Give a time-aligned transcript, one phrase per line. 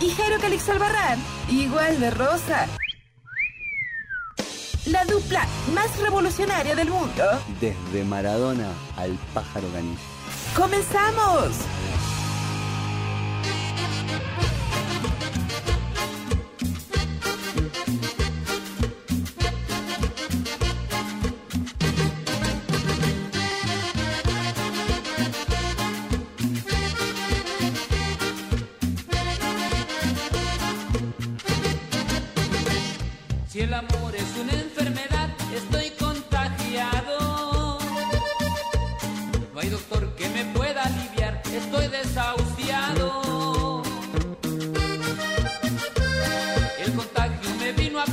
[0.00, 1.18] Y Jairo Calix Albarrán,
[1.48, 2.66] igual de rosa.
[4.86, 7.24] La dupla más revolucionaria del mundo.
[7.60, 9.98] Desde Maradona al pájaro ganillo.
[10.54, 11.50] ¡Comenzamos!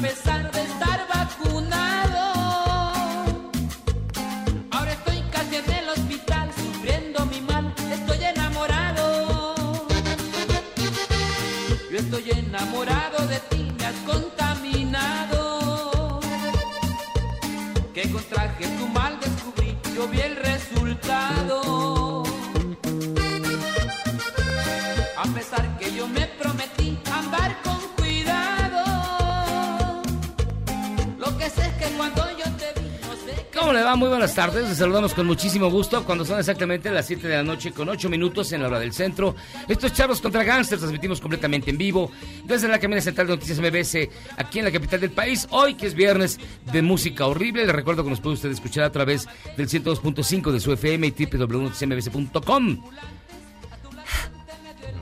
[0.04, 2.24] Pesar de estar vacunado.
[4.72, 9.86] Ahora estoy casi en el hospital, sufriendo mi mal, estoy enamorado.
[11.90, 15.42] Yo estoy enamorado de ti, me has contaminado.
[17.94, 21.63] Que contraje tu mal descubrí, yo vi el resultado.
[33.74, 33.96] ¿Cómo le va?
[33.96, 34.70] Muy buenas tardes.
[34.70, 38.08] Les saludamos con muchísimo gusto cuando son exactamente las 7 de la noche con 8
[38.08, 39.36] minutos en la hora del centro.
[39.68, 40.80] Esto es Charlos contra Gangsters.
[40.80, 42.12] Transmitimos completamente en vivo
[42.46, 45.48] desde la cabina central de Noticias MBS aquí en la capital del país.
[45.50, 46.40] Hoy que es viernes
[46.72, 47.66] de música horrible.
[47.66, 51.26] Les recuerdo que nos puede usted escuchar a través del 102.5 de su FM y
[51.26, 52.78] www.noticiasmbs.com.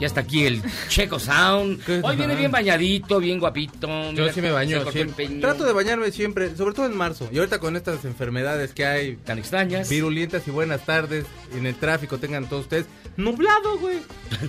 [0.01, 1.79] Ya está aquí el Checo Sound.
[2.01, 4.11] Hoy viene bien bañadito, bien guapito.
[4.13, 5.27] Yo sí me baño siempre.
[5.27, 7.29] Trato de bañarme siempre, sobre todo en marzo.
[7.31, 9.87] Y ahorita con estas enfermedades que hay tan extrañas.
[9.89, 11.25] Virulentas y buenas tardes.
[11.55, 12.87] En el tráfico tengan todos ustedes.
[13.15, 13.99] Nublado, güey.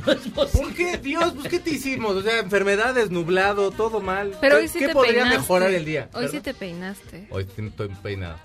[0.34, 1.34] ¿Por qué, Dios?
[1.34, 2.16] Pues, ¿qué te hicimos?
[2.16, 4.32] O sea, enfermedades, nublado, todo mal.
[4.40, 5.38] Pero ¿Qué, hoy sí qué te podría peinaste.
[5.38, 6.08] mejorar el día?
[6.14, 7.26] Hoy sí te peinaste.
[7.28, 8.38] Hoy sí estoy peinado.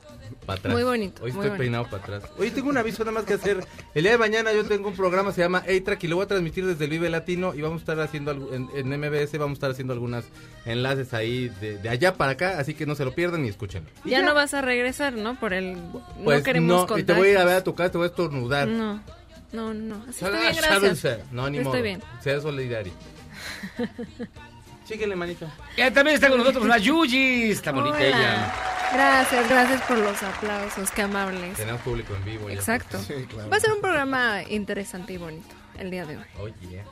[0.48, 0.74] Para atrás.
[0.74, 1.58] Muy bonito, Hoy muy estoy bonito.
[1.60, 2.32] peinado para atrás.
[2.40, 3.64] Oye, tengo un aviso nada más que hacer.
[3.94, 6.28] El día de mañana yo tengo un programa, se llama A-Track y lo voy a
[6.30, 9.54] transmitir desde el Vive Latino y vamos a estar haciendo, en, en MBS vamos a
[9.58, 10.24] estar haciendo algunos
[10.66, 13.90] enlaces ahí de, de allá para acá, así que no se lo pierdan y escúchenlo.
[14.06, 15.38] Ya no vas a regresar, ¿no?
[15.40, 15.78] Por el...
[16.24, 17.98] Pues no queremos no, y te voy a ir a ver a tu casa, te
[17.98, 18.70] voy a estornudar.
[18.70, 19.04] No,
[19.52, 19.96] no, no.
[20.08, 21.00] Así estoy bien, gracias.
[21.00, 21.24] ser.
[21.32, 21.84] No, ni Estoy modo.
[21.84, 22.02] bien.
[22.24, 22.94] Sea solidario.
[24.88, 25.48] Síguele, manito.
[25.76, 27.52] Y también está con nosotros la Yuji.
[27.52, 28.08] Está bonita Hola.
[28.08, 28.54] ella.
[28.94, 31.58] Gracias, gracias por los aplausos, qué amables.
[31.58, 32.48] Tenemos público en vivo.
[32.48, 32.56] ya.
[32.56, 32.98] Exacto.
[33.52, 36.26] Va a ser un programa interesante y bonito el día de hoy.
[36.40, 36.84] Oye.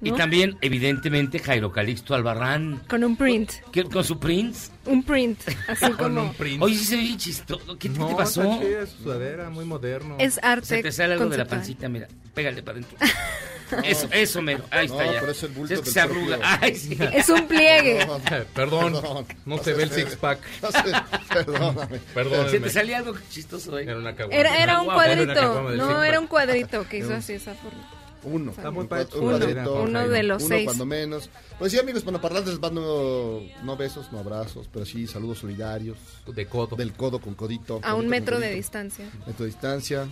[0.00, 0.14] ¿No?
[0.16, 2.80] también, evidentemente, Jairo Calixto Albarrán.
[2.88, 4.70] Con un print, ¿Qué- Con su prince.
[4.86, 5.38] un print,
[5.68, 6.62] así Con un print.
[6.62, 7.76] Oye, sí se ve bien chistoso.
[7.78, 8.42] ¿Qué, no, te pasó?
[8.42, 10.16] está chida su sudadera, muy moderno.
[10.18, 12.08] Es arte Se te sale algo de la pancita, mira.
[12.34, 12.96] Pégale para adentro.
[13.84, 14.64] Eso, eso, mero.
[14.72, 15.20] Ahí está ya.
[15.20, 16.38] pero es el bulto Si es que se arruga.
[16.38, 16.58] propio.
[16.60, 16.98] Ay, sí.
[17.14, 18.04] Es un pliegue.
[18.04, 18.18] No,
[18.52, 19.26] Perdón, Perdón.
[19.46, 20.40] no se ve el six pack.
[20.62, 20.92] no sé,
[21.28, 22.00] perdóname.
[22.12, 22.50] Perdón.
[22.50, 23.84] Si te salía algo chistoso ahí.
[23.84, 24.40] Era una caguama.
[24.40, 25.70] Era, era un Guau, era una cuadrito.
[25.76, 27.88] No, era un cuadrito que hizo así esa forma.
[28.24, 28.50] Uno.
[28.50, 29.06] Está muy padre.
[29.18, 29.38] Uno.
[29.38, 30.64] de los Uno seis.
[30.64, 31.30] cuando menos.
[31.58, 35.96] Pues sí, amigos panaparlantes, les mando no besos, no abrazos, pero sí saludos solidarios.
[36.26, 36.76] De codo.
[36.76, 37.80] Del codo con codito.
[37.82, 39.06] A un metro de distancia.
[39.26, 40.06] Metro de distancia.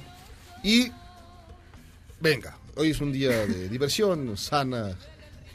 [0.62, 0.90] Y
[2.20, 4.96] venga, hoy es un día de diversión sana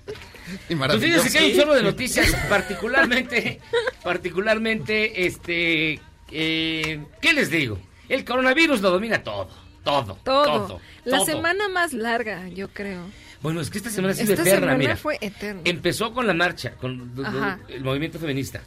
[0.06, 1.24] y Pues maravillosa.
[1.24, 3.60] fíjense que hay un chorro de noticias, particularmente,
[4.04, 6.00] particularmente, este,
[6.32, 7.80] eh, ¿qué les digo?
[8.10, 9.48] El coronavirus lo domina todo,
[9.84, 10.44] todo, Todo.
[10.68, 10.82] todo.
[11.06, 11.26] La todo.
[11.26, 13.02] semana más larga, yo creo.
[13.42, 14.96] Bueno, es que esta semana ha sido Esta eterna, semana mira.
[14.96, 15.62] fue eterna.
[15.66, 17.60] Empezó con la marcha, con Ajá.
[17.68, 18.62] el movimiento feminista.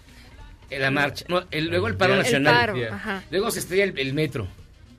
[0.68, 2.54] Eh, La marcha, no, el- luego el paro El nacional.
[2.54, 2.94] paro, Yeah.
[2.94, 3.22] ajá.
[3.30, 4.46] Luego se estrella el, el metro.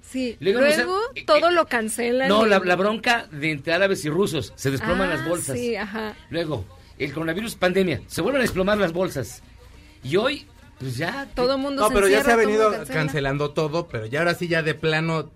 [0.02, 0.38] Sí.
[0.40, 2.30] Luego Luego, no sé- todo eh, lo cancelan.
[2.30, 4.54] No, la, la bronca de entre árabes y rusos.
[4.56, 5.58] Se desploman Ah, las bolsas.
[5.58, 6.16] Sí, ajá.
[6.30, 6.66] Luego,
[6.98, 9.44] el coronavirus pandemia, se vuelven a desplomar las bolsas.
[10.04, 10.48] Y hoy,
[10.80, 11.28] pues ya...
[11.36, 12.94] Todo el mundo No, se pero ya se ha venido cancela.
[13.00, 15.30] cancelando todo, pero ya ahora sí ya de plano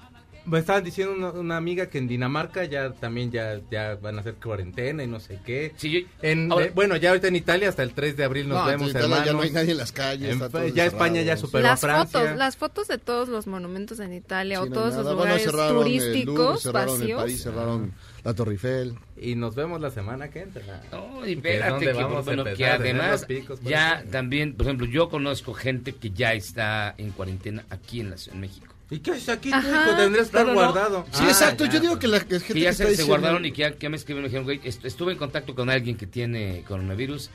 [0.45, 4.21] me estaban diciendo una, una amiga que en Dinamarca ya también ya, ya van a
[4.21, 5.73] hacer cuarentena y no sé qué.
[5.77, 8.47] Sí, yo- En, Ahora- eh, bueno, ya ahorita en Italia hasta el 3 de abril
[8.49, 9.25] nos No, vemos, hermanos.
[9.25, 10.29] ya no hay nadie en las calles.
[10.29, 12.19] En- está todo ya España ya superó las a Francia.
[12.21, 15.03] fotos, las fotos de todos los monumentos en Italia Sí, o no, todos nada.
[15.03, 17.21] los Bueno, lugares cerraron el Louvre, turísticos cerraron el vacíos.
[17.21, 18.95] París, cerraron la Torre Eiffel.
[19.17, 20.81] Y nos vemos la semana que entra.
[20.91, 24.09] No, y espérate, que, vamos bueno, que a además picos ya eso.
[24.11, 28.35] también, por ejemplo, yo conozco gente que ya está en cuarentena aquí en la Ciudad
[28.35, 28.70] de México.
[28.91, 29.67] ¿Y qué haces aquí, Ajá.
[29.87, 29.95] hijo?
[29.97, 31.05] Tendrías que estar No, guardado.
[31.11, 31.65] Sí, Ah, exacto.
[31.65, 31.71] ya.
[31.71, 33.51] Yo digo que la que gente Que ya que se, está se diciendo- guardaron y
[33.53, 35.95] que ya, que ya me escribieron, me dijeron, güey, est- estuve en contacto con alguien
[35.97, 37.29] que tiene coronavirus,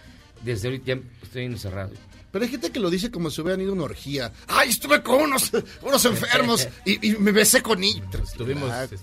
[0.44, 1.92] desde ahorita ya estoy encerrado.
[2.36, 4.30] Pero hay gente que lo dice como si hubieran ido a una orgía.
[4.46, 5.50] ¡Ay, estuve con unos,
[5.80, 8.04] unos enfermos y, y me besé con ellos!
[8.30, 8.98] Estuvimos, Ah, este-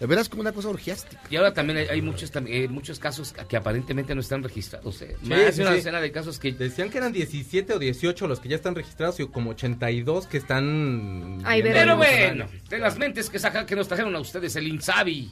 [0.00, 1.20] de veras como una cosa orgiástica.
[1.28, 5.02] Y ahora también hay, hay muchos tam- eh, muchos casos que aparentemente no están registrados.
[5.02, 5.16] ¿eh?
[5.22, 5.76] Sí, Más de sí, una sí.
[5.76, 6.52] decena de casos que...
[6.52, 10.38] Decían que eran 17 o 18 los que ya están registrados y como 82 que
[10.38, 11.42] están...
[11.44, 15.30] Ay, Pero bueno, de las mentes que, saca, que nos trajeron a ustedes el Insabi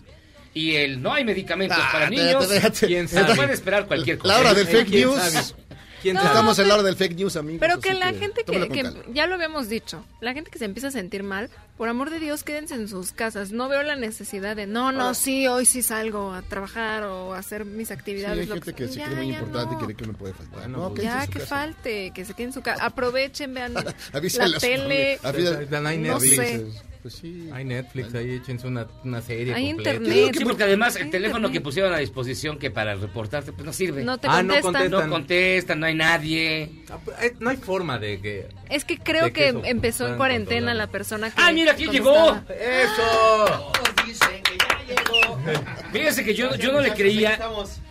[0.53, 2.87] y el no hay medicamentos Ah, para niños, espérate.
[2.87, 3.37] ¿quién Entonces, sabe?
[3.37, 4.35] puede esperar cualquier cosa.
[4.35, 5.55] La hora del Eh, fake ¿quién news.
[6.03, 6.23] ¿Quién No?
[6.23, 7.61] Estamos en la hora del fake news, amigos.
[7.61, 9.01] Pero que la gente que, con que calma.
[9.13, 12.19] ya lo habíamos dicho, la gente que se empieza a sentir mal, por amor de
[12.21, 13.53] Dios, quédense en sus casas.
[13.53, 17.39] No veo la necesidad de, no, no, sí, hoy sí salgo a trabajar o a
[17.39, 18.39] hacer mis Sí, actividades.
[18.41, 19.85] hay lo gente que se Ya, cree muy ya importante y no.
[19.85, 20.59] cree que no puede faltar.
[20.61, 21.47] Bueno, no, pues, Ya que casa.
[21.47, 22.85] falte, que se queden en su casa.
[22.85, 23.75] Aprovechen, vean
[24.13, 25.19] la tele.
[25.23, 26.67] No hay sé.
[27.03, 27.49] Pues sí.
[27.53, 29.95] Hay Netflix, ahí échense una, una serie Hay completa.
[29.97, 30.35] internet.
[30.37, 31.53] Sí, porque además el teléfono internet.
[31.53, 34.05] que pusieron a disposición que para reportarte, pues no sirve.
[34.05, 34.91] No te Ah, no contestan.
[34.91, 36.71] No contestan, no hay nadie.
[36.91, 38.49] Ah, pues, eh, No hay forma de que...
[38.69, 41.41] Es que creo que que empezó en cuarentena la persona que.
[41.41, 42.45] ¡Ah, mira, aquí contestaba.
[42.47, 42.55] llegó!
[42.55, 43.73] ¡Eso!
[45.93, 47.39] Fíjense que yo, yo no le creía.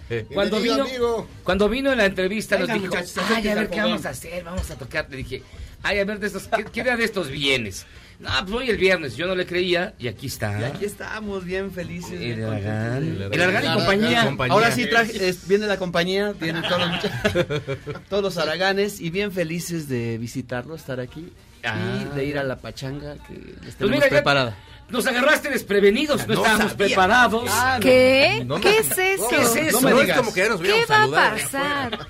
[0.09, 1.27] Eh, Cuando vino, amigo.
[1.43, 2.95] cuando vino en la entrevista nos dijo,
[3.35, 3.91] ay, a ver qué fogón".
[3.91, 5.07] vamos a hacer, vamos a tocar.
[5.09, 5.43] Le dije,
[5.83, 7.85] ay, a ver de estos, ¿qué, qué era de estos bienes?
[8.19, 10.59] No, pues hoy el viernes, yo no le creía y aquí está.
[10.59, 12.19] Y aquí estamos, bien felices.
[12.19, 14.25] El Aragán y compañía.
[14.25, 14.53] Compañía.
[14.53, 19.31] Ahora sí traje, es- viene la compañía, vienen todos los, todos los araganes y bien
[19.31, 21.31] felices de visitarlo, estar aquí
[21.63, 21.75] Ah.
[22.13, 23.33] y de ir a la pachanga que
[23.65, 24.55] les Pues mira, preparada.
[24.89, 26.87] nos agarraste desprevenidos, no, No estábamos sabía.
[26.87, 27.49] preparados.
[27.81, 28.43] ¿Qué?
[28.45, 29.27] No me- ¿Qué es eso?
[29.29, 29.81] ¿Qué es eso?
[29.81, 30.17] No, me No digas.
[30.19, 32.07] como que ya nos ¿Qué va a pasar?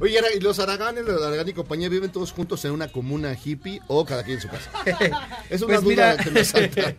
[0.00, 3.80] Oye, ¿y los Araganes, los Aragán y compañía viven todos juntos en una comuna hippie
[3.88, 4.70] o cada quien en su casa?
[5.50, 6.94] Es una Pues duda mira, que me salta.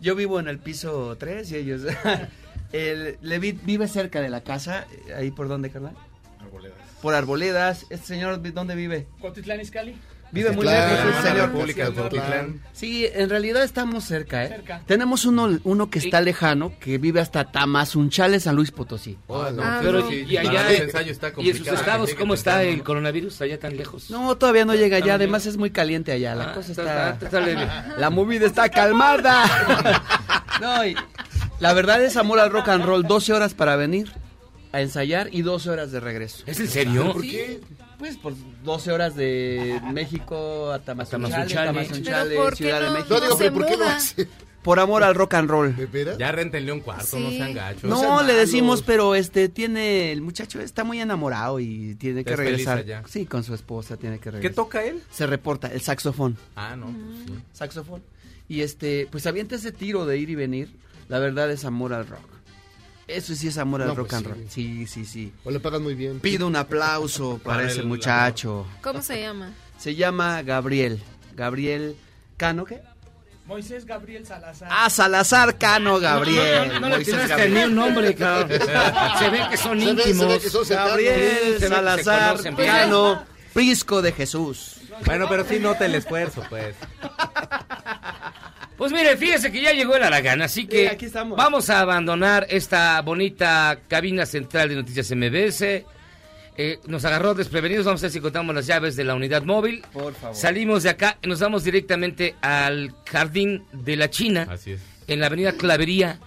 [0.00, 1.82] yo vivo en el piso 3 y ellos...
[2.72, 5.94] el Levi vive cerca de la casa, eh, ahí por dónde, carnal?
[7.02, 7.86] Por Arboledas.
[7.90, 9.06] Este señor, ¿dónde vive?
[9.20, 9.96] Cuautitlán Izcalli.
[10.32, 11.50] Vive muy lejos, el señor.
[11.52, 12.60] República de Cuautitlán.
[12.72, 14.48] Sí, en realidad estamos cerca, ¿eh?
[14.48, 14.80] Cerca.
[14.86, 19.18] Tenemos uno, uno que está lejano, que vive hasta Tamazunchale, San Luis Potosí.
[19.26, 20.08] Oh, no, Ah, Pero no.
[20.08, 21.76] sí, y allá, ese ensayo está y en sus complicado.
[21.76, 24.08] estados, ¿cómo está el coronavirus allá tan lejos?
[24.10, 27.26] No, todavía no llega allá, además es muy caliente allá, la Ah, cosa está- está...
[27.26, 27.68] está leve.
[27.98, 29.44] La movida está calmada.
[30.62, 30.96] no, y
[31.60, 34.10] la verdad es amor al rock and roll, 12 horas para venir
[34.72, 36.42] a ensayar y 12 horas de regreso.
[36.46, 37.12] ¿Es en serio?
[37.12, 37.60] ¿Por qué?
[38.02, 38.34] Pues por
[38.64, 41.66] 12 horas de México a Tamazunchale, Tamazunchale.
[41.68, 42.92] Tamazunchale, Pero ¿por qué Ciudad de no?
[42.94, 43.14] México.
[43.14, 44.28] No digo, pero ¿por qué hace?
[44.64, 45.76] Por amor al rock and roll.
[45.76, 46.18] ¿De veras?
[46.18, 47.84] Ya rentenle un cuarto, no sean gachos.
[47.84, 52.34] No, sean le decimos, pero este tiene el muchacho está muy enamorado y tiene que
[52.34, 52.78] regresar.
[52.78, 53.04] allá.
[53.08, 54.54] Sí, con su esposa tiene que ¿Qué regresar.
[54.56, 55.00] toca él?
[55.12, 56.86] Se reporta el saxofón, Ah, no.
[56.86, 56.96] pues
[57.38, 57.44] sí.
[57.52, 58.02] saxofón.
[58.48, 60.74] Y este, pues avienta ese tiro de ir y venir.
[61.08, 62.24] La verdad es amor al rock.
[63.08, 64.32] Eso sí es amor al No, rock pues and sí.
[64.32, 64.46] roll.
[64.50, 65.32] Sí, sí, sí.
[65.44, 66.20] O le pagan muy bien.
[66.20, 68.66] Pido un aplauso para, Para ese el- muchacho.
[68.82, 69.50] ¿Cómo se llama?
[69.78, 71.02] Se llama Gabriel.
[71.34, 71.96] Gabriel
[72.36, 72.80] Cano, ¿qué?
[73.46, 74.68] Moisés Gabriel Salazar.
[74.70, 76.68] Ah, Salazar Cano Gabriel.
[76.68, 77.54] No, no, no le Gabriel.
[77.54, 78.60] ni un nombre, cabrón.
[79.18, 80.38] Se ve que son Se ve- se ve íntimos.
[80.38, 80.64] que son.
[80.68, 82.68] Gabriel se que se Salazar conocen bien.
[82.68, 84.76] Cano, Prisco de Jesús.
[85.04, 86.76] Bueno, pero sí nota el esfuerzo, pues.
[88.82, 91.38] Pues mire, fíjese que ya llegó el Aragán, así que Sí, aquí estamos.
[91.38, 95.84] vamos a abandonar esta bonita cabina central de Noticias MBS.
[96.56, 99.84] Eh, nos agarró desprevenidos, vamos a ver si encontramos las llaves de la unidad móvil.
[99.92, 100.34] Por favor.
[100.34, 104.80] Salimos de acá y nos vamos directamente al Jardín de la China, Así es.
[105.06, 106.18] en la avenida Clavería,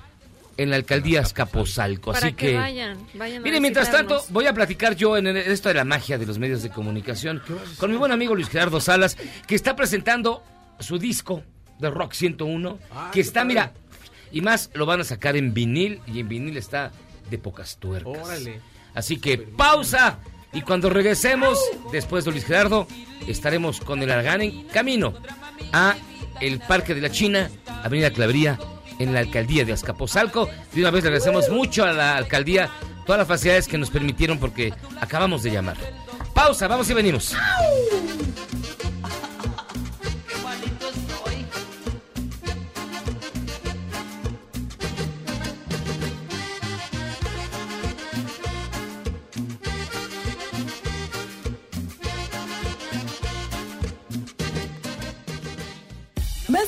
[0.56, 2.12] en la alcaldía Azcapotzalco.
[2.12, 2.56] Así que, que...
[2.56, 6.18] vayan, vayan a Mire, mientras tanto, voy a platicar yo en esto de la magia
[6.18, 7.42] de los medios de comunicación
[7.78, 10.42] con mi buen amigo Luis Gerardo Salas, que está presentando
[10.80, 11.44] su disco
[11.80, 13.48] de Rock 101, Ah, que está, padre.
[13.48, 13.72] mira,
[14.32, 16.92] y más lo van a sacar en vinil, y en vinil está
[17.30, 18.14] de pocas tuercas.
[18.24, 18.62] Órale.
[18.94, 20.20] Así que pausa,
[20.54, 21.60] y cuando regresemos,
[21.92, 22.88] después de Luis Gerardo,
[23.28, 25.14] estaremos con el Aragán en camino
[25.74, 25.96] a
[26.42, 27.50] el Parque de la China,
[27.84, 28.58] Avenida Clavería,
[29.00, 30.50] en la alcaldía de Azcapotzalco.
[30.74, 32.70] De una vez le agradecemos mucho a la alcaldía
[33.06, 35.76] todas las facilidades que nos permitieron porque acabamos de llamar.
[36.34, 37.36] Pausa, vamos y venimos.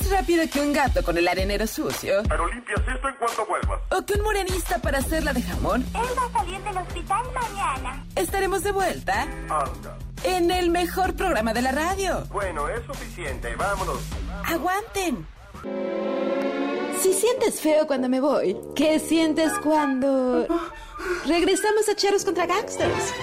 [0.07, 2.23] Más rápido que un gato con el arenero sucio.
[2.29, 3.81] Pero limpias esto en cuanto vuelvas.
[3.91, 5.85] O que un morenista para hacerla de jamón.
[5.93, 8.05] Él va a salir del hospital mañana.
[8.15, 9.97] Estaremos de vuelta Anda.
[10.23, 12.23] en el mejor programa de la radio.
[12.31, 13.53] Bueno, es suficiente.
[13.55, 13.99] Vámonos.
[14.45, 15.27] Aguanten.
[17.01, 20.47] Si sientes feo cuando me voy, ¿qué sientes cuando
[21.25, 23.13] regresamos a Charros contra Gangsters?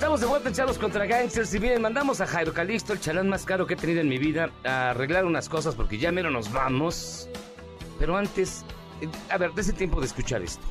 [0.00, 3.44] Estamos de vuelta en contra Gangsters y bien, mandamos a Jairo Calixto, el chalán más
[3.44, 6.50] caro que he tenido en mi vida, a arreglar unas cosas porque ya mero nos
[6.50, 7.28] vamos.
[7.98, 8.64] Pero antes,
[9.02, 10.64] eh, a ver, dése tiempo de escuchar esto.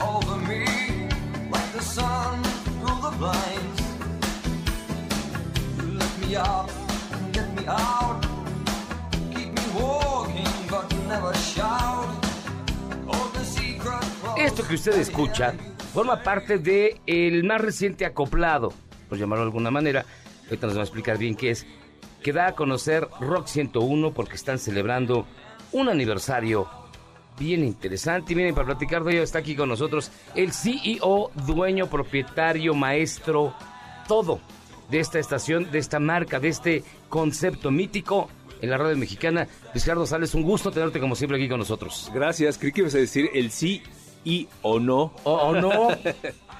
[0.00, 0.64] Over me
[1.50, 3.71] like the sun through the blinds.
[6.32, 6.66] Me up
[7.34, 8.24] get me out.
[9.34, 12.08] Keep me walking, but never shout.
[14.38, 15.52] Esto que usted escucha
[15.92, 18.72] forma parte de el más reciente acoplado,
[19.10, 20.06] por llamarlo de alguna manera,
[20.44, 21.66] ahorita nos va a explicar bien qué es,
[22.22, 25.26] que da a conocer Rock 101 porque están celebrando
[25.72, 26.66] un aniversario
[27.38, 28.32] bien interesante.
[28.32, 33.54] Y viene para platicar de ello está aquí con nosotros el CEO, dueño, propietario, maestro,
[34.08, 34.40] todo
[34.92, 38.28] de esta estación, de esta marca, de este concepto mítico
[38.60, 39.48] en la radio mexicana.
[39.74, 42.12] Ricardo Sales, un gusto tenerte como siempre aquí con nosotros.
[42.14, 43.82] Gracias, creí que ibas a decir el sí
[44.22, 45.14] y o no.
[45.24, 45.88] O, o no.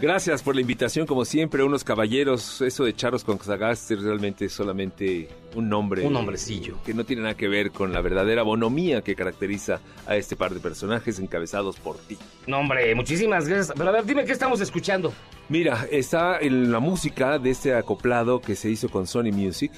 [0.00, 2.62] Gracias por la invitación, como siempre, unos caballeros.
[2.62, 6.06] Eso de Charros con Sagasti realmente es solamente un nombre.
[6.06, 6.78] Un nombrecillo.
[6.86, 10.54] Que no tiene nada que ver con la verdadera bonomía que caracteriza a este par
[10.54, 12.16] de personajes encabezados por ti.
[12.46, 13.76] No, hombre, muchísimas gracias.
[13.76, 15.12] Pero a ver, dime qué estamos escuchando.
[15.50, 19.72] Mira, está en la música de este acoplado que se hizo con Sony Music,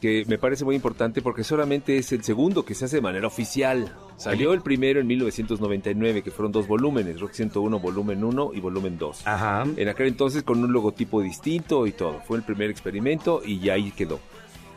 [0.00, 3.28] que me parece muy importante porque solamente es el segundo que se hace de manera
[3.28, 3.96] oficial.
[4.16, 8.96] Salió el primero en 1999, que fueron dos volúmenes, Rock 101 volumen 1 y volumen
[8.96, 9.26] 2.
[9.26, 9.64] Ajá.
[9.76, 12.20] En aquel entonces con un logotipo distinto y todo.
[12.26, 14.20] Fue el primer experimento y ya ahí quedó.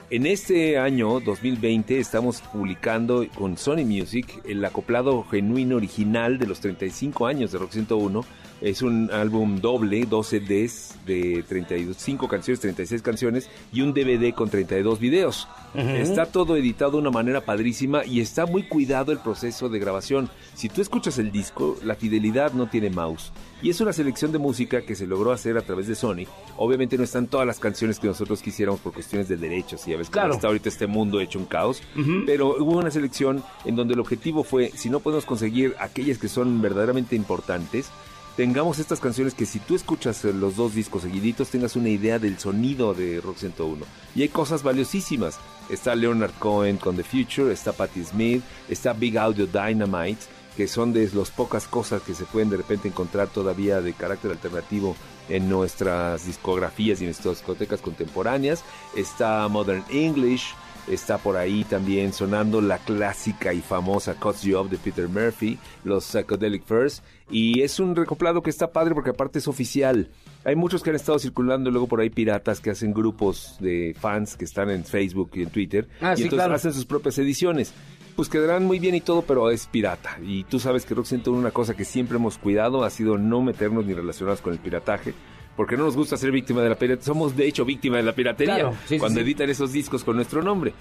[0.10, 6.62] En este año 2020 estamos publicando con Sony Music el acoplado genuino original de los
[6.62, 8.24] 35 años de Rock 101.
[8.60, 14.50] Es un álbum doble, 12 Ds de 35 canciones, 36 canciones y un DVD con
[14.50, 15.48] 32 videos.
[15.76, 15.88] Ujú.
[15.90, 20.30] Está todo editado de una manera padrísima y está muy cuidado el proceso de grabación.
[20.56, 23.32] Si tú escuchas el disco, la fidelidad no tiene mouse.
[23.62, 26.26] Y es una selección de música que se logró hacer a través de Sony.
[26.58, 29.88] Obviamente no están todas las canciones que nosotros quisiéramos por cuestiones de derechos.
[29.88, 30.34] Y ya ves Claro.
[30.34, 31.82] está ahorita este mundo hecho un caos.
[31.96, 32.24] Ujú.
[32.26, 36.28] Pero hubo una selección en donde el objetivo fue, si no podemos conseguir aquellas que
[36.28, 37.90] son verdaderamente importantes,
[38.38, 42.20] tengamos estas canciones que si tú escuchas eh, los dos discos seguiditos tengas una idea
[42.20, 43.84] del sonido de Rock 101.
[44.16, 45.40] Y hay cosas valiosísimas.
[45.70, 50.22] Está Leonard Cohen con The Future, está Patti Smith, está Big Audio Dynamite,
[50.56, 54.32] que son de las pocas cosas que se pueden de repente encontrar todavía de carácter
[54.32, 54.96] alternativo
[55.30, 58.64] en nuestras discografías y en nuestras discotecas contemporáneas.
[58.96, 60.54] Está Modern English,
[60.88, 65.58] Está por ahí también sonando la clásica y famosa Cuts You Up de Peter Murphy,
[65.84, 67.04] los Psychedelic Furs.
[67.30, 70.08] Y es un recoplado que está padre porque aparte es oficial.
[70.46, 74.38] Hay muchos que han estado circulando luego por ahí piratas que hacen grupos de fans
[74.38, 75.90] que están en Facebook y en Twitter.
[76.00, 76.56] Ah, y sí, entonces claro.
[76.56, 77.74] hacen sus propias ediciones.
[78.16, 80.18] Pues quedarán muy bien y todo, pero es pirata.
[80.24, 83.42] Y tú sabes que Rock 101 una cosa que siempre hemos cuidado ha sido no
[83.42, 85.14] meternos ni relacionarnos con el pirataje.
[85.58, 87.04] Porque no nos gusta ser víctima de la piratería.
[87.04, 88.56] Somos de hecho víctima de la piratería.
[88.56, 89.26] Claro, sí, sí, cuando sí.
[89.26, 90.74] editan esos discos con nuestro nombre.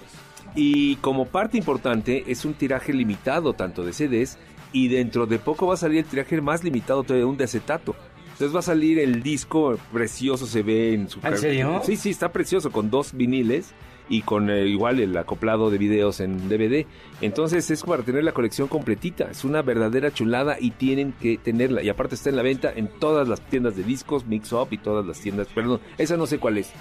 [0.55, 4.37] Y como parte importante es un tiraje limitado tanto de CDs
[4.71, 7.95] y dentro de poco va a salir el tiraje más limitado todavía un de acetato.
[8.37, 11.19] Entonces va a salir el disco precioso, se ve en su...
[11.23, 11.81] ¿En serio?
[11.83, 13.73] Sí, sí, está precioso con dos viniles
[14.09, 16.85] y con eh, igual el acoplado de videos en DVD.
[17.19, 19.27] Entonces es para tener la colección completita.
[19.31, 21.81] Es una verdadera chulada y tienen que tenerla.
[21.81, 24.77] Y aparte está en la venta en todas las tiendas de discos, Mix Up y
[24.77, 25.47] todas las tiendas.
[25.47, 26.71] Perdón, esa no sé cuál es.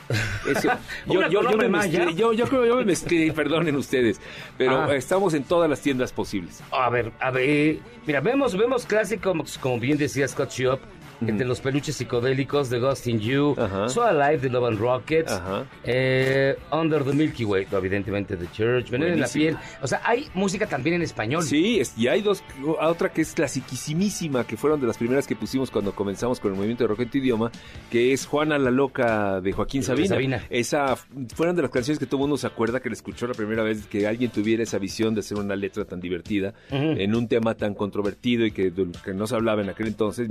[0.47, 0.69] Eso-
[1.09, 4.21] yo, yo, yo me mezclé, yo, yo creo que yo me mezclé, perdonen ustedes.
[4.59, 4.95] Pero Ah.
[4.95, 6.63] estamos en todas las tiendas posibles.
[6.71, 10.79] A ver, a ver, mira, vemos, vemos clásicos, como bien decía Scott Shop,
[11.21, 13.55] entre los peluches psicodélicos de Ghost in You,
[13.89, 15.41] So Alive de Love and Rockets,
[15.85, 19.57] eh, Under the Milky Way, evidentemente The Church, Veneno en la piel.
[19.83, 21.43] O sea, hay música también en español.
[21.43, 22.43] Sí, y hay dos,
[22.81, 26.57] otra que es clasiquísima, que fueron de las primeras que pusimos cuando comenzamos con el
[26.57, 27.51] movimiento de rock en tu idioma,
[27.91, 30.09] que es Juana la Loca de Joaquín Sabina.
[30.09, 30.47] Sabina.
[30.51, 30.97] Esa
[31.35, 33.87] fueron de las canciones que todo mundo se acuerda que le escuchó la primera vez
[33.87, 37.75] que alguien tuviera esa visión de hacer una letra tan divertida en un tema tan
[37.75, 38.73] controvertido y que,
[39.05, 40.29] que no se hablaba en aquel entonces,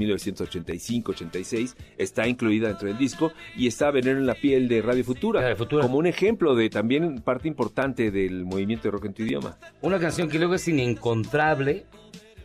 [0.77, 5.55] 1985-86, está incluida dentro del disco y está Veneno en la piel de Radio Futura,
[5.55, 9.57] como un ejemplo de también parte importante del movimiento de rock en tu idioma.
[9.81, 11.85] Una canción que luego es inencontrable,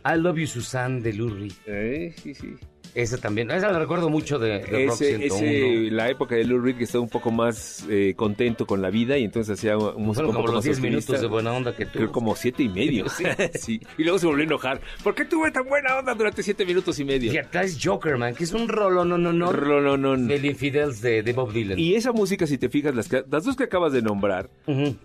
[0.03, 1.53] I Love You Susan de Lou Reed.
[1.65, 2.55] Eh, sí, sí.
[2.93, 5.35] Esa también, esa la recuerdo mucho de, de Rock Ese, 101.
[5.45, 8.89] ese- la época de Lou Reed que estaba un poco más eh, contento con la
[8.89, 11.85] vida y entonces hacía un música como los más 10 minutos de buena onda que
[11.85, 12.11] Creo tuvo.
[12.13, 13.05] como siete y medio.
[13.17, 13.23] Sí.
[13.53, 13.81] Sí.
[13.97, 14.81] Y luego se volvió a enojar.
[15.03, 17.31] ¿Por qué tuve tan buena onda durante siete minutos y medio?
[17.33, 19.51] Y es Joker, man, que es un rolo, no, no, no.
[19.51, 20.27] Rolonón.
[20.27, 21.77] Del Infidels de, de Bob Dylan.
[21.79, 24.49] Y esa música, si te fijas, las, las dos que acabas de nombrar,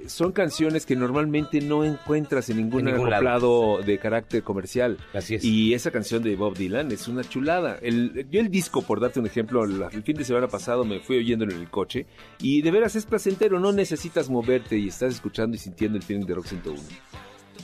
[0.07, 3.27] son canciones que normalmente no encuentras en ningún, En ningún lado.
[3.29, 4.99] acoplado de carácter comercial.
[5.15, 5.45] Así es.
[5.45, 7.76] Y esa canción de Bob Dylan es una chulada.
[7.83, 11.19] El, yo el disco, por darte un ejemplo, el fin de semana pasado me fui
[11.19, 12.07] oyéndolo en el coche
[12.39, 16.27] y de veras es placentero, no necesitas moverte y estás escuchando y sintiendo el feeling
[16.27, 16.83] de Rock 101.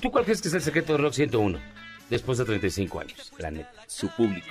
[0.01, 1.59] ¿Tú cuál crees que es el secreto de Rock 101?
[2.11, 3.73] Después de 35 años, la neta.
[3.87, 4.49] Su público.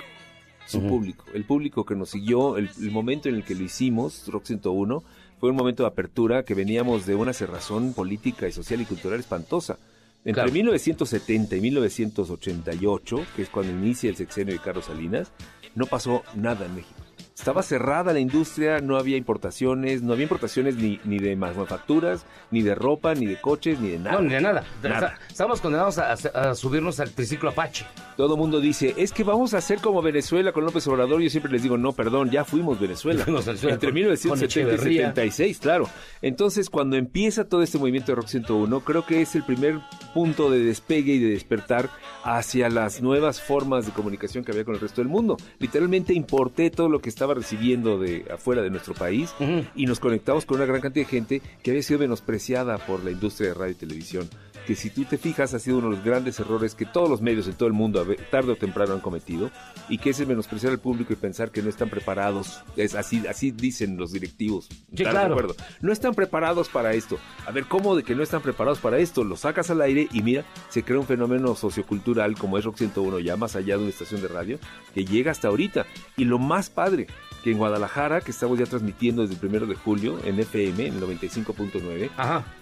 [0.66, 1.24] Su público.
[1.34, 5.04] El público que nos siguió, el, el momento en el que lo hicimos, Rock 101,
[5.38, 9.18] fue un momento de apertura que veníamos de una cerrazón política y social y cultural
[9.18, 9.78] espantosa.
[10.24, 10.52] Entre Claro.
[10.52, 15.32] 1970 y 1988, que es cuando inicia el sexenio de Carlos Salinas,
[15.74, 17.01] no pasó nada en México.
[17.34, 22.62] Estaba cerrada la industria, no había importaciones, no había importaciones ni, ni de manufacturas, ni
[22.62, 24.16] de ropa, ni de coches, ni de nada.
[24.18, 24.64] No, ni de nada.
[24.82, 24.94] Nada.
[25.08, 27.84] Está- Estamos condenados a, subirnos al triciclo Apache.
[28.16, 31.20] Todo el mundo dice, es que vamos a hacer como Venezuela con López Obrador.
[31.22, 33.24] Yo siempre les digo, no, perdón, ya fuimos Venezuela.
[33.26, 33.34] Entre
[33.88, 35.00] con- 1970 y con Echeverría.
[35.08, 35.88] 76, claro.
[36.20, 39.80] Entonces, cuando empieza todo este movimiento de Rock 101, creo que es el primer
[40.14, 41.88] punto de despegue y de despertar
[42.24, 45.36] hacia las nuevas formas de comunicación que había con el resto del mundo.
[45.58, 49.32] Literalmente importé todo lo que estaba recibiendo de afuera de nuestro país
[49.76, 53.12] y nos conectamos con una gran cantidad de gente que había sido menospreciada por la
[53.12, 54.28] industria de radio y televisión.
[54.66, 57.20] Que si tú te fijas ha sido uno de los grandes errores que todos los
[57.20, 59.50] medios en todo el mundo tarde o temprano han cometido
[59.88, 62.62] y que es el menospreciar al público y pensar que no están preparados.
[62.76, 64.66] Es así, así dicen los directivos.
[64.66, 65.34] Sí, ¿Estás de claro.
[65.34, 65.56] acuerdo?
[65.80, 67.18] No están preparados para esto.
[67.46, 69.24] A ver, ¿cómo de que no están preparados para esto?
[69.24, 73.18] Lo sacas al aire y mira, se crea un fenómeno sociocultural como es Rock 101,
[73.20, 74.58] ya más allá de una estación de radio,
[74.94, 75.86] que llega hasta ahorita.
[76.16, 77.06] Y lo más padre,
[77.42, 81.00] que en Guadalajara, que estamos ya transmitiendo desde el primero de julio en FM, en
[81.00, 82.10] 95.9,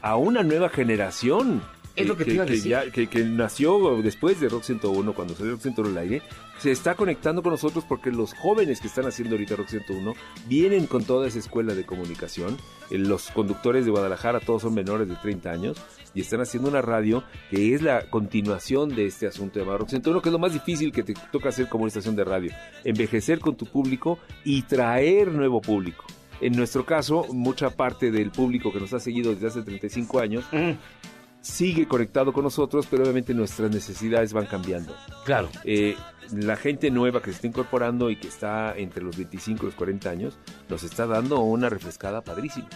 [0.03, 1.63] a una nueva generación.
[2.01, 2.71] Es lo que te iba a decir.
[2.71, 6.23] ya- que- que nació después de Rock 101, cuando salió Rock 101 al aire,
[6.59, 10.15] se está conectando con nosotros porque los jóvenes que están haciendo ahorita Rock 101
[10.47, 12.57] vienen con toda esa escuela de comunicación.
[12.91, 15.79] Eh, Los conductores de Guadalajara todos son menores de 30 años
[16.15, 20.21] y están haciendo una radio que es la continuación de este asunto de Rock 101,
[20.21, 22.53] que es lo más difícil que te toca hacer como una estación de radio.
[22.85, 26.05] Envejecer con tu público y traer nuevo público.
[26.43, 30.45] En nuestro caso, mucha parte del público que nos ha seguido desde hace 35 años
[31.41, 34.95] sigue conectado con nosotros, pero obviamente nuestras necesidades van cambiando.
[35.25, 35.49] Claro.
[35.65, 35.97] Eh,
[36.33, 39.75] la gente nueva que se está incorporando y que está entre los 25 y los
[39.75, 42.69] 40 años, nos está dando una refrescada padrísima.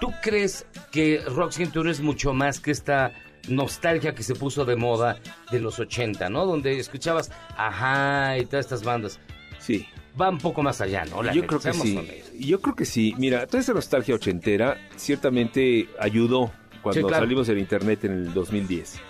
[0.00, 3.12] ¿Tú crees que Rock 101 es mucho más que esta
[3.48, 5.18] nostalgia que se puso de moda
[5.50, 6.46] de los 80, ¿no?
[6.46, 9.20] Donde escuchabas Ajá y todas estas bandas.
[9.58, 9.86] Sí.
[10.20, 11.22] Va un poco más allá, ¿no?
[11.22, 12.22] La Yo creo que sí.
[12.38, 13.14] Yo creo que sí.
[13.18, 16.52] Mira, toda esa nostalgia ochentera ciertamente ayudó
[16.84, 17.24] cuando Sí, claro.
[17.24, 19.00] salimos en internet en el 2010.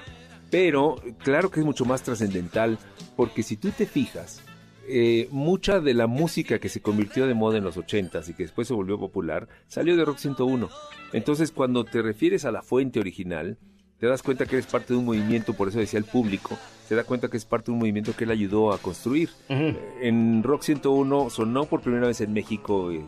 [0.51, 2.79] Pero claro que es mucho más trascendental
[3.17, 4.43] porque si tú te fijas,
[4.89, 8.45] eh, mucha de la música que se convirtió de moda en los 80s y que
[8.45, 10.69] después se volvió popular salió de Rock 101.
[11.13, 13.59] Entonces cuando te refieres a la fuente original,
[13.99, 16.57] te das cuenta que eres parte de un movimiento, por eso decía el público,
[16.89, 19.31] se da cuenta que es parte de un movimiento que él ayudó a construir.
[19.49, 23.03] En Rock 101 sonó por primera vez en México eh,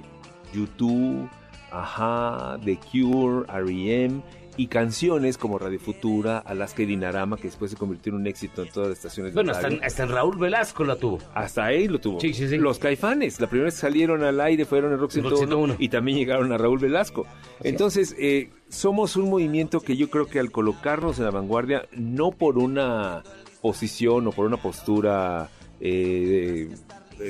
[0.55, 1.29] YouTube,
[1.71, 4.23] Ajá, The Cure, R.E.M.
[4.57, 8.63] y canciones como Radio Futura, Alaska y Dinarama, que después se convirtió en un éxito
[8.63, 11.19] en todas las estaciones de Bueno, hasta, hasta Raúl Velasco la tuvo.
[11.35, 12.21] Hasta ahí lo tuvo.
[12.21, 12.57] Sí, sí, sí.
[12.57, 15.75] Los Caifanes, la primera vez que salieron al aire fueron en Rock En Rock 101,
[15.75, 15.77] 101.
[15.79, 17.27] y también llegaron a Raúl Velasco.
[17.63, 22.31] Entonces, eh, somos un movimiento que yo creo que al colocarnos en la vanguardia, no
[22.31, 23.23] por una
[23.61, 26.75] posición o por una postura eh,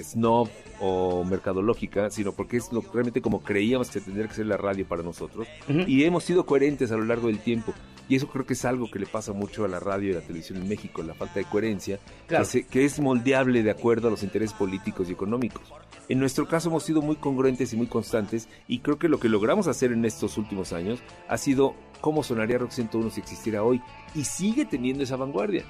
[0.03, 0.49] snob
[0.81, 4.87] o mercadológica, sino porque es lo, realmente como creíamos que tendría que ser la radio
[4.87, 5.47] para nosotros.
[5.69, 5.81] Ujú.
[5.87, 7.73] Y hemos sido coherentes a lo largo del tiempo.
[8.09, 10.21] Y eso creo que es algo que le pasa mucho a la radio y a
[10.21, 12.45] la televisión en México, la falta de coherencia, Claro.
[12.45, 15.63] que, se- que es moldeable de acuerdo a los intereses políticos y económicos.
[16.09, 19.29] En nuestro caso hemos sido muy congruentes y muy constantes y creo que lo que
[19.29, 23.81] logramos hacer en estos últimos años ha sido cómo sonaría Rock 101 si existiera hoy
[24.15, 25.65] y sigue teniendo esa vanguardia.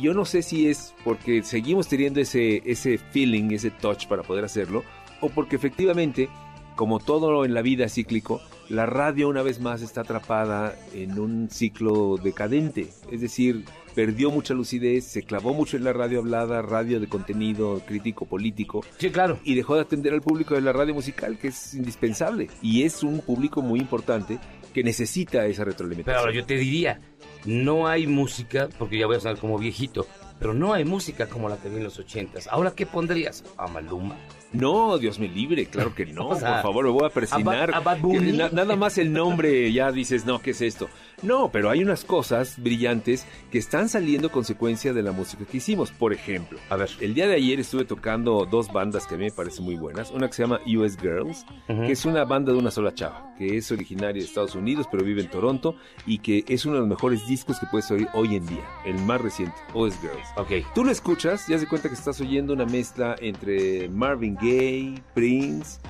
[0.00, 4.44] Yo no sé si es porque seguimos teniendo ese, ese feeling, ese touch para poder
[4.44, 4.82] hacerlo,
[5.20, 6.28] o porque efectivamente,
[6.76, 11.50] como todo en la vida cíclico, la radio una vez más está atrapada en un
[11.50, 12.88] ciclo decadente.
[13.10, 17.80] Es decir, perdió mucha lucidez, se clavó mucho en la radio hablada, radio de contenido
[17.86, 18.84] crítico político.
[18.98, 19.38] Sí, claro.
[19.44, 22.48] Y dejó de atender al público de la radio musical, que es indispensable.
[22.62, 24.38] Y es un público muy importante
[24.72, 26.18] que necesita esa Pero retroalimentación.
[26.18, 27.00] ahora yo te diría,
[27.44, 30.06] no hay música, porque ya voy a sonar como viejito,
[30.38, 32.48] pero no hay música como la que vi en los ochentas.
[32.48, 33.44] ¿Ahora qué pondrías?
[33.56, 34.16] ¿A Maluma?
[34.52, 36.28] No, Dios me libre, claro que no.
[36.30, 37.70] O sea, por favor, me voy a persinar.
[37.70, 38.32] a Bad- a Bad Bunny.
[38.32, 40.88] Que na- nada más el nombre ya dices, no, ¿qué es esto?
[41.22, 45.90] No, pero hay unas cosas brillantes que están saliendo consecuencia de la música que hicimos.
[45.90, 49.24] Por ejemplo, a ver, el día de ayer estuve tocando dos bandas que a mí
[49.24, 50.10] me parecen muy buenas.
[50.10, 53.56] Una que se llama US Girls, que es una banda de una sola chava, que
[53.56, 56.88] es originaria de Estados Unidos, pero vive en Toronto y que es uno de los
[56.88, 60.28] mejores discos que puedes oír hoy en día, el más reciente, US Girls.
[60.36, 60.66] Ok.
[60.74, 65.80] Tú lo escuchas, ya se cuenta que estás oyendo una mezcla entre Marvin Gaye, Prince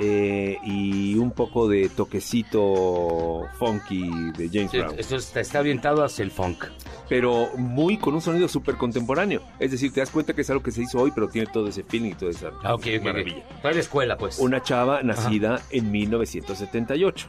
[0.00, 4.94] eh, y un poco de toquecito funky de James Sí, Brown.
[4.98, 6.64] Esto está, está orientado hacia el funk.
[7.08, 9.42] Pero muy con un sonido súper contemporáneo.
[9.58, 11.68] Es decir, te das cuenta que es algo que se hizo hoy, pero tiene todo
[11.68, 13.38] ese feeling y toda esa Ah, ok, ok, maravilla.
[13.38, 13.60] ok.
[13.62, 14.38] Trae la escuela, pues.
[14.38, 17.28] Una chava nacida en 1978.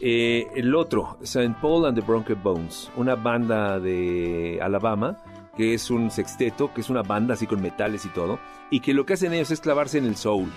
[0.00, 1.54] Eh, el otro, St.
[1.60, 5.22] Paul and the Bronco Bones, una banda de Alabama
[5.56, 8.38] que es un sexteto, que es una banda así con metales y todo,
[8.70, 10.50] y que lo que hacen ellos es clavarse en el soul.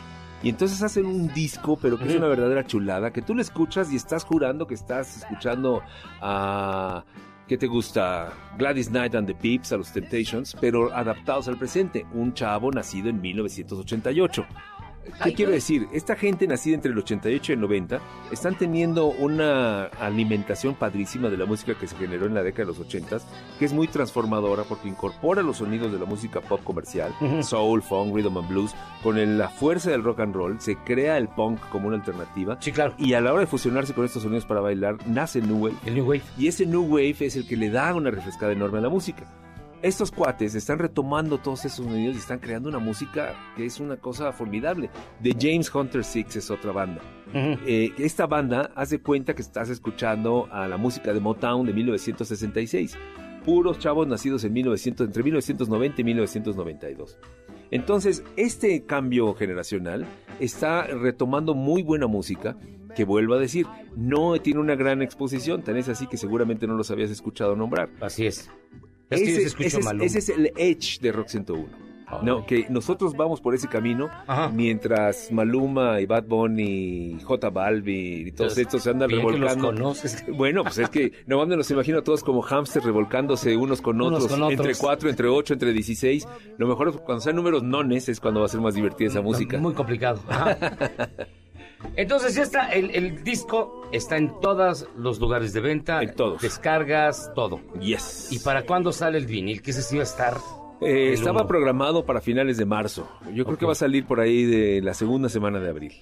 [0.45, 3.91] Y entonces hacen un disco, pero que es una verdadera chulada, que tú lo escuchas
[3.91, 5.81] y estás jurando que estás escuchando
[6.21, 7.03] a...
[7.47, 8.31] ¿Qué te gusta?
[8.55, 12.05] Gladys Knight and the Pips, a los Temptations, pero adaptados al presente.
[12.13, 14.45] Un chavo nacido en 1988.
[15.23, 15.87] ¿Qué quiero decir?
[15.93, 17.99] Esta gente nacida entre el 88 y el 90
[18.31, 22.67] están teniendo una alimentación padrísima de la música que se generó en la década de
[22.77, 23.17] los 80
[23.59, 28.15] que es muy transformadora porque incorpora los sonidos de la música pop comercial, soul, funk,
[28.15, 31.59] rhythm and blues, con el- la fuerza del rock and roll, se crea el punk
[31.69, 32.57] como una alternativa.
[32.59, 32.93] Sí, claro.
[32.97, 35.75] Y a la hora de fusionarse con estos sonidos para bailar, nace el New Wave.
[35.85, 36.21] El New Wave.
[36.37, 39.23] Y ese New Wave es el que le da una refrescada enorme a la música.
[39.85, 43.97] Estos cuates están retomando todos esos sonidos y están creando una música que es una
[43.97, 44.89] cosa formidable.
[45.21, 47.03] The James Hunter Six es otra banda.
[47.67, 52.97] Eh, esta banda hace cuenta que estás escuchando a la música de Motown de 1966.
[53.45, 57.19] Puros chavos nacidos en 1900, entre 1990 y 1992.
[57.69, 60.07] Entonces, este cambio generacional
[60.39, 62.57] está retomando muy buena música,
[62.95, 66.73] que vuelvo a decir, no tiene una gran exposición, tan es así que seguramente no
[66.73, 67.91] los habías escuchado nombrar.
[68.01, 68.49] Así es.
[69.09, 70.03] Ese, es, Maluma.
[70.05, 71.85] ese es el edge de Rock 101.
[72.21, 74.09] No, que nosotros vamos por ese camino
[74.53, 79.21] mientras Maluma y Bad Bunny y J Balvin y todos Entonces, estos se andan bien
[79.21, 79.67] que los revolcando.
[79.67, 80.23] conoces.
[80.31, 83.99] Bueno, pues es que no me los imagino a todos como hamsters revolcándose unos con
[83.99, 84.59] Unos otros, con otros.
[84.59, 86.27] entre 4, entre 8, entre 16.
[86.59, 89.21] Lo mejor es cuando sean números nones es cuando va a ser más divertida esa
[89.21, 89.57] música.
[89.57, 90.19] Muy complicado.
[91.95, 96.01] Entonces ya está, el, el disco está en todos los lugares de venta.
[96.01, 96.41] En todos.
[96.41, 97.59] Descargas, todo.
[97.79, 98.29] Yes.
[98.31, 99.61] ¿Y para cuándo sale el vinil?
[99.61, 100.37] Que ese sí va a estar.
[100.81, 101.47] Eh, estaba uno.
[101.47, 103.07] programado para finales de marzo.
[103.33, 105.93] Yo creo que va a salir por ahí de la segunda semana de abril.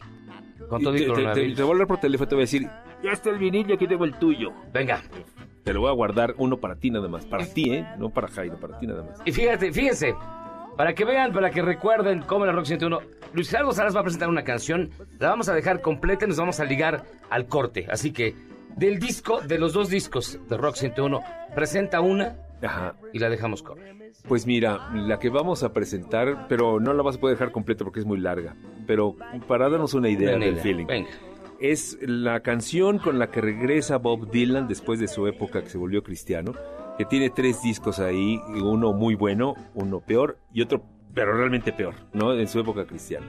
[0.80, 2.68] Y te, te- te- te voy a hablar por teléfono, te voy a decir,
[3.04, 4.50] ya está el vinil y aquí tengo el tuyo.
[4.74, 5.04] Venga.
[5.64, 7.26] Te lo voy a guardar uno para ti nada más.
[7.26, 7.86] Para ti, ¿eh?
[8.00, 9.20] No para Jairo, para ti nada más.
[9.24, 10.16] Y fíjate, fíjense,
[10.78, 13.00] para que vean, para que recuerden cómo la Rock 101,
[13.34, 16.38] Luis Gerardo Salas va a presentar una canción, la vamos a dejar completa y nos
[16.38, 17.88] vamos a ligar al corte.
[17.90, 18.36] Así que,
[18.76, 21.22] del disco, de los dos discos de Rock 101,
[21.56, 22.36] presenta una
[23.12, 23.94] y la dejamos correr.
[24.28, 27.84] Pues mira, la que vamos a presentar, pero no la vas a poder dejar completa
[27.84, 28.56] porque es muy larga.
[28.88, 29.16] Pero
[29.48, 30.86] para darnos una idea del feeling.
[30.86, 31.10] venga.
[31.60, 35.78] Es la canción con la que regresa Bob Dylan después de su época que se
[35.78, 36.54] volvió cristiano,
[36.98, 41.96] que tiene tres discos ahí, uno muy bueno, uno peor y otro, pero realmente peor,
[42.14, 42.34] ¿no?
[42.34, 43.26] En su época cristiana.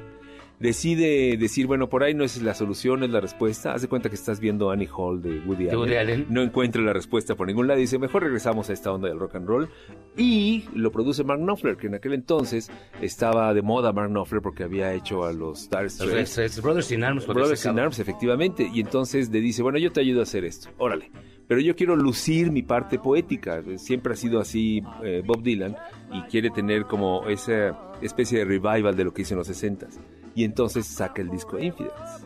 [0.60, 3.74] Decide decir, bueno, por ahí no es la solución, es la respuesta.
[3.74, 6.26] Hace cuenta que estás viendo Annie Hall de Woody, Allen.
[6.30, 9.34] No encuentra la respuesta por ningún lado dice, mejor regresamos a esta onda del rock
[9.34, 9.68] and roll.
[10.16, 12.70] Y lo produce Mark Knopfler, que en aquel entonces
[13.02, 16.62] estaba de moda Mark Knopfler porque había hecho a los Los Straits.
[16.62, 17.26] Brothers in Arms.
[17.26, 17.78] Brothers in.
[17.78, 18.70] Arms, efectivamente.
[18.72, 21.10] Y entonces le dice, bueno, yo te ayudo a hacer esto, órale.
[21.46, 23.62] Pero yo quiero lucir mi parte poética.
[23.76, 25.76] Siempre ha sido así eh, Bob Dylan
[26.12, 29.88] y quiere tener como esa especie de revival de lo que hizo en los 60
[30.34, 32.24] Y entonces saca el disco Infidels.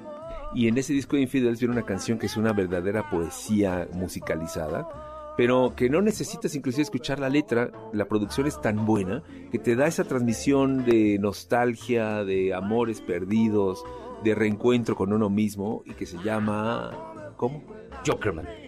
[0.54, 5.34] Y en ese disco de Infidels viene una canción que es una verdadera poesía musicalizada,
[5.36, 9.76] pero que no necesitas inclusive escuchar la letra, la producción es tan buena que te
[9.76, 13.84] da esa transmisión de nostalgia, de amores perdidos,
[14.24, 17.34] de reencuentro con uno mismo y que se llama...
[17.36, 17.62] ¿Cómo?
[18.04, 18.67] Jokerman.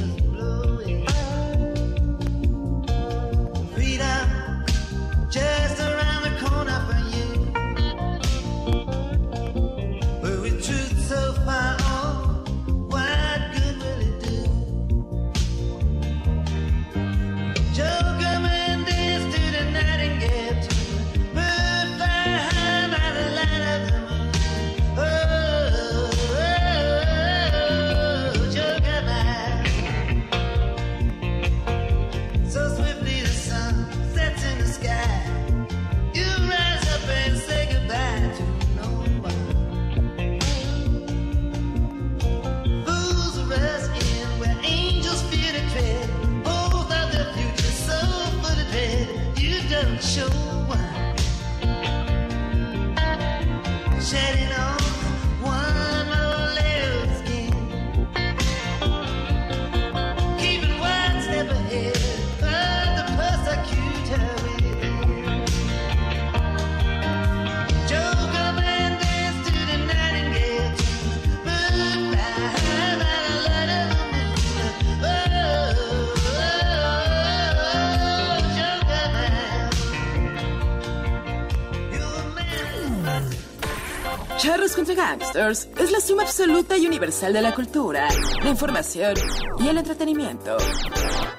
[85.11, 88.07] Gangsters es la suma absoluta y universal de la cultura,
[88.41, 89.13] la información
[89.59, 90.57] y el entretenimiento.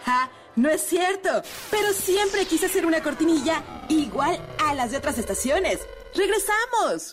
[0.04, 0.30] ¡Ja!
[0.56, 1.30] No es cierto,
[1.70, 5.80] pero siempre quise hacer una cortinilla igual a las de otras estaciones.
[6.14, 7.12] ¡Regresamos!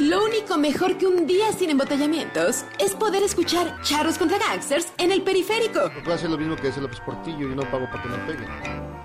[0.00, 5.12] Lo único mejor que un día sin embotellamientos es poder escuchar Charros contra Gangsters en
[5.12, 5.92] el periférico.
[6.02, 8.48] Puedo hacer lo mismo que hace López Portillo y no pago para que me peguen.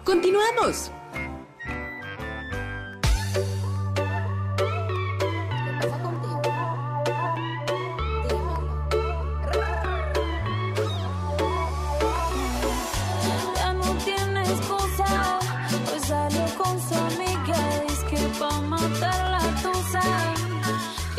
[0.03, 0.89] Continuamos.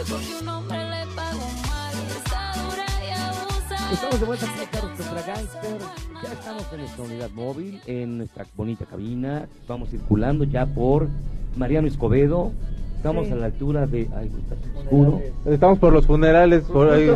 [0.08, 3.92] Porque un hombre le pagó mal y está dura y abusa.
[3.92, 5.84] Estamos de vuelta aquí a Carros contra Gangsters.
[6.22, 9.46] Ya estamos en nuestra unidad móvil, en nuestra bonita cabina.
[9.68, 11.08] Vamos circulando ya por
[11.56, 12.52] Mariano Escobedo.
[12.96, 13.32] Estamos Sí.
[13.34, 14.08] a la altura de.
[14.16, 15.20] Ay, está oscuro.
[15.44, 17.10] Estamos por los funerales, por ahí,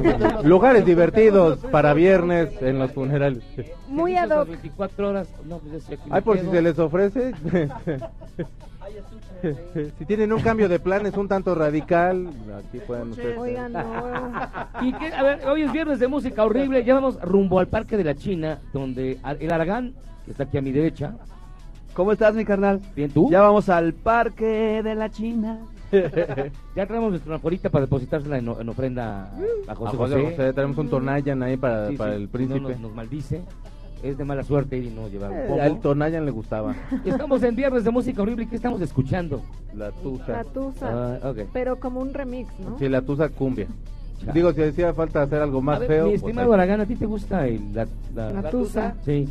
[0.45, 3.43] lugares divertidos para viernes en los funerales.
[3.89, 4.49] Muy ad hoc.
[4.49, 5.29] 24 horas.
[5.49, 7.33] No, pues Ay, por si se les ofrece.
[9.99, 13.39] si tienen un cambio de planes un tanto radical, aquí pueden ustedes.
[13.39, 13.83] Oigan, no.
[14.83, 15.13] ¿Y qué?
[15.13, 16.85] A ver, hoy es viernes de música horrible.
[16.85, 20.63] Ya vamos rumbo al Parque de la China, donde el Aragán, que está aquí a
[20.63, 21.15] mi derecha.
[21.95, 22.81] ¿Cómo estás, mi carnal?
[22.95, 23.29] Bien, ¿tú?
[23.31, 25.59] Ya vamos al Parque de la China.
[26.77, 29.31] ya traemos nuestra anaforita para depositársela en, en ofrenda
[29.67, 30.31] a José A José José.
[30.37, 32.61] José, tenemos un Tonayan ahí para, Sí, para sí, el si no príncipe.
[32.61, 33.43] nos, nos maldice.
[34.03, 35.61] Es de mala suerte ir y no llevar un Eh, poco.
[35.63, 36.75] al Tonayan le gustaba.
[37.05, 38.45] Estamos en viernes de música horrible.
[38.45, 39.43] ¿y ¿Qué estamos escuchando?
[39.75, 40.29] La tusa.
[40.33, 41.19] La tusa.
[41.23, 41.39] Ah, ok.
[41.53, 42.79] Pero como un remix, ¿no?
[42.79, 43.67] Sí, la tusa cumbia.
[44.33, 46.05] Digo, si decía falta hacer algo más A ver, feo.
[46.07, 48.95] Mi pues estimado Aragán, ¿a ti te gusta el- la, la, ¿La tusa?
[49.05, 49.29] Sí.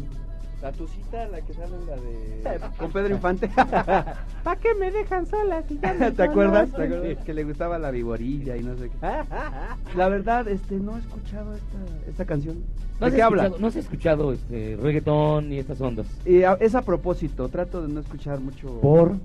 [0.67, 2.59] La tucita, la que sale la de...
[2.77, 3.47] Con Pedro Infante.
[3.55, 6.69] ¿Para qué me dejan sola si ya me ¿Te acuerdas?
[6.73, 7.23] ¿Te acuerdas?
[7.23, 8.97] Que le gustaba la viborilla y no sé qué.
[9.95, 11.77] La verdad, este, no he escuchado esta,
[12.09, 12.57] esta canción.
[12.99, 13.49] ¿No ¿De has qué habla?
[13.57, 16.05] ¿No has escuchado este, reggaetón y estas ondas?
[16.25, 18.67] Y a- es a propósito, trato de no escuchar mucho.
[18.81, 19.15] ¿Por?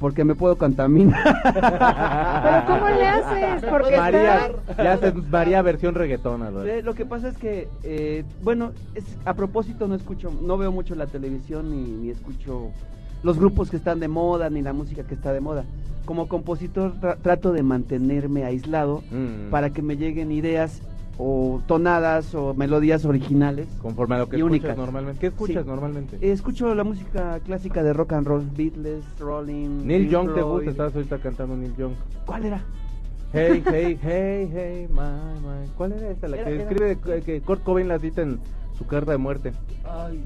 [0.00, 1.22] Porque me puedo contaminar.
[1.54, 3.64] Pero ¿cómo le haces?
[3.70, 4.82] Porque María, está...
[4.82, 6.50] ya hace María versión reggaetona.
[6.50, 10.56] lo Eh, Lo que pasa es que, eh, bueno, es, a propósito no escucho, no
[10.58, 12.70] veo mucho la televisión ni, ni escucho
[13.22, 15.64] los grupos que están de moda ni la música que está de moda.
[16.04, 19.50] Como compositor tra- trato de mantenerme aislado Mm.
[19.50, 20.82] para que me lleguen ideas
[21.18, 23.66] o tonadas o melodías originales.
[23.80, 24.76] Conforme a lo que escuchas únicas.
[24.76, 25.20] normalmente.
[25.20, 25.68] ¿Qué escuchas Sí.
[25.68, 26.32] normalmente?
[26.32, 29.86] Escucho la música clásica de rock and roll, Beatles, Rolling.
[29.86, 31.92] Neil Young te gusta, estabas ahorita cantando Neil Young.
[32.26, 32.64] ¿Cuál era?
[33.32, 35.68] Hey, hey, hey, hey, my, my.
[35.76, 36.28] ¿Cuál era esta?
[36.28, 38.38] La Era- que era- escribe que- que Kurt Cobain la cita en
[38.76, 39.52] su carta de muerte.
[39.84, 40.22] Ay.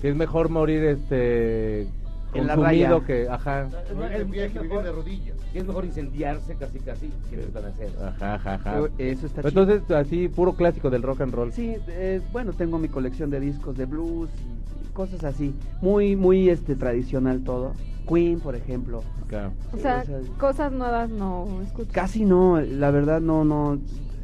[0.00, 1.88] Que es mejor morir este
[2.34, 3.00] En la raya.
[3.06, 3.68] que, ajá.
[4.14, 4.48] El vive
[4.82, 5.36] de rodillas.
[5.54, 7.90] Es mejor incendiarse casi casi que desvanecer.
[8.02, 8.80] Ajá, ajá, ajá.
[8.98, 11.52] Eso está Pero Entonces, así, puro clásico del rock and roll.
[11.52, 15.54] Sí, eh, bueno, tengo mi colección de discos de blues y cosas así.
[15.80, 17.72] Muy, muy este tradicional todo.
[18.06, 19.02] Queen, por ejemplo.
[19.72, 21.90] O sea, Esas- cosas nuevas no escucho.
[21.92, 23.78] Casi no, la verdad no, no.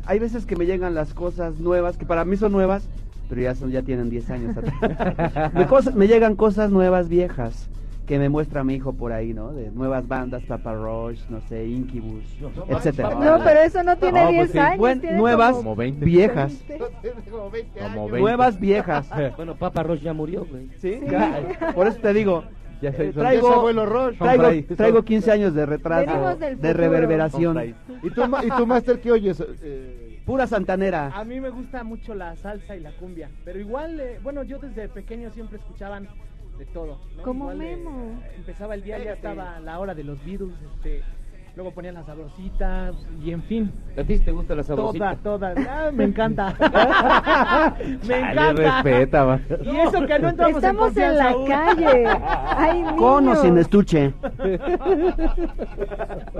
[0.07, 2.87] Hay veces que me llegan las cosas nuevas, que para mí son nuevas,
[3.29, 5.53] pero ya son, ya tienen 10 años atrás.
[5.55, 7.69] me, cosas- me llegan cosas nuevas viejas
[8.07, 9.53] que me muestra mi hijo por ahí, ¿no?
[9.53, 12.23] De nuevas bandas, Papa Roach, no sé, Incubus,
[12.69, 13.11] etcétera.
[13.15, 14.79] No, pero eso no tiene 10 años.
[14.79, 16.63] Buen- tiene nuevas, como viejas.
[16.69, 16.85] 20.
[17.31, 18.19] Como 20.
[18.21, 19.09] Nuevas viejas.
[19.37, 20.69] bueno, Papa Roach ya murió, güey.
[20.79, 22.45] Sí, ca- por eso te digo.
[22.83, 24.19] Ya eh, traigo, ya es abuelo Roche.
[24.19, 27.75] traigo, traigo 15 años de retraso, de reverberación.
[28.03, 29.43] ¿Y tú, ma- y tú Master, qué oyes?
[29.63, 31.11] Eh, Pura santanera.
[31.15, 34.59] A mí me gusta mucho la salsa y la cumbia, pero igual, eh, bueno, yo
[34.59, 36.09] desde pequeño siempre escuchaban
[36.59, 36.99] de todo.
[37.17, 37.23] ¿no?
[37.23, 38.21] Como Igual, eh, Memo.
[38.37, 41.03] empezaba el día, ya estaba la hora de los Beatles, este,
[41.57, 43.73] luego ponían la sabrosita y en fin.
[43.99, 45.17] ¿A ti te gusta la sabrosita?
[45.17, 46.55] Toda, toda, ah, me encanta.
[48.07, 48.83] me Chale, encanta.
[48.83, 49.41] respeta, va.
[49.65, 51.47] Y eso que no entramos Estamos en la aún.
[51.47, 52.07] calle.
[52.07, 52.85] Ay.
[52.97, 54.13] Con o sin estuche.
[54.39, 54.65] Pero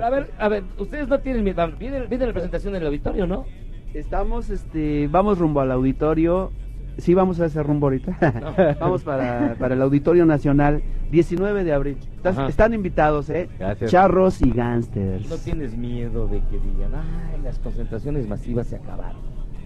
[0.05, 1.67] a ver, a ver, ustedes no tienen miedo.
[1.79, 3.45] Viene, viene la presentación del auditorio, ¿no?
[3.93, 6.51] Estamos, este, vamos rumbo al auditorio.
[6.99, 8.77] Sí, vamos a ese rumbo ahorita.
[8.81, 11.99] vamos para, para el Auditorio Nacional, 19 de abril.
[12.17, 13.49] Estás- están invitados, ¿eh?
[13.59, 13.91] Gracias.
[13.91, 15.29] Charros y gánsters.
[15.29, 19.21] No tienes miedo de que digan, ay, las concentraciones masivas se acabaron.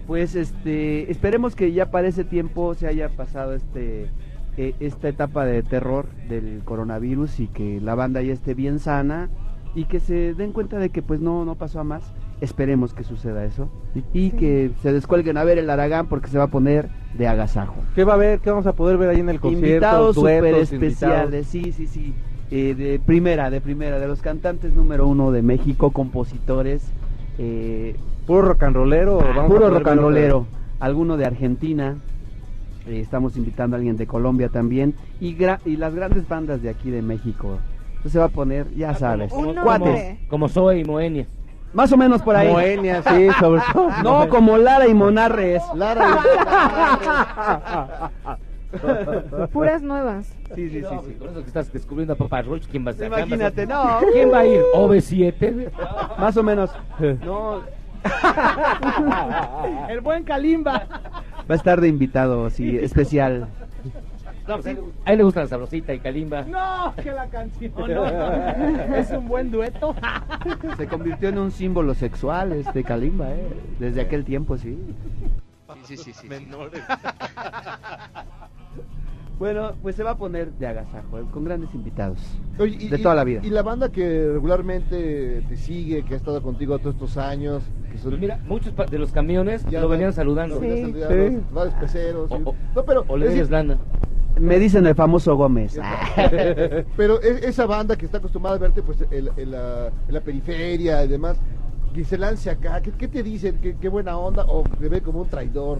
[0.07, 4.09] Pues este, esperemos que ya para ese tiempo se haya pasado este
[4.57, 9.29] eh, esta etapa de terror del coronavirus y que la banda ya esté bien sana
[9.75, 12.01] y que se den cuenta de que pues no no pasó a más.
[12.41, 13.69] Esperemos que suceda eso
[14.13, 17.75] y que se descuelguen a ver el Aragán porque se va a poner de agasajo.
[17.95, 18.39] ¿Qué va a haber?
[18.39, 19.67] ¿Qué vamos a poder ver ahí en el concierto?
[19.67, 22.13] Invitados super especiales, sí, sí, sí.
[22.49, 26.89] eh, de primera, de primera, de los cantantes número uno de México, compositores.
[27.37, 29.17] eh, ¿Puro rock and rollero?
[29.17, 30.45] o vamos a puro rock and rollero.
[30.79, 31.97] Alguno de Argentina.
[32.87, 34.93] eh, estamos invitando a alguien de Colombia también.
[35.19, 37.57] Y, gra- y las grandes bandas de aquí de México.
[37.89, 40.19] Entonces se va a poner, ya sabes, Un cuates.
[40.29, 41.27] Como Zoe y Moenia.
[41.73, 42.51] Más o menos por ahí.
[42.51, 43.89] Moenia, sí, sobre todo.
[44.03, 45.61] No, como Lara y Monarres.
[49.51, 50.27] Puras nuevas.
[50.55, 51.13] Sí, sí, sí, sí.
[51.13, 53.07] Con eso que estás descubriendo a Papa Roach, ¿quién va a ser?
[53.07, 53.99] Imagínate, no.
[54.13, 54.61] ¿Quién va a ir?
[54.75, 55.71] ¿OV7?
[56.19, 56.69] Más o menos.
[57.25, 57.61] No,
[59.89, 60.87] El buen Kalimba.
[61.49, 63.47] va a estar de invitado, sí, especial.
[64.49, 66.41] No, pues, a él le gusta la sabrosita y Kalimba.
[66.43, 67.71] No, que la canción.
[67.77, 68.05] no.
[68.95, 69.95] Es un buen dueto.
[70.77, 73.47] Se convirtió en un símbolo sexual este Kalimba, ¿eh?
[73.79, 74.77] Desde aquel tiempo, sí.
[75.83, 76.27] Sí, sí, sí, sí.
[79.39, 82.19] Bueno, pues se va a poner de agasajo, eh, con grandes invitados.
[82.59, 83.39] Oye, y- de toda la vida.
[83.41, 87.63] Y la banda que regularmente te sigue, que ha estado contigo todos estos años.
[87.89, 90.55] Que son, Pues mira, muchos de los camiones Ya lo venían saludando.
[90.55, 90.99] lo venían Sí.
[90.99, 91.45] saludando, Sí.
[91.53, 92.29] varios peceros.
[92.31, 92.43] O, y-
[92.75, 93.77] no, pero, o le decir, lana.
[94.39, 95.79] Me dicen el famoso Gómez.
[96.97, 100.21] pero es- esa banda que está acostumbrada a verte pues en, en la, en la
[100.21, 101.37] periferia y demás,
[101.93, 103.57] que se lance acá, ¿qué, qué te dicen?
[103.61, 104.45] ¿Qué, qué buena onda?
[104.47, 105.79] ¿O te ve como un traidor?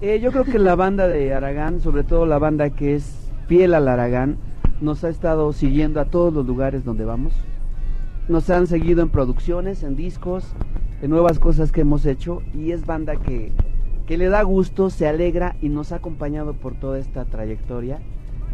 [0.00, 3.74] Eh, yo creo que la banda de Aragán, sobre todo la banda que es fiel
[3.74, 4.36] al Aragán,
[4.80, 7.32] nos ha estado siguiendo a todos los lugares donde vamos.
[8.28, 10.44] Nos han seguido en producciones, en discos,
[11.02, 13.50] en nuevas cosas que hemos hecho y es banda que,
[14.08, 18.00] que le da gusto, se alegra y nos ha acompañado por toda esta trayectoria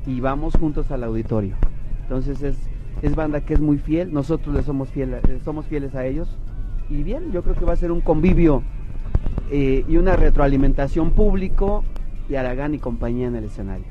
[0.05, 1.55] y vamos juntos al auditorio.
[2.03, 2.57] Entonces es,
[3.03, 6.29] es banda que es muy fiel, nosotros le somos, fiel, somos fieles a ellos
[6.91, 8.65] y bien, yo creo que va a ser un convivio
[9.49, 11.85] eh, y una retroalimentación público
[12.29, 13.87] y Aragán y compañía en el escenario.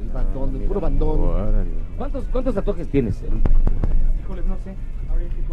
[0.00, 1.18] El bandón, el puro bandón.
[1.98, 3.24] ¿Cuántos, ¿Cuántos tatuajes tienes?
[4.22, 4.76] Híjoles, no sé.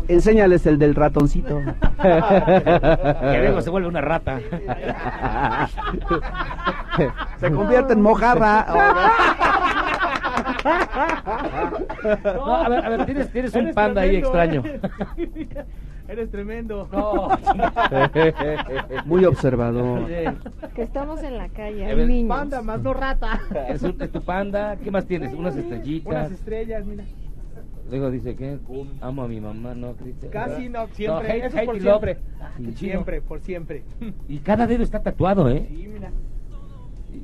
[0.08, 1.62] Enséñales el del ratoncito.
[2.02, 4.40] que luego se vuelve una rata.
[7.40, 8.66] Se convierte en mojarra.
[12.24, 14.64] No, a ver, a ver, tienes, tienes un Eres panda ahí extraño.
[14.66, 14.80] ¿eh?
[16.08, 16.88] Eres tremendo.
[16.92, 17.30] No.
[19.06, 20.08] Muy observador.
[20.08, 22.38] Que estamos en la calle, ver, niños.
[22.38, 23.42] Panda más no rata.
[23.70, 24.78] Es, un- es tu panda.
[24.78, 25.34] ¿Qué más tienes?
[25.34, 26.08] Unas estrellitas.
[26.10, 27.04] Unas estrellas, mira.
[27.90, 28.58] Luego dice que
[29.02, 30.32] amo a mi mamá, ¿no, Cristian?
[30.32, 31.30] Casi no, siempre.
[31.30, 32.02] hate- Eso es por hate love.
[32.04, 32.18] siempre.
[32.42, 32.50] Ah.
[32.76, 33.84] Siempre, por siempre.
[34.28, 35.66] Y cada dedo está tatuado, ¿eh?
[35.70, 36.12] Sí, mira.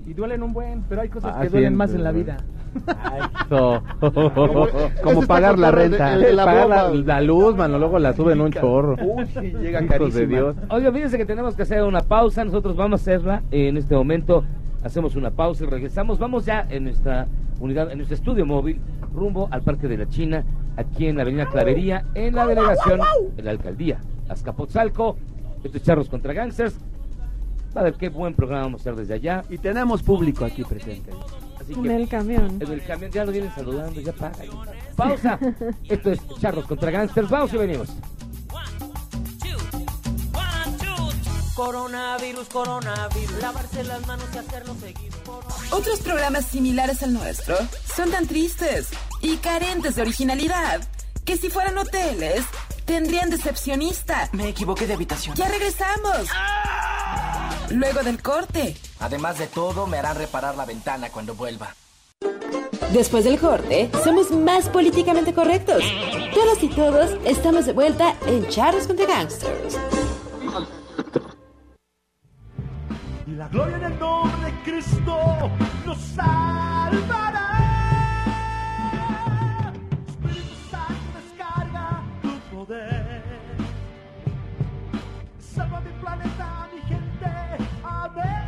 [0.05, 2.37] Y, y duelen un buen, pero hay cosas Ah, que duelen más en la vida.
[3.45, 3.83] Eso.
[5.03, 6.13] Como pagar la el renta.
[6.13, 8.95] el de la Pagar la, luz, mano, luego la suben un chorro.
[9.03, 10.25] Uy, sí, llega carísima.
[10.27, 10.55] Dios.
[10.69, 12.43] Oiga, fíjense que tenemos que hacer una pausa.
[12.45, 14.43] Nosotros vamos a hacerla en este momento.
[14.83, 16.19] Hacemos una pausa y regresamos.
[16.19, 17.27] Vamos ya en nuestra
[17.59, 18.79] unidad, en nuestro estudio móvil,
[19.13, 20.43] rumbo al Parque de la China,
[20.75, 22.99] aquí en la Avenida Clavería, en la delegación
[23.35, 25.17] de la Alcaldía Azcapotzalco.
[25.63, 26.75] Estos charros contra gangsters.
[27.75, 29.43] Va a ver qué buen programa vamos a hacer desde allá.
[29.49, 31.11] Y tenemos público aquí presente.
[31.59, 32.57] Así En el camión.
[32.59, 34.35] En el camión ya lo vienen saludando, ya paga.
[34.95, 35.39] Pausa.
[35.87, 37.29] Esto es Charros contra Gangsters.
[37.29, 37.95] Vamos y venimos.
[41.55, 45.11] Coronavirus, coronavirus, lavarse las manos y hacerlo seguir.
[45.71, 47.55] Otros programas similares al nuestro
[47.95, 48.87] son tan tristes
[49.21, 50.81] y carentes de originalidad
[51.25, 52.43] que si fueran hoteles
[52.85, 54.29] tendrían decepcionista.
[54.33, 55.35] Me equivoqué de habitación.
[55.35, 56.27] Ya regresamos.
[57.69, 58.75] Luego del corte.
[58.99, 61.75] Además de todo, me harán reparar la ventana cuando vuelva.
[62.91, 65.83] Después del corte, somos más políticamente correctos.
[66.33, 69.77] Todos y todos estamos de vuelta en Charros contra Gangsters.
[73.27, 75.49] La gloria en el nombre de Cristo
[75.85, 77.49] nos salvará.
[80.07, 83.21] Espíritu Santo descarga tu poder.
[85.39, 87.31] Salva mi planeta, mi gente.
[87.83, 88.43] Amén.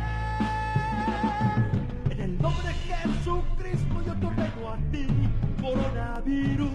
[2.10, 5.06] En el nombre de Jesucristo yo te ruego a ti,
[5.60, 6.70] coronavirus.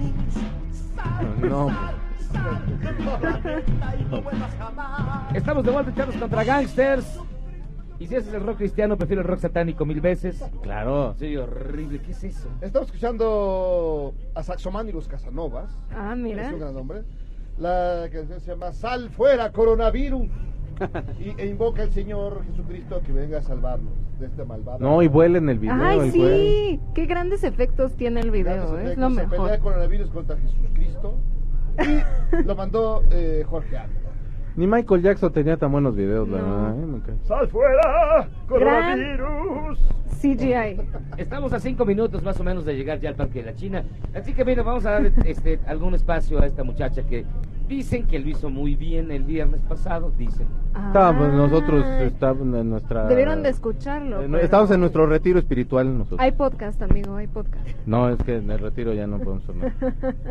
[0.95, 1.69] Sal, No.
[1.69, 1.95] sal,
[2.33, 5.35] sal de mi planeta y no vuelvas jamás.
[5.35, 7.19] Estamos de vuelta en Charros contra Gangsters.
[8.01, 10.43] Y si ese es el rock cristiano, prefiero el rock satánico mil veces.
[10.63, 11.13] Claro.
[11.19, 11.99] Sí, horrible.
[12.01, 12.49] ¿Qué es eso?
[12.59, 15.69] Estamos escuchando a Saxoman y los Casanovas.
[15.91, 16.47] Ah, mira.
[16.47, 17.03] Es un gran nombre.
[17.59, 20.23] La canción se llama Sal fuera, coronavirus.
[21.19, 24.79] y, e invoca al Señor Jesucristo que venga a salvarnos de este malvado.
[24.79, 25.75] No, y vuela en el video.
[25.79, 26.79] Ay, sí.
[26.95, 28.71] Qué grandes efectos tiene el video.
[28.71, 29.59] Grandes Es lo Se pelea mejor.
[29.59, 31.13] coronavirus contra Jesucristo.
[31.77, 34.00] Y lo mandó eh, Jorge Ávila.
[34.55, 36.73] Ni Michael Jackson tenía tan buenos videos, la verdad.
[36.75, 36.85] ¿eh?
[36.85, 37.13] Nunca.
[37.23, 38.27] ¡Sal fuera!
[38.47, 39.79] ¡Coronavirus!
[40.21, 40.79] CGI.
[41.17, 43.83] Estamos a cinco minutos más o menos de llegar ya al Parque de la China.
[44.13, 47.25] Así que mira, vamos a dar este, algún espacio a esta muchacha que
[47.67, 50.45] dicen que lo hizo muy bien el viernes pasado, dicen.
[50.87, 53.07] Estábamos nosotros, estábamos en nuestra...
[53.07, 54.21] Debieron de escucharlo.
[54.21, 56.19] Eh, pero- Estamos en nuestro retiro espiritual nosotros.
[56.19, 57.65] Hay podcast, amigo, hay podcast.
[57.85, 59.73] No, es que en el retiro ya no podemos nada.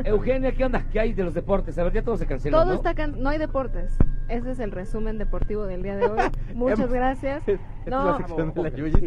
[0.04, 0.84] Eugenia, ¿qué onda?
[0.92, 1.78] ¿Qué hay de los deportes?
[1.78, 2.74] A ver, ya todo se canceló, Todo ¿no?
[2.74, 3.96] está can- no hay deportes.
[4.30, 6.18] Ese es el resumen deportivo del día de hoy.
[6.54, 7.42] Muchas gracias.
[7.86, 8.18] No,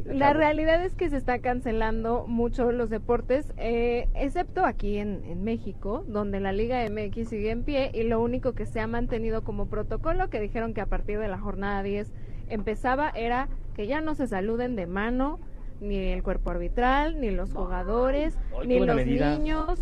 [0.05, 5.43] la realidad es que se está cancelando mucho los deportes, eh, excepto aquí en, en
[5.43, 9.43] México, donde la Liga MX sigue en pie y lo único que se ha mantenido
[9.43, 12.11] como protocolo, que dijeron que a partir de la jornada 10
[12.49, 15.39] empezaba, era que ya no se saluden de mano
[15.79, 19.37] ni el cuerpo arbitral, ni los jugadores, Ay, ni los medida.
[19.37, 19.79] niños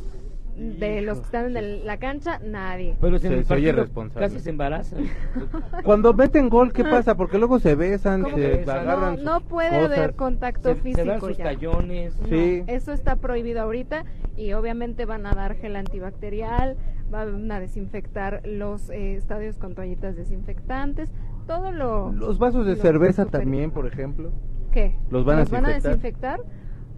[0.55, 2.95] de los que están en la cancha, nadie.
[3.01, 4.27] Pero si en Se- el se partido responsable.
[4.27, 5.03] casi se embarazan.
[5.83, 7.15] Cuando meten gol, ¿qué pasa?
[7.15, 8.79] Porque luego se besan, ¿Cómo se besan?
[8.79, 9.97] agarran No, puede cosas.
[9.97, 11.43] haber contacto Se- se físico dan sus ya.
[11.45, 12.19] tallones.
[12.19, 12.63] No, Sí.
[12.67, 14.03] Eso está prohibido ahorita
[14.37, 16.75] y obviamente van a dar gel antibacterial,
[17.09, 21.09] van a desinfectar los eh, estadios con toallitas desinfectantes,
[21.47, 22.11] todo lo...
[22.11, 24.31] Los vasos de lo cerveza también, por ejemplo.
[24.71, 24.95] ¿Qué?
[25.09, 25.81] ¿Los van a desinfectar?
[25.81, 26.39] desinfectar?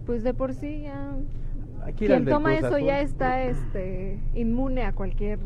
[0.06, 1.12] Pues de por sí ya...
[1.84, 5.38] Aquí Quien toma eso ya está este, inmune a cualquier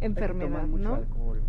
[0.00, 1.00] enfermedad, ¿no?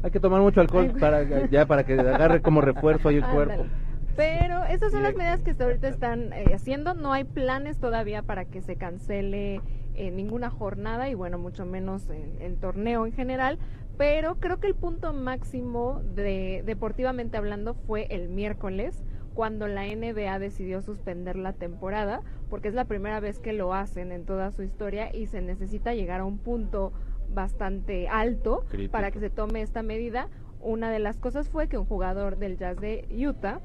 [0.04, 3.26] Hay que tomar mucho alcohol Ay, para ya para que agarre como refuerzo ahí el
[3.26, 3.64] cuerpo.
[3.64, 3.70] Ándale.
[4.16, 6.94] Pero esas son las medidas que hasta ahorita están eh, haciendo.
[6.94, 9.62] No hay planes todavía para que se cancele
[9.96, 13.58] eh, ninguna jornada y bueno, mucho menos el, el torneo en general.
[13.98, 19.04] Pero creo que el punto máximo de deportivamente hablando fue el miércoles
[19.34, 24.12] cuando la NBA decidió suspender la temporada, porque es la primera vez que lo hacen
[24.12, 26.94] en toda su historia y se necesita llegar a un punto
[27.30, 28.92] bastante alto Crítico.
[28.92, 30.30] para que se tome esta medida.
[30.62, 33.60] Una de las cosas fue que un jugador del Jazz de Utah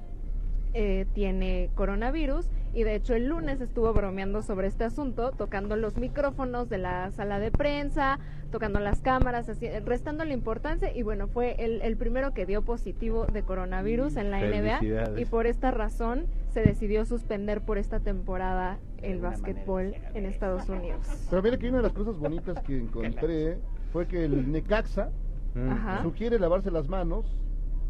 [0.80, 5.96] eh, tiene coronavirus y de hecho el lunes estuvo bromeando sobre este asunto, tocando los
[5.96, 8.20] micrófonos de la sala de prensa,
[8.52, 12.62] tocando las cámaras, así, restando la importancia y bueno, fue el, el primero que dio
[12.62, 17.98] positivo de coronavirus en la NBA y por esta razón se decidió suspender por esta
[17.98, 21.26] temporada el básquetbol en Estados Unidos.
[21.28, 23.58] Pero mira que una de las cosas bonitas que encontré
[23.92, 25.10] fue que el Necaxa
[25.54, 25.70] Mm.
[25.70, 26.02] Ajá.
[26.02, 27.24] sugiere lavarse las manos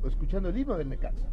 [0.07, 1.27] escuchando el himno del Necaxa.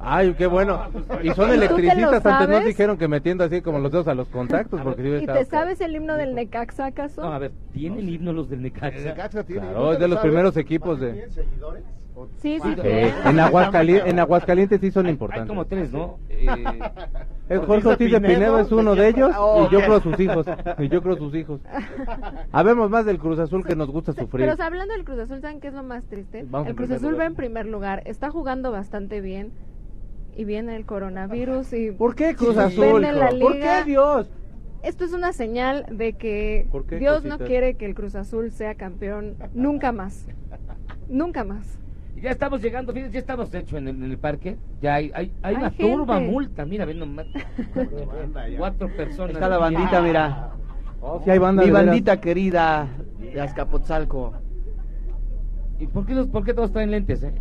[0.00, 0.80] Ay, qué bueno.
[1.22, 4.14] Y son ¿Y lo electricistas, antes nos dijeron que metiendo así como los dedos a
[4.14, 7.22] los contactos, porque si ¿Y te sabes el himno del Necaxa acaso?
[7.22, 8.96] No, a ver, ¿tienen himno los del Necaxa?
[8.98, 11.28] El Necaxa tiene Claro, es de los primeros equipos de...
[12.36, 15.48] Sí, sí, Eh, en, Aguascali- en Aguascalientes sí son Hay importantes.
[15.48, 16.18] como tres, ¿no?
[16.28, 16.46] Eh,
[17.48, 20.46] El Jorge Ortiz de Pinedo es uno de ellos Oh, y yo creo sus hijos.
[20.78, 21.60] Y yo creo sus hijos.
[22.52, 24.42] Habemos más del Cruz Azul que nos gusta sufrir.
[24.42, 26.44] Pero o sea, hablando del Cruz Azul, ¿saben qué es lo más triste?
[26.50, 27.20] Vamos el Cruz Azul lugar.
[27.20, 29.52] va en primer lugar, está jugando bastante bien
[30.36, 33.02] y viene el coronavirus y ¿Por qué Cruz Azul?
[33.02, 33.40] la hijo?
[33.40, 33.78] ¿Por liga.
[33.84, 34.30] qué Dios?
[34.82, 38.50] Esto es una señal de que ¿Por qué, Dios no quiere que el Cruz Azul
[38.50, 40.26] sea campeón nunca más.
[41.08, 41.78] Nunca más.
[42.20, 44.56] Ya estamos llegando, fíjense, ya estamos de hecho en el, en el parque.
[44.80, 45.92] Ya hay, hay, hay Hay una gente.
[45.92, 46.64] turba multa.
[46.64, 47.26] Mira, ven nomás.
[48.58, 49.34] Cuatro personas.
[49.34, 50.50] Está la bandita, mira.
[51.24, 51.86] Sí hay banda Mi veras.
[51.86, 52.88] bandita querida
[53.20, 54.34] de Azcapotzalco.
[55.80, 57.34] ¿Y por qué, los, por qué todos traen lentes, eh?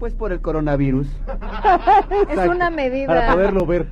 [0.00, 1.06] Pues por el coronavirus.
[2.30, 3.06] Es una medida.
[3.06, 3.86] Para poderlo ver,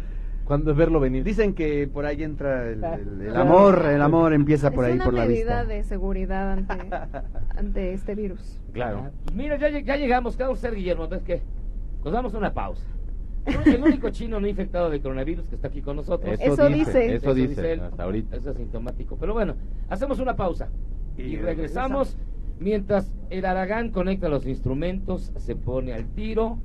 [0.45, 1.23] cuando verlo venir.
[1.23, 4.97] Dicen que por ahí entra el, el- el amor, el amor empieza por es ahí,
[4.97, 5.65] una por la medida vista.
[5.67, 6.75] de seguridad ante,
[7.57, 8.59] ante este virus.
[8.73, 9.11] Claro.
[9.25, 10.37] Pues mira, ya, ya llegamos.
[10.37, 11.05] ¿Qué vamos a hacer, Guillermo?
[11.05, 11.43] Entonces, ¿qué?
[12.03, 12.87] Nos damos una pausa.
[13.67, 16.39] El único chino no infectado de coronavirus que está aquí con nosotros.
[16.41, 17.15] Eso Eso dice, dice.
[17.17, 17.81] eso dice, él.
[17.81, 18.37] hasta ahorita.
[18.37, 19.17] Es asintomático.
[19.21, 19.55] Pero bueno,
[19.91, 20.69] hacemos una pausa.
[21.19, 22.17] Y, regresamos
[22.61, 26.59] mientras el Aragán conecta los instrumentos, se pone al tiro.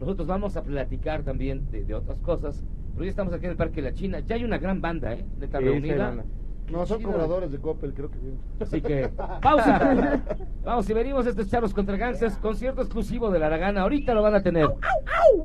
[0.00, 2.64] Nosotros vamos a platicar también de, de otras cosas.
[2.92, 4.20] Pero ya estamos aquí en el Parque de la China.
[4.20, 5.24] Ya hay una gran banda, ¿eh?
[5.38, 6.24] Neta Sí, sí, reunida.
[6.70, 8.34] No, son cobradores de Coppel, creo que sí.
[8.60, 9.08] Así que,
[9.40, 10.22] pausa.
[10.64, 13.82] Vamos y venimos, este es Charlos contra Gangsters, concierto exclusivo de la Aragana.
[13.82, 14.68] Ahorita lo van a tener.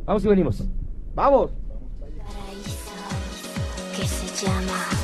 [0.06, 0.68] Vamos y venimos.
[1.14, 1.54] ¡Vamos!
[3.96, 5.01] que se llama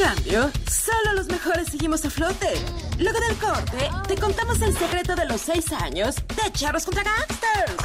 [0.00, 2.48] cambio, solo los mejores seguimos a flote.
[2.98, 7.76] Luego del corte, te contamos el secreto de los seis años de Charros contra Gangsters.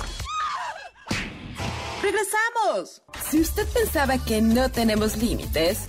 [2.01, 3.01] ¡Regresamos!
[3.30, 5.88] Si usted pensaba que no tenemos límites,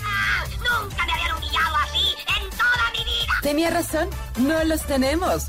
[0.59, 3.33] Nunca me habían humillado así en toda mi vida.
[3.43, 4.09] tenía razón,
[4.39, 5.45] no los tenemos.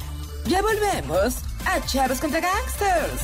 [0.46, 3.22] Ya volvemos a Charros contra Gangsters.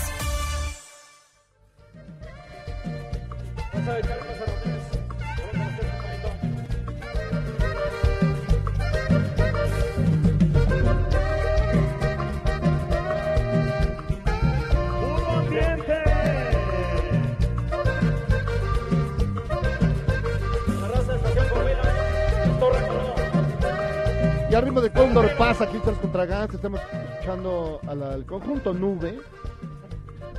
[24.53, 28.23] Y al ritmo de Cóndor pasa aquí Charles contra Gans, estamos escuchando a la- al
[28.23, 29.17] conjunto Nube.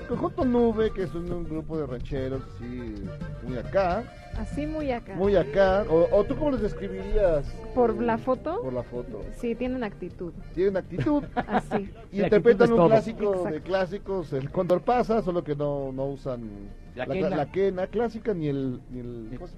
[0.02, 2.94] El conjunto Nube, que es un, un grupo de rancheros así
[3.42, 4.04] muy acá,
[4.38, 5.14] Así muy acá.
[5.16, 5.84] muy acá.
[5.90, 7.44] O, o tú cómo les describirías
[7.74, 9.20] Por la foto, por la foto?
[9.36, 10.32] sí, tienen actitud.
[10.54, 11.24] Tienen actitud.
[11.34, 11.90] Así.
[12.12, 12.86] Y La interpretan un todo.
[12.90, 16.48] clásico de clásicos, el Cóndor pasa, solo que no, no usan
[16.94, 17.28] La la, quena.
[17.30, 18.80] la quena clásica ni el...
[18.90, 19.56] Ni el ¿cómo, se,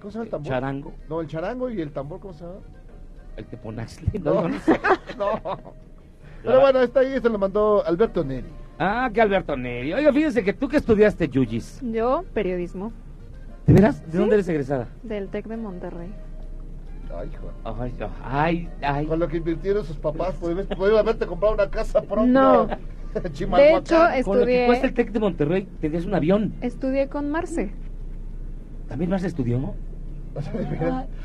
[0.00, 0.48] cómo se llama el tambor?
[0.48, 0.94] Charango.
[1.06, 2.60] No, el charango y el tambor, ¿cómo se llama?
[3.40, 4.10] El teponaxle.
[4.22, 4.72] No, No, no sé.
[5.18, 5.40] no.
[6.42, 8.48] Pero bueno, está ahí, se lo mandó Alberto Neri.
[8.78, 9.92] Ah, que Alberto Neri.
[9.92, 11.80] Oiga, fíjense que tú que estudiaste Yuyis.
[11.82, 12.92] Yo, periodismo,
[13.66, 14.04] ¿De veras?
[14.06, 14.18] ¿De Sí.
[14.18, 14.88] dónde eres egresada?
[15.02, 16.10] del TEC de Monterrey.
[17.14, 17.50] Ay, hijo.
[17.64, 19.06] Ay, ay, ay.
[19.06, 22.26] Con lo que invirtieron sus papás, podrían podrían haberte comprado una casa pronto.
[22.26, 22.66] No.
[23.12, 26.54] De hecho, Con lo que estudié- cuesta el TEC de Monterrey, tendrías un avión.
[26.60, 27.72] Estudié con Marce.
[28.88, 29.74] ¿También más estudió?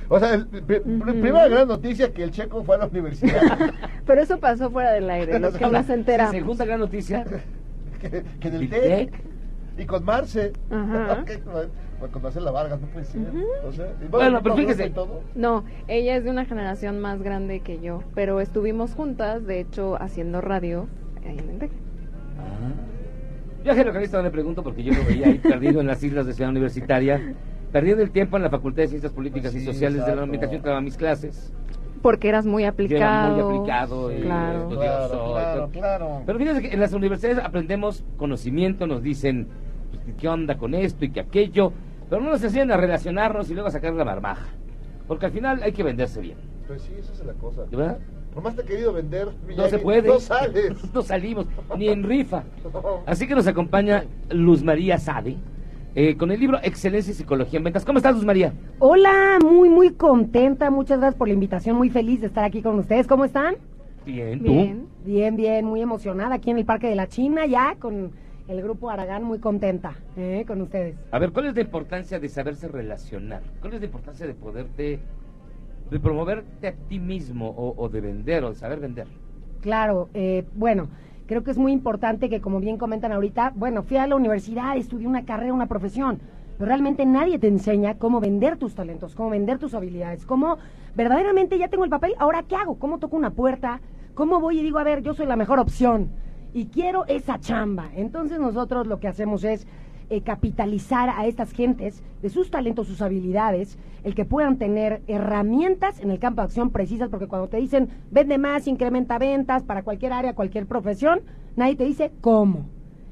[0.09, 3.41] O sea, el- pri- pri- primera gran noticia que el checo fue a la universidad.
[4.05, 6.31] Pero eso pasó fuera del aire, lo que nos enteramos.
[6.33, 7.23] Segunda gran noticia.
[8.01, 9.13] que, que en el ¿El TEC.
[9.77, 10.53] Y con Marce.
[10.71, 11.19] Ajá.
[11.21, 11.31] Ok,
[11.99, 13.21] bueno, con Marcela Vargas, no puede ser.
[13.67, 14.89] O sea, y Bueno, pero fíjese.
[14.89, 15.21] todo.
[15.35, 20.01] No, ella es de una generación más grande que yo, pero estuvimos juntas, de hecho,
[20.01, 20.87] haciendo radio
[21.27, 21.71] ahí en el TEC.
[23.63, 26.33] Viaje localista no le pregunto porque yo lo veía ahí perdido en las islas de
[26.33, 27.33] Ciudad Universitaria,
[27.75, 30.21] perdiendo el tiempo en la Facultad de Ciencias Políticas Pues y Sociales de la exacto.
[30.21, 31.51] administración que daba mis clases.
[32.01, 33.49] Porque eras muy Yo era aplicado.
[33.49, 34.59] muy aplicado y Claro.
[34.61, 35.09] estudioso.
[35.09, 36.21] Claro, claro, claro.
[36.25, 39.49] Pero fíjense que en las universidades aprendemos conocimiento, nos dicen
[39.91, 41.73] pues, qué onda con esto y que aquello,
[42.09, 44.47] pero no nos enseñan a relacionarnos y luego a sacar la marmaja.
[45.05, 46.37] Porque al final hay que venderse bien.
[46.67, 47.65] Pues sí, esa es la cosa.
[47.65, 47.97] ¿De verdad?
[48.33, 50.07] Por más te he querido vender, No se puede.
[50.07, 50.71] No sales.
[50.93, 51.45] No salimos,
[51.77, 52.43] ni en rifa.
[53.05, 55.35] Así que nos acompaña Luz María Sade
[55.95, 57.85] eh, con el libro Excelencia y Psicología en Ventas.
[57.85, 58.53] ¿Cómo estás, Luz María?
[58.79, 60.69] Hola, muy, muy contenta.
[60.69, 61.77] Muchas gracias por la invitación.
[61.77, 63.07] Muy feliz de estar aquí con ustedes.
[63.07, 63.55] ¿Cómo están?
[64.05, 64.51] Bien, ¿tú?
[64.51, 68.11] Bien, bien, bien, muy emocionada aquí en el Parque de la China, ya con
[68.47, 70.43] el grupo Aragán, muy contenta ¿eh?
[70.45, 70.95] con ustedes.
[71.11, 73.41] A ver, ¿cuál es la importancia de saberse relacionar?
[73.61, 74.99] ¿Cuál es la importancia de poderte,
[75.89, 79.07] de promoverte a ti mismo o, o de vender o de saber vender?
[79.61, 80.89] Claro, eh, bueno,
[81.27, 84.77] creo que es muy importante que, como bien comentan ahorita, bueno, fui a la universidad,
[84.77, 86.19] estudié una carrera, una profesión,
[86.57, 90.57] pero realmente nadie te enseña cómo vender tus talentos, cómo vender tus habilidades, cómo
[90.95, 93.81] verdaderamente ya tengo el papel, ahora qué hago, cómo toco una puerta,
[94.13, 96.09] cómo voy y digo, a ver, yo soy la mejor opción
[96.53, 97.89] y quiero esa chamba.
[97.95, 99.67] Entonces nosotros lo que hacemos es
[100.09, 105.99] eh, capitalizar a estas gentes de sus talentos, sus habilidades, el que puedan tener herramientas
[105.99, 109.83] en el campo de acción precisas, porque cuando te dicen vende más, incrementa ventas para
[109.83, 111.21] cualquier área, cualquier profesión,
[111.55, 112.69] nadie te dice cómo.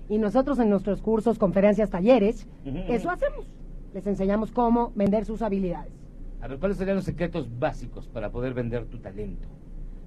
[0.09, 2.47] Y nosotros en nuestros cursos, conferencias, talleres,
[2.87, 3.47] eso hacemos.
[3.93, 5.93] Les enseñamos cómo vender sus habilidades.
[6.41, 9.47] A ver, ¿cuáles serían los secretos básicos para poder vender tu talento?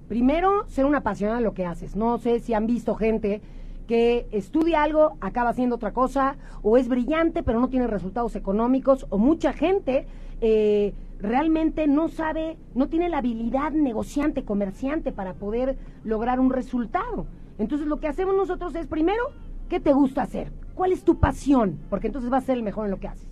[0.07, 1.95] Primero, ser un apasionado de lo que haces.
[1.95, 3.41] No sé si han visto gente
[3.87, 9.07] que estudia algo, acaba haciendo otra cosa, o es brillante pero no tiene resultados económicos,
[9.09, 10.05] o mucha gente
[10.41, 17.25] eh, realmente no sabe, no tiene la habilidad negociante, comerciante para poder lograr un resultado.
[17.57, 19.23] Entonces lo que hacemos nosotros es primero,
[19.69, 20.51] ¿qué te gusta hacer?
[20.75, 21.79] ¿Cuál es tu pasión?
[21.89, 23.27] Porque entonces vas a ser el mejor en lo que haces.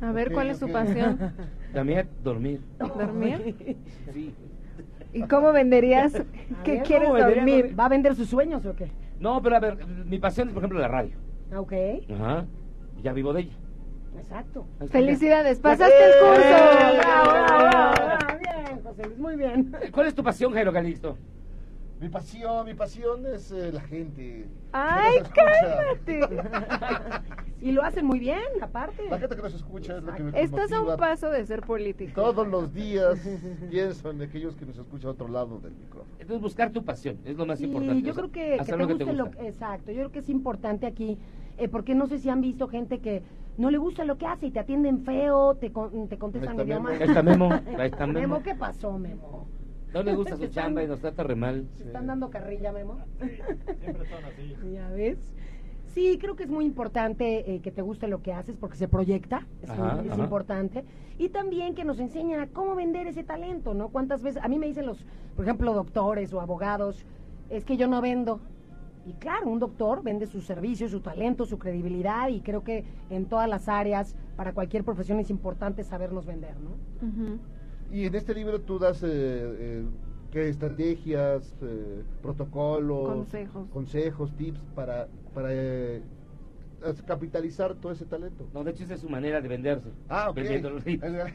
[0.00, 0.72] A ver, ¿cuál es su ok.
[0.72, 1.18] pasión?
[1.74, 2.60] La mía, dormir.
[2.78, 3.56] ¿Dormir?
[4.12, 4.34] Sí.
[5.14, 6.12] ¿Y cómo venderías?
[6.64, 7.56] ¿Qué ver, quieres ¿cómo vendería dormir?
[7.62, 7.80] dormir?
[7.80, 8.90] ¿Va a vender sus sueños o qué?
[9.22, 11.16] No, pero a ver, mi pasión es, por ejemplo, la radio.
[11.52, 11.72] Ah, Ok,
[12.12, 12.44] Ajá.
[13.02, 13.56] Ya vivo de ella.
[14.18, 14.66] exacto.
[14.90, 16.14] Felicidades, pasaste el ¡Eh!
[16.20, 16.98] curso.
[16.98, 18.38] Bravo, bravo, bravo.
[18.40, 19.72] Bien, José Luis, muy bien.
[19.92, 21.16] ¿Cuál es tu pasión, Jairo Calixto?
[22.02, 24.48] Mi pasión, mi pasión es eh, la gente.
[24.72, 26.42] Ay, cálmate.
[27.60, 29.08] Y lo hacen muy bien, aparte.
[29.08, 31.60] La gente que nos escucha es lo que me Estás a un paso de ser
[31.60, 32.20] político.
[32.20, 33.20] Todos los días
[33.70, 36.16] pienso en aquellos que nos escuchan a otro lado del micrófono.
[36.18, 38.02] Entonces, buscar tu pasión es lo más Sí, importante.
[38.02, 39.46] yo o sea, creo que, que hacer te lo que guste te lo gusta.
[39.46, 39.92] exacto.
[39.92, 41.18] Yo creo que es importante aquí,
[41.56, 43.22] eh, porque no sé si han visto gente que
[43.58, 46.62] no le gusta lo que hace y te atienden feo, te, con- te contestan Ahí
[46.62, 46.92] está idiomas.
[46.98, 47.00] Memo.
[47.04, 48.42] Ahí está Memo, ahí está Memo.
[48.42, 49.46] ¿qué pasó, Memo?
[49.92, 51.66] No le gusta su chamba y nos trata re mal.
[51.76, 52.98] ¿Te están dando carrilla, Memo?
[53.18, 54.56] Siempre son así.
[54.72, 55.18] Ya ves.
[55.94, 58.88] Sí, creo que es muy importante eh, que te guste lo que haces porque se
[58.88, 60.22] proyecta, es, Ajá, es ajá.
[60.22, 60.84] importante.
[61.18, 63.90] Y también que nos enseñan a cómo vender ese talento, ¿no?
[63.90, 64.42] ¿Cuántas veces?
[64.42, 65.04] A mí me dicen los,
[65.36, 67.04] por ejemplo, doctores o abogados,
[67.50, 68.40] es que yo no vendo.
[69.04, 73.26] Y claro, un doctor vende sus servicios, su talento, su credibilidad y creo que en
[73.26, 76.70] todas las áreas, para cualquier profesión es importante sabernos vender, ¿no?
[77.06, 77.38] Ujú.
[77.92, 79.84] Y en este libro tú das eh, eh,
[80.30, 83.68] ¿qué estrategias, eh, protocolos, Consejos.
[83.70, 86.02] consejos, tips para, para eh,
[87.06, 88.46] capitalizar todo ese talento.
[88.54, 89.90] No, de hecho, esa es su manera de venderse.
[90.08, 90.36] Ah, ok.
[90.36, 91.12] Vendiendo los libros.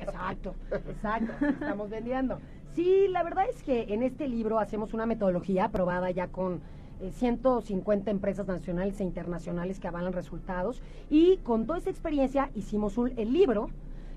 [0.00, 2.38] Exacto, exacto, estamos vendiendo.
[2.74, 6.60] Sí, la verdad es que en este libro hacemos una metodología aprobada ya con
[7.00, 12.96] eh, 150 empresas nacionales e internacionales que avalan resultados y con toda esa experiencia hicimos
[12.98, 13.68] un, el libro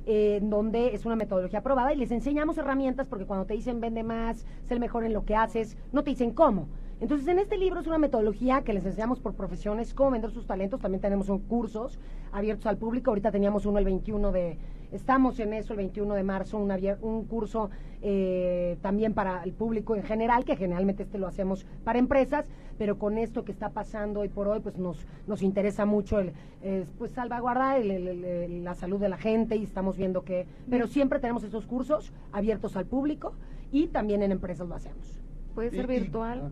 [0.06, 4.04] eh, donde es una metodología aprobada y les enseñamos herramientas porque cuando te dicen vende
[4.04, 6.68] más, ser mejor en lo que haces, no te dicen cómo.
[7.02, 10.46] Entonces, en este libro es una metodología que les enseñamos por profesiones cómo vender sus
[10.46, 10.80] talentos.
[10.80, 12.00] También tenemos un cursos
[12.32, 13.10] abiertos al público.
[13.10, 14.60] Ahorita teníamos uno el 21 de,
[14.92, 17.72] estamos en eso el 21 de marzo, un, abier- un curso
[18.04, 22.46] eh, también para el público en general, que generalmente este lo hacemos para empresas,
[22.78, 26.34] pero con esto que está pasando hoy por hoy, pues nos, nos interesa mucho el,
[26.62, 30.24] eh, pues salvaguardar el- el- el- el- la salud de la gente y estamos viendo
[30.24, 33.34] que, pero siempre tenemos esos cursos abiertos al público
[33.72, 35.20] y también en empresas lo hacemos.
[35.56, 36.52] Puede ser Y- y- virtual.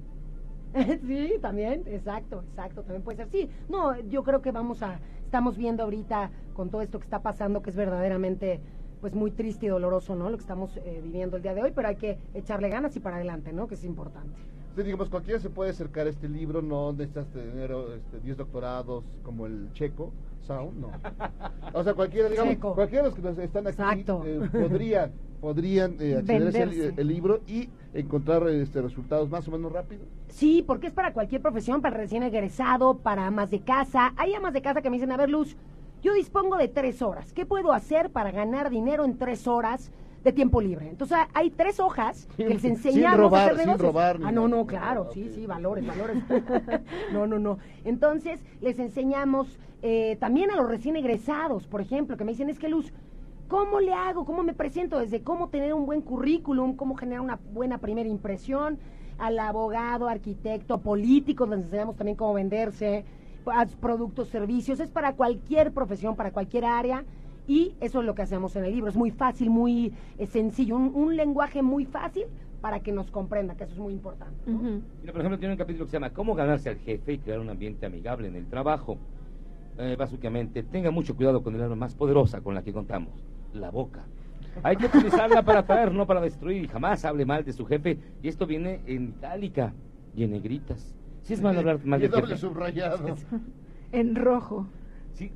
[1.08, 3.30] sí, también, exacto, exacto, también puede ser.
[3.30, 7.22] Sí, no, yo creo que vamos a, estamos viendo ahorita con todo esto que está
[7.22, 8.60] pasando, que es verdaderamente,
[9.02, 10.30] pues muy triste y doloroso, ¿no?
[10.30, 13.00] Lo que estamos eh, viviendo el día de hoy, pero hay que echarle ganas y
[13.00, 13.68] para adelante, ¿no?
[13.68, 14.36] Que es importante.
[14.62, 19.04] Entonces, digamos, cualquiera se puede acercar a este libro, no necesitas tener este, 10 doctorados
[19.24, 20.12] como el checo,
[20.42, 20.92] Sound, no.
[21.74, 22.76] O sea, cualquiera, digamos, Checo.
[22.76, 27.70] cualquiera de los que están aquí eh, podrían, podrían eh, acceder a el libro y
[27.94, 30.08] encontrar este, resultados más o menos rápidos.
[30.30, 34.14] Sí, porque es para cualquier profesión, para recién egresado, para amas de casa.
[34.18, 35.56] Hay amas de casa que me dicen, a ver, Luz,
[36.02, 37.34] yo dispongo de tres horas.
[37.34, 39.92] ¿Qué puedo hacer para ganar dinero en tres horas
[40.24, 40.90] de tiempo libre?
[40.90, 44.48] Entonces, hay tres hojas que les Sin enseñamos robar, a hacer sin robar Ah, no,
[44.48, 46.18] no, claro, sí, sí, valores, valores.
[47.14, 47.58] no, no, no.
[47.84, 52.60] Entonces, les enseñamos eh, también a los recién egresados, por ejemplo, que me dicen, es
[52.60, 52.92] que Luz,
[53.50, 54.26] ¿Cómo le hago?
[54.26, 55.00] ¿Cómo me presento?
[55.00, 58.78] Desde cómo tener un buen currículum, cómo generar una buena primera impresión,
[59.18, 63.06] al abogado, arquitecto, políticos, les enseñamos también cómo venderse,
[63.48, 67.04] a productos, servicios, es para cualquier profesión, para cualquier área.
[67.48, 68.92] Y eso es lo que hacemos en el libro.
[68.92, 72.26] Es muy fácil, muy eh, sencillo, un, un lenguaje muy fácil
[72.62, 74.38] para que nos comprenda, que eso es muy importante.
[74.46, 74.60] ¿no?
[75.02, 77.40] Mira, por ejemplo, tiene un capítulo que se llama ¿Cómo ganarse al jefe y crear
[77.40, 79.00] un ambiente amigable en el trabajo?
[79.80, 83.14] Eh, básicamente, tenga mucho cuidado con el arma más poderosa con la que contamos,
[83.54, 84.06] la boca.
[84.64, 86.64] Hay que utilizarla para atraer, no para destruir.
[86.64, 87.98] Y jamás hable mal de su jefe.
[88.22, 89.74] Y esto viene en itálica
[90.16, 90.96] y en negritas.
[91.22, 92.40] Si es malo hablar mal Y del doble jefe.
[92.40, 93.16] subrayado.
[93.92, 94.68] En rojo.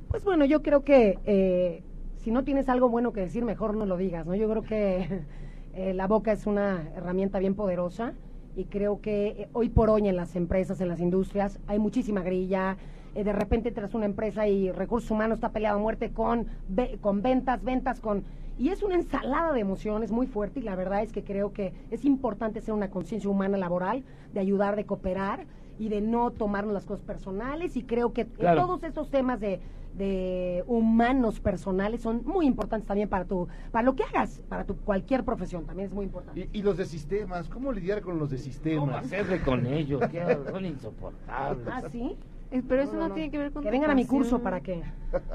[0.08, 1.82] Pues bueno, yo creo que eh,
[2.18, 4.34] si no tienes algo bueno que decir, mejor no lo digas, ¿no?
[4.36, 5.22] Yo creo que
[5.74, 8.14] eh, la boca es una herramienta bien poderosa
[8.56, 12.22] y creo que eh, hoy por hoy en las empresas, en las industrias, hay muchísima
[12.22, 12.76] grilla.
[13.14, 16.98] Eh, de repente tras una empresa y recursos humanos está peleado a muerte con, ve-
[17.00, 18.24] con ventas, ventas, con...
[18.56, 21.72] Y es una ensalada de emociones muy fuerte y la verdad es que creo que
[21.90, 25.46] es importante ser una conciencia humana laboral, de ayudar, de cooperar
[25.76, 28.60] y de no tomarnos las cosas personales y creo que eh, Claro.
[28.64, 29.60] todos estos temas de,
[29.94, 34.76] de humanos personales son muy importantes también para tu para lo que hagas para tu
[34.76, 38.30] cualquier profesión también es muy importante Y, y los de sistemas, ¿cómo lidiar con los
[38.30, 38.84] de sistemas?
[38.84, 40.00] ¿Cómo hacerle con ellos?
[40.08, 41.66] Que son insoportables.
[41.68, 42.16] ah sí
[42.62, 44.82] Pero eso no, tiene que ver con que vengan a mi curso para que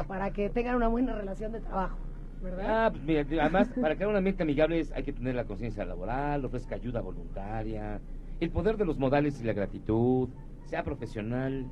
[0.07, 1.97] para que tengan una buena relación de trabajo
[2.41, 5.84] verdad Ah, pues mira, además, para crear un ambiente amigable hay que tener la conciencia
[5.84, 7.99] laboral, ofrezca ayuda voluntaria,
[8.39, 10.30] el poder de los modales y la gratitud,
[10.65, 11.70] sea profesional,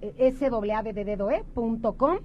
[0.00, 2.18] eh, swabddedoe.com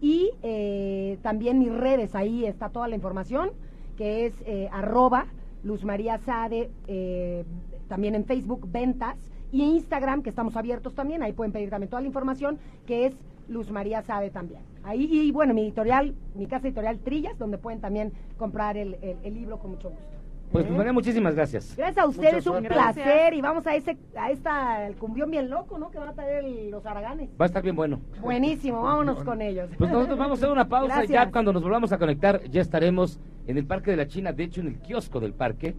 [0.00, 3.50] y eh, también mis redes, ahí está toda la información,
[3.96, 4.34] que es
[4.70, 5.26] arroba
[5.64, 7.44] Luz María Sade, eh,
[7.88, 9.16] también en Facebook, Ventas,
[9.50, 13.06] y en Instagram, que estamos abiertos también, ahí pueden pedir también toda la información, que
[13.06, 13.16] es
[13.48, 14.62] Luz María Sade también.
[14.82, 19.16] Ahí, y bueno, mi editorial, mi casa editorial Trillas, donde pueden también comprar el, el-
[19.22, 20.04] el libro con mucho gusto.
[20.52, 20.68] Pues ¿Eh?
[20.68, 21.74] Luz María, muchísimas gracias.
[21.76, 25.50] Gracias a ustedes, Mucha un placer, y vamos a ese, a esta, el cumbión bien
[25.50, 25.90] loco, ¿no?
[25.90, 27.30] Que van a traer el- los araganes.
[27.40, 28.00] Va a estar bien bueno.
[28.20, 29.68] Buenísimo, vámonos con ellos.
[29.78, 32.60] Pues nosotros vamos a hacer una pausa y ya cuando nos volvamos a conectar ya
[32.60, 35.74] estaremos en el Parque de la China, de hecho en el kiosco del parque.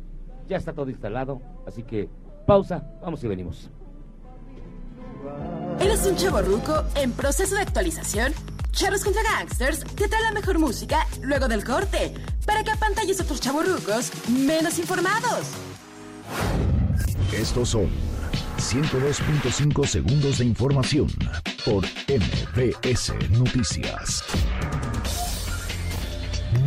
[0.47, 2.07] Ya está todo instalado, así que
[2.45, 3.71] pausa, vamos y venimos.
[5.79, 8.33] ¿Eres un chavo ruco en proceso de actualización?
[8.71, 12.13] Charros contra Gangsters te trae la mejor música luego del corte
[12.45, 15.47] para que apantalles a otros chavorrucos menos informados.
[17.33, 17.89] Estos son
[18.57, 21.07] 102.5 segundos de información
[21.65, 24.23] por MBS Noticias.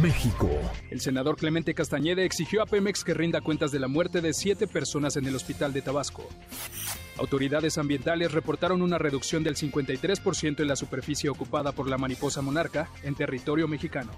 [0.03, 0.49] México.
[0.91, 4.67] El senador Clemente Castañeda exigió a Pemex que rinda cuentas de la muerte de siete
[4.67, 6.29] personas en el hospital de Tabasco.
[7.19, 12.89] Autoridades ambientales reportaron una reducción del 53% en la superficie ocupada por la mariposa monarca
[13.03, 14.13] en territorio mexicano.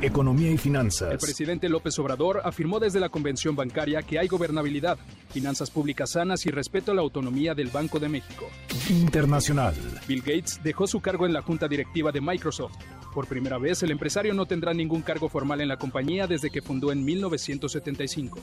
[0.00, 1.20] Economía y El finanzas.
[1.20, 4.98] presidente López Obrador afirmó desde la convención bancaria que hay gobernabilidad,
[5.30, 8.48] finanzas públicas sanas y respeto a la autonomía del Banco de México.
[8.90, 9.74] Internacional.
[10.06, 12.76] Bill Gates dejó su cargo en la junta directiva de Microsoft.
[13.16, 16.60] Por primera vez, el empresario no tendrá ningún cargo formal en la compañía desde que
[16.60, 18.38] fundó en 1975.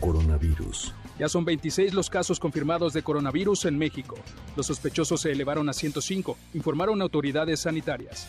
[0.00, 0.94] Coronavirus.
[1.18, 4.16] Ya son 26 los casos confirmados de coronavirus en México.
[4.56, 8.26] Los sospechosos se elevaron a 105, informaron autoridades sanitarias.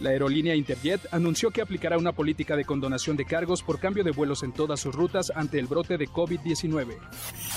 [0.00, 4.10] La aerolínea Interjet anunció que aplicará una política de condonación de cargos por cambio de
[4.10, 6.96] vuelos en todas sus rutas ante el brote de COVID-19.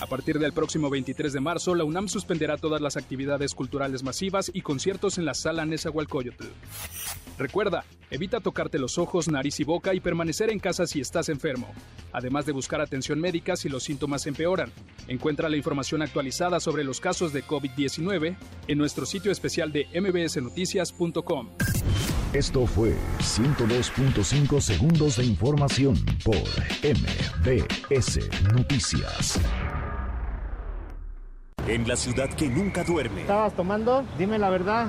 [0.01, 4.51] A partir del próximo 23 de marzo, la UNAM suspenderá todas las actividades culturales masivas
[4.53, 6.45] y conciertos en la sala Nezahualcóyotl.
[7.37, 11.71] Recuerda, evita tocarte los ojos, nariz y boca y permanecer en casa si estás enfermo,
[12.11, 14.71] además de buscar atención médica si los síntomas empeoran.
[15.07, 21.49] Encuentra la información actualizada sobre los casos de COVID-19 en nuestro sitio especial de mbsnoticias.com.
[22.37, 26.35] Esto fue 102.5 segundos de información por
[26.83, 28.19] MBS
[28.53, 29.39] Noticias.
[31.65, 34.05] En la ciudad que nunca duerme, ¿Estabas tomando?
[34.19, 34.85] Dime la verdad.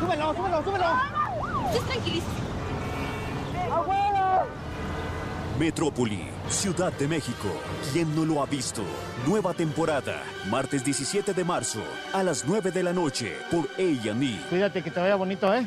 [0.00, 0.86] ¡Súbelo, súbelo, súbelo!
[5.60, 7.48] Metrópoli, Ciudad de México.
[7.92, 8.82] ¿Quién no lo ha visto?
[9.26, 11.82] Nueva temporada, martes 17 de marzo,
[12.14, 14.40] a las 9 de la noche, por A&E.
[14.48, 15.66] Cuídate que te vaya bonito, ¿eh?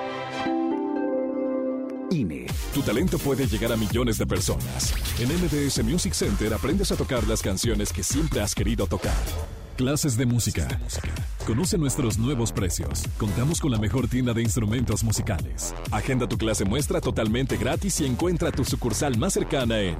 [2.73, 4.93] Tu talento puede llegar a millones de personas.
[5.17, 9.15] En MBS Music Center aprendes a tocar las canciones que siempre has querido tocar.
[9.77, 10.67] Clases de música.
[11.47, 13.03] Conoce nuestros nuevos precios.
[13.17, 15.73] Contamos con la mejor tienda de instrumentos musicales.
[15.89, 19.95] Agenda tu clase muestra totalmente gratis y encuentra tu sucursal más cercana en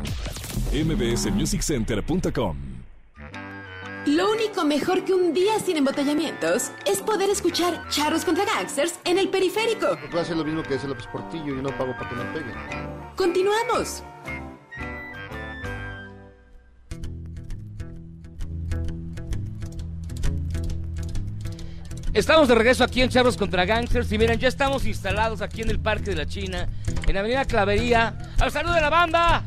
[0.74, 2.71] mbsmusiccenter.com.
[4.08, 9.20] Lo único mejor que un día sin embotellamientos es poder escuchar charros contra gangsters en
[9.20, 9.96] el periférico.
[10.10, 12.24] Voy a hacer lo mismo que hace López Portillo y no pago para que me
[12.34, 12.56] peguen.
[13.16, 14.04] Continuamos.
[22.12, 25.70] Estamos de regreso aquí en Charros contra Gangsters y miren, ya estamos instalados aquí en
[25.70, 26.68] el Parque de la China,
[27.08, 28.18] en Avenida Clavería.
[28.40, 29.46] ¡Al saludo de la banda!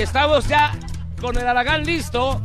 [0.00, 0.72] Estamos ya
[1.20, 2.40] con el Aragán listo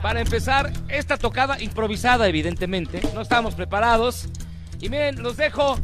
[0.00, 3.02] para empezar esta tocada improvisada, evidentemente.
[3.12, 4.26] No estábamos preparados.
[4.80, 5.78] Y miren, los dejo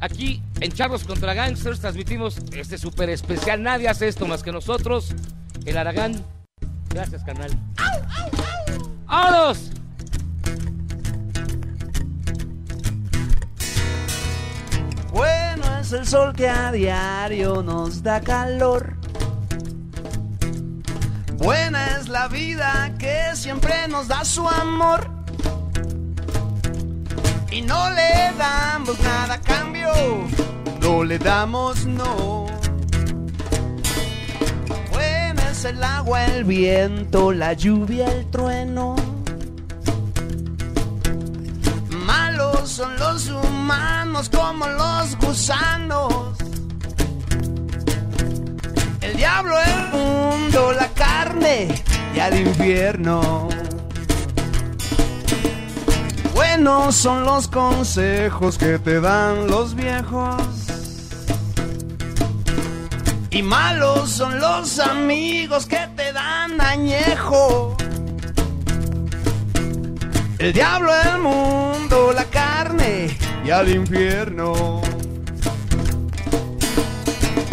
[0.00, 1.80] aquí en Charros contra Gangsters.
[1.80, 3.62] Transmitimos este súper especial.
[3.62, 5.14] Nadie hace esto más que nosotros.
[5.66, 6.24] El Aragán.
[6.88, 7.50] Gracias, canal.
[9.04, 9.70] ¡Vámonos!
[15.12, 19.03] Bueno es el sol que a diario nos da calor.
[21.38, 25.10] Buena es la vida que siempre nos da su amor.
[27.50, 29.92] Y no le damos nada a cambio,
[30.80, 32.46] no le damos no.
[34.92, 38.96] Buena es el agua, el viento, la lluvia, el trueno.
[42.06, 46.34] Malos son los humanos como los gusanos.
[49.24, 51.68] Diablo, el mundo, la carne
[52.14, 53.48] y al infierno.
[56.34, 60.42] Buenos son los consejos que te dan los viejos.
[63.30, 67.78] Y malos son los amigos que te dan añejo.
[70.38, 74.82] El diablo, el mundo, la carne y al infierno.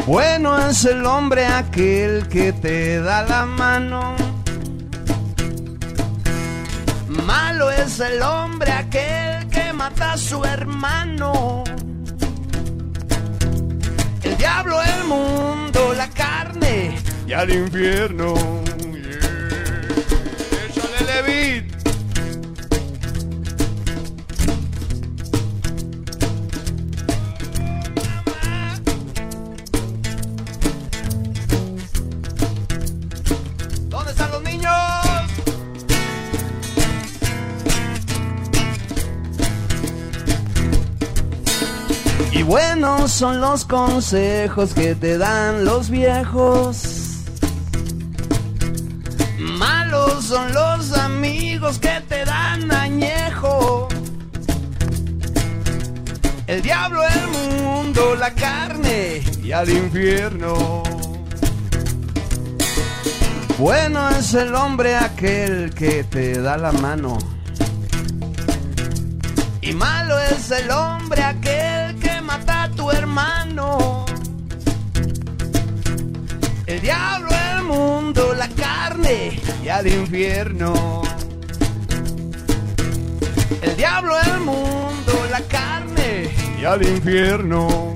[0.05, 4.15] Bueno es el hombre aquel que te da la mano.
[7.07, 11.63] Malo es el hombre aquel que mata a su hermano.
[14.23, 16.97] El diablo, el mundo, la carne
[17.27, 18.33] y al infierno.
[42.51, 46.83] Buenos son los consejos que te dan los viejos.
[49.39, 53.87] Malos son los amigos que te dan añejo.
[56.45, 57.27] El diablo, el
[57.63, 60.83] mundo, la carne y al infierno.
[63.57, 67.17] Bueno es el hombre aquel que te da la mano.
[69.61, 71.70] Y malo es el hombre aquel
[72.81, 74.05] tu hermano.
[76.65, 81.03] El diablo, el mundo, la carne y al infierno.
[83.61, 87.93] El diablo, el mundo, la carne y al infierno.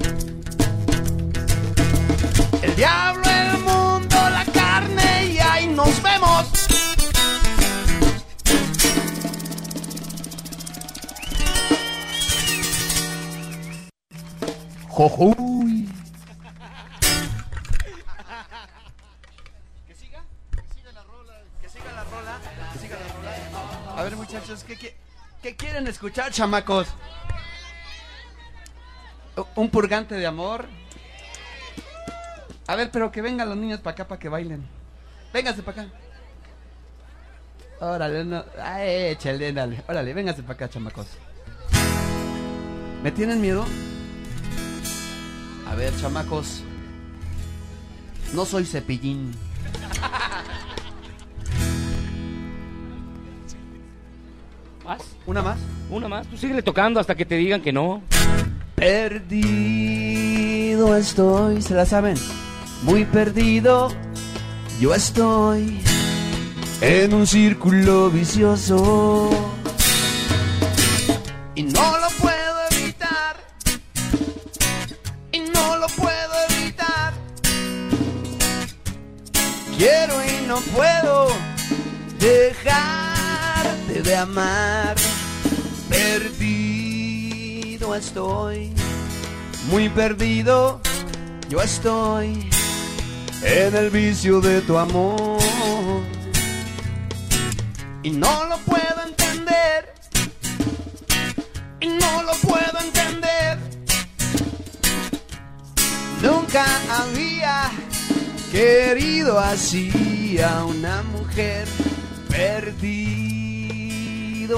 [2.62, 3.25] El diablo,
[14.96, 15.90] Jojuy.
[23.98, 24.96] A ver, muchachos, ¿qué, qué,
[25.44, 26.88] qué quieren escuchar, chamacos?
[29.56, 30.66] ¿Un purgante de amor?
[32.66, 34.66] A ver, pero que vengan los niños para acá para que bailen.
[35.34, 35.92] Véngase para acá.
[37.82, 38.46] Órale, no.
[38.64, 39.84] Ay, échale, dale.
[39.90, 41.08] Órale, véngase para acá, chamacos.
[43.04, 43.66] ¿Me tienen miedo?
[45.68, 46.64] A ver, chamacos.
[48.34, 49.34] No soy cepillín.
[54.84, 55.02] ¿Más?
[55.26, 55.58] ¿Una más?
[55.90, 56.28] Una más.
[56.28, 58.04] Tú síguele tocando hasta que te digan que no.
[58.76, 59.56] Perdido
[60.96, 62.18] estoy, ¿se la saben?
[62.84, 63.90] Muy perdido,
[64.80, 65.80] yo estoy
[66.82, 69.30] en un círculo vicioso.
[71.56, 72.05] Y no lo
[75.86, 77.14] lo puedo evitar.
[79.78, 81.28] Quiero y no puedo
[82.20, 84.96] dejarte de amar.
[85.90, 87.16] Perdido
[87.96, 88.74] estoy,
[89.70, 90.82] muy perdido,
[91.50, 92.50] yo estoy
[93.44, 95.40] en el vicio de tu amor.
[98.02, 99.94] Y no lo puedo entender,
[101.80, 102.95] y no lo puedo entender.
[106.58, 107.70] Había
[108.50, 111.68] querido así a una mujer.
[112.30, 112.96] Perdido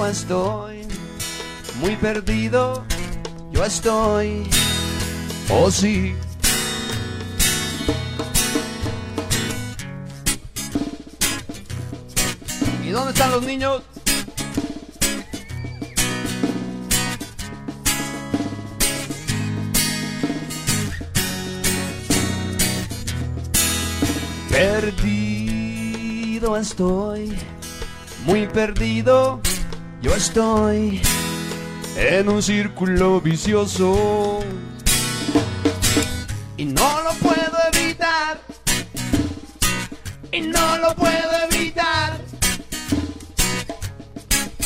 [0.07, 0.85] estoy,
[1.79, 2.85] muy perdido,
[3.51, 4.47] yo estoy.
[5.49, 6.15] Oh sí.
[12.83, 13.81] ¿Y dónde están los niños?
[24.57, 27.31] Perdido estoy,
[28.25, 29.39] muy perdido,
[30.01, 30.99] yo estoy
[31.95, 34.39] en un círculo vicioso
[36.57, 38.41] y no lo puedo evitar,
[40.31, 42.17] y no lo puedo evitar.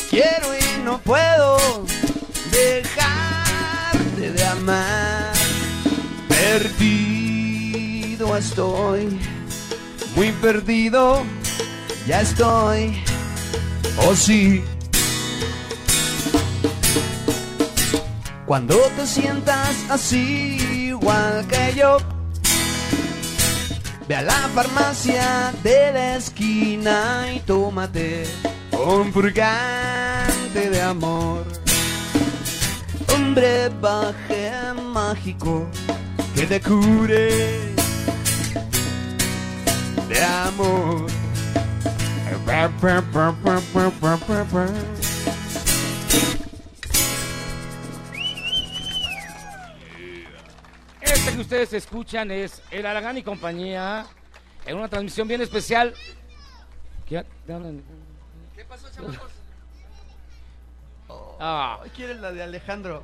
[0.10, 1.58] Quiero y no puedo
[2.50, 5.34] dejarte de amar.
[6.30, 9.20] Perdido estoy,
[10.22, 11.24] muy perdido,
[12.06, 12.96] ya estoy.
[14.06, 14.64] Oh sí.
[18.46, 20.58] Cuando te sientas así,
[20.90, 21.98] igual que yo,
[24.08, 28.26] ve a la farmacia de la esquina y tómate
[28.74, 31.48] un purgante de amor.
[33.18, 34.52] Un brebaje
[34.94, 35.68] mágico
[36.36, 37.71] que te cure
[40.12, 41.08] de amor.
[51.02, 54.06] Este que ustedes escuchan es El Aragán y compañía
[54.66, 55.94] en una transmisión bien especial.
[57.08, 57.24] ¿Qué.
[58.56, 59.32] ¿Qué pasó, chamacos?
[61.40, 61.80] Ah.
[61.96, 63.04] ¿Quieren la de Alejandro?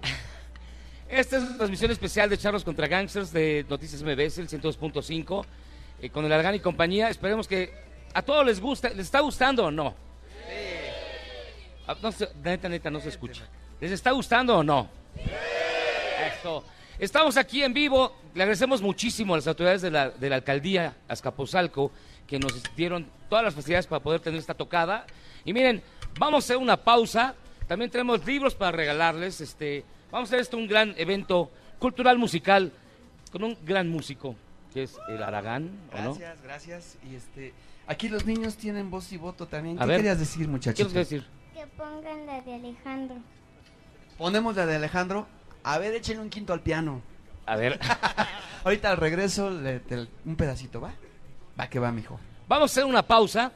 [1.09, 5.45] Esta es una transmisión especial de Charlos contra Gangsters de Noticias MBS, el 102.5,
[6.01, 7.09] eh, con el Aragán y compañía.
[7.09, 7.73] Esperemos que
[8.13, 8.89] a todos les guste.
[8.91, 9.95] ¿Les está gustando o no?
[11.87, 12.09] Ah, no
[12.43, 13.47] neta, neta, no se escucha.
[13.79, 14.89] ¿Les está gustando o no?
[16.37, 16.63] Eso.
[16.99, 18.15] Estamos aquí en vivo.
[18.35, 21.91] Le agradecemos muchísimo a las autoridades de la, de la alcaldía Azcapotzalco
[22.27, 25.05] que nos dieron todas las facilidades para poder tener esta tocada.
[25.45, 25.81] Y miren,
[26.19, 27.35] vamos a hacer una pausa.
[27.67, 29.41] También tenemos libros para regalarles.
[29.41, 32.71] Este, vamos a hacer esto un gran evento cultural musical
[33.31, 34.35] con un gran músico
[34.73, 36.13] que es el Aragán, ¿o no?
[36.15, 36.97] Gracias, gracias.
[37.09, 37.53] Y este,
[37.87, 39.77] aquí los niños tienen voz y voto también.
[39.77, 39.97] A ¿Qué ver.
[39.97, 40.87] querías decir, muchachito?
[40.87, 41.27] ¿Qué quieres decir?
[41.53, 43.15] Que pongan la de Alejandro.
[44.17, 45.27] Ponemos la de Alejandro.
[45.63, 47.01] A ver, échenle un quinto al piano.
[47.45, 47.79] A ver.
[48.63, 50.93] Ahorita al regreso, le- te- un pedacito, ¿va?
[51.59, 52.19] Va que va, mijo.
[52.47, 53.51] Vamos a hacer una pausa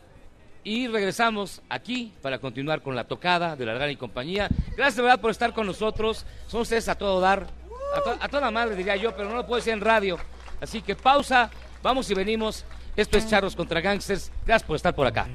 [0.64, 4.48] y regresamos aquí para continuar con la tocada de la Aragán y compañía.
[4.76, 6.26] Gracias de verdad por estar con nosotros.
[6.48, 7.48] Son ustedes a todo dar.
[7.96, 10.18] A, to- a toda madre diría yo, pero no lo puedo decir en radio.
[10.62, 11.50] Así que pausa,
[11.82, 12.64] vamos y venimos.
[12.96, 14.32] Esto es Charros contra Gangsters.
[14.46, 15.28] Gracias por estar por acá.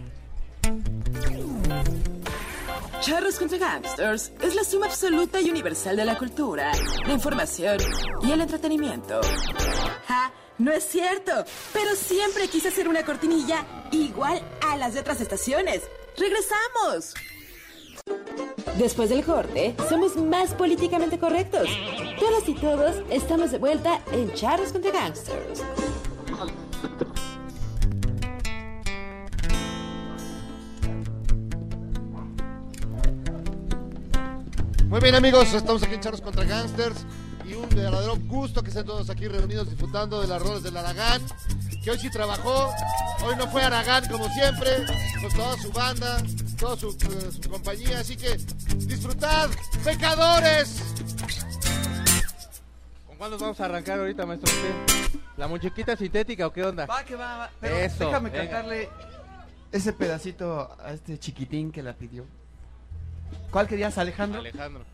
[3.00, 6.72] Charros contra Gangsters es la suma absoluta y universal de la cultura,
[7.06, 7.78] la información
[8.22, 9.20] y el entretenimiento.
[10.06, 10.32] ¡Ja!
[10.58, 15.82] No es cierto, pero siempre quise hacer una cortinilla igual a las de otras estaciones.
[16.16, 17.14] ¡Regresamos!
[18.74, 21.68] Después del corte, somos más políticamente correctos.
[22.20, 25.62] Todas y todos estamos de vuelta en Charros contra Gangsters.
[34.88, 37.06] Muy bien amigos, estamos aquí en Charros contra Gangsters
[37.44, 41.22] y un verdadero gusto que estén todos aquí reunidos disfrutando de las rolas del Aragán,
[41.86, 42.74] que hoy sí trabajó,
[43.24, 44.70] hoy no fue Aragán como siempre,
[45.20, 46.20] con toda su banda,
[46.58, 48.36] toda su, eh, su compañía, así que
[48.74, 49.48] disfrutad,
[49.84, 50.82] pecadores.
[53.06, 54.52] ¿Con cuál nos vamos a arrancar ahorita, maestro?
[54.52, 55.20] ¿Usted?
[55.36, 56.86] ¿La muñequita sintética o qué onda?
[56.86, 57.50] Va, que va, va.
[57.60, 58.42] Pero Eso, déjame venga.
[58.50, 58.88] cantarle
[59.70, 62.26] ese pedacito a este chiquitín que la pidió.
[63.52, 64.40] ¿Cuál querías, Alejandro?
[64.40, 64.84] Alejandro.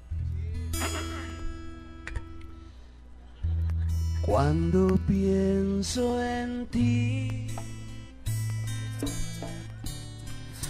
[4.22, 7.48] Cuando pienso en ti,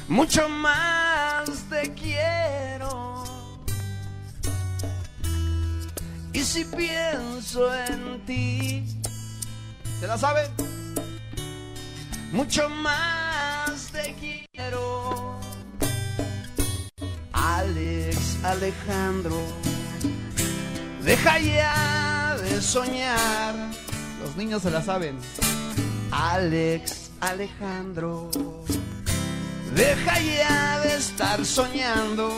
[0.09, 3.25] mucho más te quiero.
[6.33, 8.85] Y si pienso en ti,
[10.01, 10.49] ¿se la sabe?
[12.33, 15.39] Mucho más te quiero.
[17.33, 19.37] Alex Alejandro,
[21.05, 22.22] deja ya
[22.63, 23.55] soñar.
[24.23, 25.19] Los niños se la saben.
[26.11, 28.31] Alex Alejandro,
[29.75, 32.31] deja ya de estar soñando.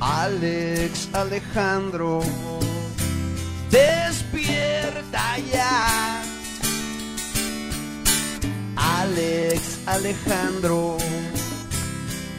[0.00, 2.20] Alex Alejandro,
[3.70, 6.22] despierta ya.
[8.76, 10.96] Alex Alejandro,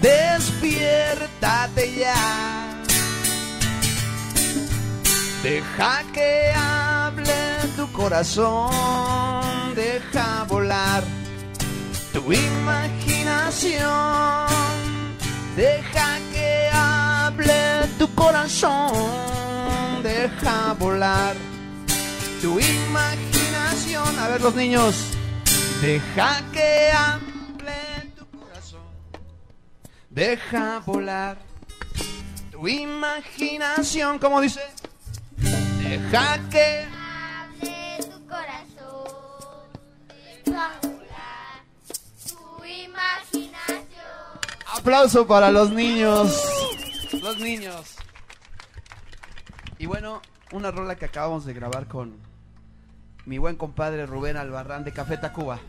[0.01, 2.70] despiértate ya.
[5.43, 7.33] Deja que hable
[7.75, 11.03] tu corazón, deja volar
[12.13, 13.81] tu imaginación.
[15.55, 21.35] Deja que hable tu corazón, deja volar
[22.39, 24.19] tu imaginación.
[24.19, 25.07] A ver los niños,
[25.81, 28.81] deja que hable tu corazón,
[30.07, 31.39] deja volar
[32.51, 34.19] tu imaginación.
[34.19, 34.61] ¿Cómo dice?
[35.91, 36.87] Deja que
[37.99, 39.03] tu corazón,
[42.29, 43.59] tu imaginación.
[44.73, 46.47] Aplauso para los niños.
[47.21, 47.95] Los niños.
[49.79, 50.21] Y bueno,
[50.53, 52.15] una rola que acabamos de grabar con
[53.25, 55.59] mi buen compadre Rubén Albarrán de Café Tacuba.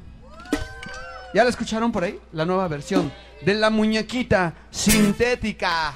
[1.35, 2.21] ¿Ya la escucharon por ahí?
[2.31, 3.13] La nueva versión
[3.45, 5.95] de la muñequita sintética.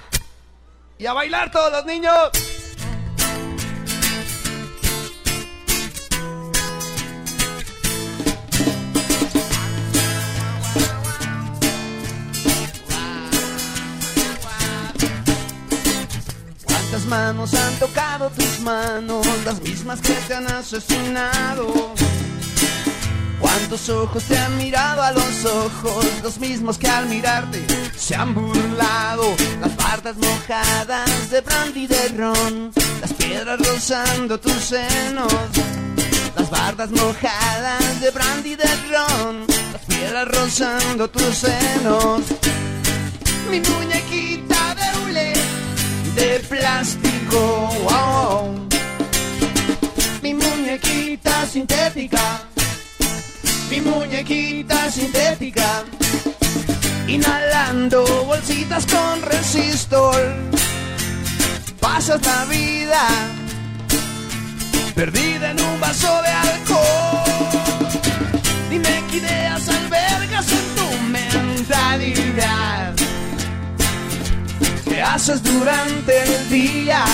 [0.99, 2.56] Y a bailar todos los niños.
[17.07, 19.27] Manos han tocado tus manos?
[19.45, 21.95] Las mismas que te han asesinado.
[23.41, 26.07] ¿Cuántos ojos te han mirado a los ojos?
[26.23, 27.65] Los mismos que al mirarte
[27.97, 29.35] se han burlado.
[29.61, 32.73] Las bardas mojadas de brandy de ron.
[33.01, 35.33] Las piedras rozando tus senos.
[36.37, 39.47] Las bardas mojadas de brandy de ron.
[39.73, 42.23] Las piedras rozando tus senos.
[43.51, 44.36] Mi muñequita
[46.17, 47.69] de plástico.
[47.85, 48.69] wow.
[50.23, 52.41] Mi muñequita sintética.
[53.71, 55.85] Mi muñequita sintética.
[57.07, 60.23] Inhalando bolsitas con resistol.
[61.81, 63.03] Pasas la vida
[64.95, 67.27] perdida en un vaso de alcohol.
[68.71, 70.89] Dime qué ideas albergas en tu
[71.19, 72.86] mentalidad.
[75.07, 77.05] ¿Qué haces durante el día?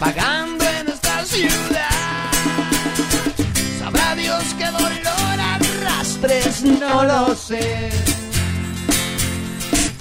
[0.00, 2.30] Pagando en esta ciudad.
[3.78, 7.90] Sabrá Dios qué dolor arrastres, no lo sé.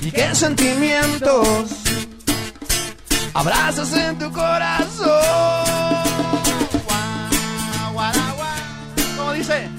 [0.04, 1.70] ¿Y qué sentimientos
[3.34, 5.26] abrazas en tu corazón?
[9.18, 9.70] ¿Cómo dice?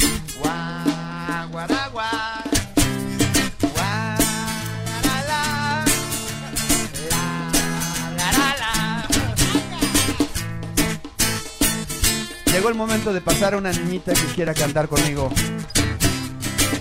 [12.57, 15.31] Llegó el momento de pasar a una niñita que quiera cantar conmigo.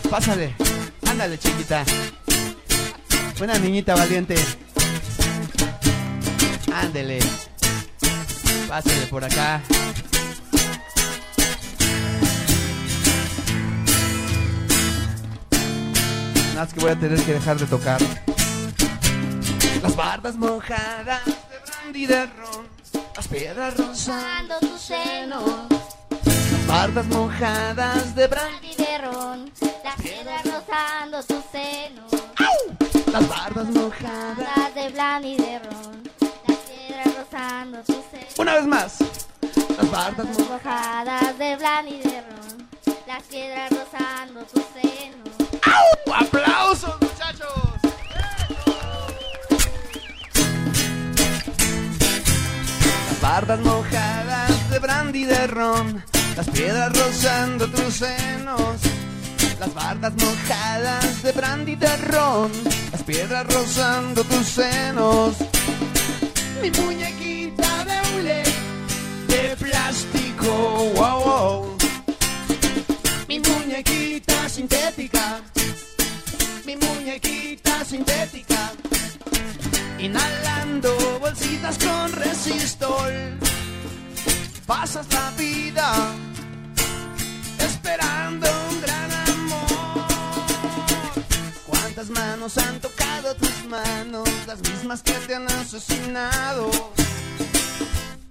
[0.10, 0.56] Pásale,
[1.06, 1.84] ándale chiquita.
[3.42, 4.36] Una niñita valiente.
[6.74, 7.20] Ándele.
[8.70, 9.62] Pásale por acá.
[16.54, 18.02] Nada más que voy a tener que dejar de tocar.
[19.84, 21.34] Las bardas mojadas de
[21.68, 22.66] brandy de ron,
[23.14, 25.15] las piedras rozando tu seno,
[26.76, 29.52] bardas mojadas de brandy, y de ron,
[29.84, 32.02] las piedras rozando tu seno,
[33.14, 34.76] las bardas mojadas.
[34.76, 36.04] de blan y de ron,
[36.48, 38.98] las piedras rozando tu seno, Una vez más,
[39.78, 41.38] las bardas mojadas.
[41.38, 42.68] de blan y de ron,
[43.08, 45.24] las piedras rozando tu seno.
[46.14, 47.54] ¡Aplausos, muchachos!
[53.08, 56.04] Las bardas mojadas de brandy de ron,
[56.36, 58.82] las piedras rozando tus senos.
[59.60, 62.52] Las bardas mojadas de brandy de ron,
[62.92, 65.36] las piedras rozando tus senos.
[66.62, 68.44] Mi muñequita de hule
[69.28, 71.78] de plástico, wow, wow.
[73.28, 75.42] Mi muñequita sintética,
[76.66, 78.74] mi muñequita sintética,
[80.00, 83.40] inhalando bolsitas con resistol.
[84.66, 85.94] Pasas la vida
[87.60, 90.06] esperando un gran amor.
[91.68, 94.28] ¿Cuántas manos han tocado tus manos?
[94.48, 96.72] Las mismas que te han asesinado.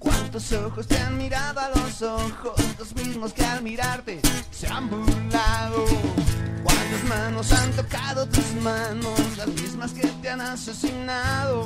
[0.01, 2.61] ¿Cuántos ojos te han mirado a los ojos?
[2.81, 4.21] Los mismos que al mirarte
[4.51, 5.85] se han burlado.
[6.65, 9.21] ¿Cuántas manos han tocado tus manos?
[9.37, 11.65] Las mismas que te han asesinado.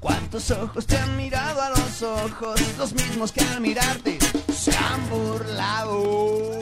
[0.00, 2.60] ¿Cuántos ojos te han mirado a los ojos?
[2.78, 4.18] Los mismos que al mirarte
[4.52, 6.58] se han burlado.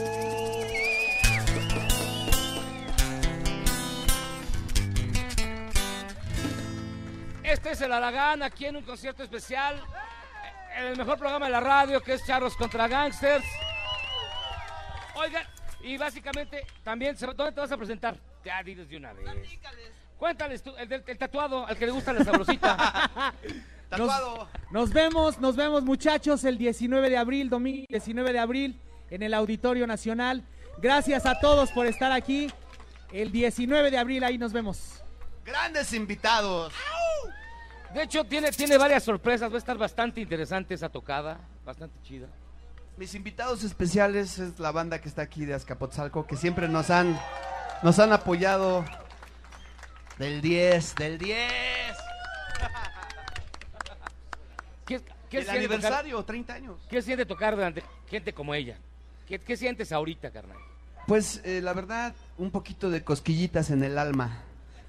[7.43, 9.83] Este es el Aragán aquí en un concierto especial.
[10.77, 13.45] En el mejor programa de la radio que es Charros contra Gangsters.
[15.15, 15.47] Oigan,
[15.81, 18.17] y básicamente también, se- ¿dónde te vas a presentar?
[18.45, 19.25] Ya diles de una vez.
[20.19, 23.11] Cuéntales tú, el, del- el tatuado, al que le gusta la sabrosita.
[23.97, 24.11] Nos,
[24.73, 28.81] nos vemos, nos vemos muchachos el 19 de abril, domingo 19 de abril,
[29.11, 30.43] en el Auditorio Nacional.
[30.79, 32.51] Gracias a todos por estar aquí.
[33.13, 35.05] El 19 de abril ahí nos vemos.
[35.45, 36.73] Grandes invitados.
[37.95, 39.51] De hecho, tiene, tiene varias sorpresas.
[39.53, 41.39] Va a estar bastante interesante esa tocada.
[41.65, 42.27] Bastante chida.
[42.97, 47.17] Mis invitados especiales es la banda que está aquí de Azcapotzalco, que siempre nos han,
[47.85, 48.85] nos han apoyado
[50.19, 51.53] del 10, del 10.
[54.87, 56.77] ¿Qué, qué El siente aniversario, tocar- 30 años.
[56.89, 58.79] ¿Qué siente tocar delante gente como ella?
[59.27, 60.59] ¿Qué, qué sientes ahorita, carnal?
[61.07, 64.43] Pues eh, la verdad, un poquito de cosquillitas en el alma,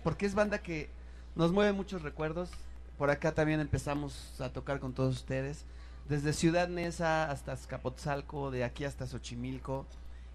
[0.03, 0.89] porque es banda que
[1.35, 2.49] nos mueve muchos recuerdos.
[2.97, 5.65] Por acá también empezamos a tocar con todos ustedes,
[6.09, 9.85] desde Ciudad Neza hasta Azcapotzalco, de aquí hasta Xochimilco.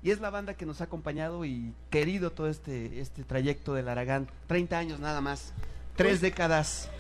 [0.03, 3.89] Y es la banda que nos ha acompañado y querido todo este, este trayecto del
[3.89, 4.29] Aragán.
[4.49, 5.53] 30 años nada más,
[5.95, 6.91] tres décadas.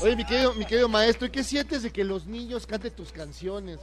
[0.00, 3.12] Oye, mi querido, mi querido maestro, ¿y qué sientes de que los niños canten tus
[3.12, 3.78] canciones?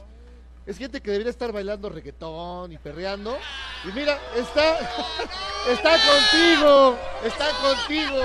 [0.66, 3.38] Es gente que debería estar bailando reggaetón y perreando.
[3.84, 4.78] Y mira, está,
[5.70, 8.20] está contigo, está contigo.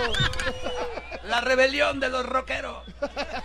[1.29, 2.83] La rebelión de los rockeros.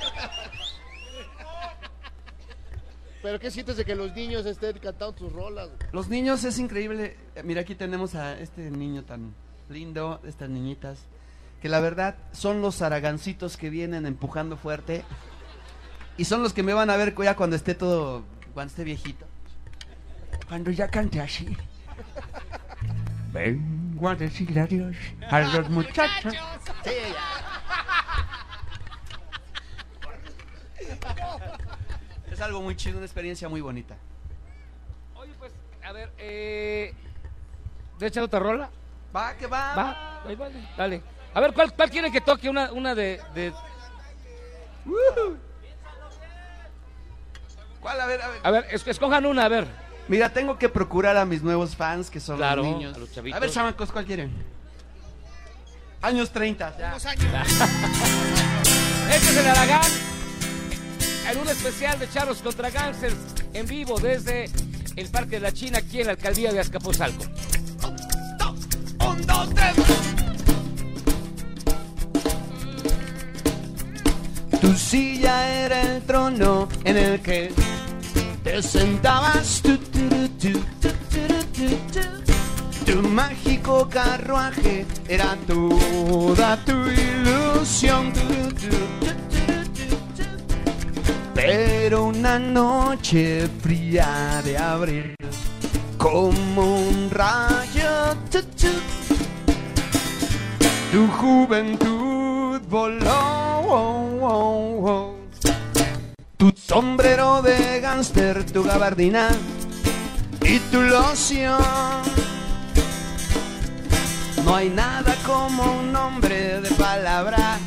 [3.29, 5.69] Pero ¿qué sientes de que los niños estén cantando tus rolas?
[5.93, 7.15] Los niños es increíble.
[7.35, 9.35] Eh, Mira, aquí tenemos a este niño tan
[9.69, 11.01] lindo, estas niñitas,
[11.61, 15.05] que la verdad son los aragancitos que vienen empujando fuerte.
[16.17, 18.25] Y son los que me van a ver ya cuando esté todo,
[18.55, 19.27] cuando esté viejito.
[20.49, 21.55] Cuando ya cante así.
[23.31, 24.97] Vengo a decirle adiós
[25.29, 26.33] a los muchachos.
[26.83, 26.91] Sí,
[32.39, 33.97] Es algo muy chido, una experiencia muy bonita.
[35.17, 35.51] Oye, pues,
[35.85, 36.95] a ver, eh.
[37.99, 38.71] ¿De echar otra rola?
[39.15, 39.75] Va, que va.
[39.75, 40.55] Va, ahí vale.
[40.77, 41.03] Dale.
[41.35, 42.49] A ver, ¿cuál, cuál quieren que toque?
[42.49, 43.21] Una, una de.
[43.35, 43.53] de...
[47.81, 48.01] ¿Cuál?
[48.01, 48.41] A ver, a ver.
[48.45, 49.67] A ver, es- escojan una, a ver.
[50.07, 52.95] Mira, tengo que procurar a mis nuevos fans, que son Claro, los niños.
[52.95, 53.37] a los chavitos.
[53.37, 54.33] A ver, chamacos, ¿cuál quieren?
[56.03, 56.79] Años 30.
[56.79, 56.95] ya.
[56.97, 57.09] Este
[59.17, 59.83] es el Aragán.
[61.31, 63.15] En un especial de Charros contra Gangsters
[63.53, 64.49] en vivo desde
[64.97, 67.25] el Parque de la China aquí en la alcaldía de Azcapotzalco.
[74.61, 77.53] Tu silla era el trono en el que
[78.43, 79.61] te sentabas.
[79.63, 80.61] Tu, tu.
[82.87, 88.13] Tu mágico carruaje era toda tu ilusión.
[91.39, 95.15] Pero una noche fría de abril,
[95.97, 98.67] como un rayo, tu, tu,
[100.91, 103.63] tu juventud voló.
[103.71, 105.15] oh.
[106.37, 109.29] Tu sombrero de gánster, tu gabardina
[110.43, 111.63] y tu loción.
[114.45, 117.59] No hay nada como un hombre de palabra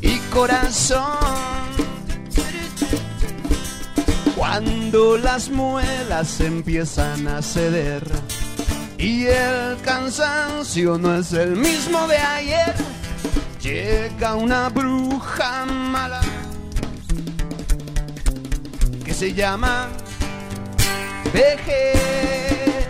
[0.00, 1.79] y corazón.
[4.40, 8.02] Cuando las muelas empiezan a ceder
[8.96, 12.74] y el cansancio no es el mismo de ayer,
[13.60, 16.22] llega una bruja mala
[19.04, 19.88] que se llama
[21.34, 22.88] vejez.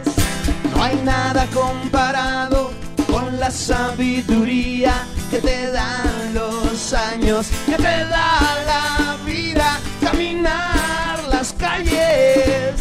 [0.73, 2.71] No hay nada comparado
[3.11, 11.10] con la sabiduría que te dan los años, que te da la vida, caminar
[11.51, 12.75] las calles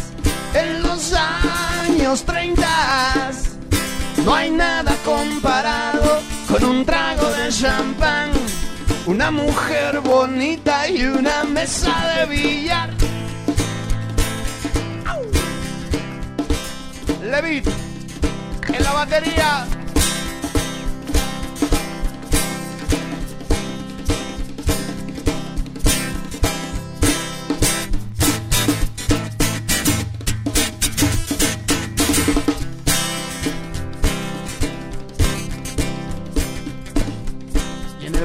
[0.54, 3.30] en los años 30.
[4.24, 8.30] No hay nada comparado con un trago de champán,
[9.06, 12.90] una mujer bonita y una mesa de billar.
[17.22, 17.66] Levit,
[18.68, 19.79] en la batería.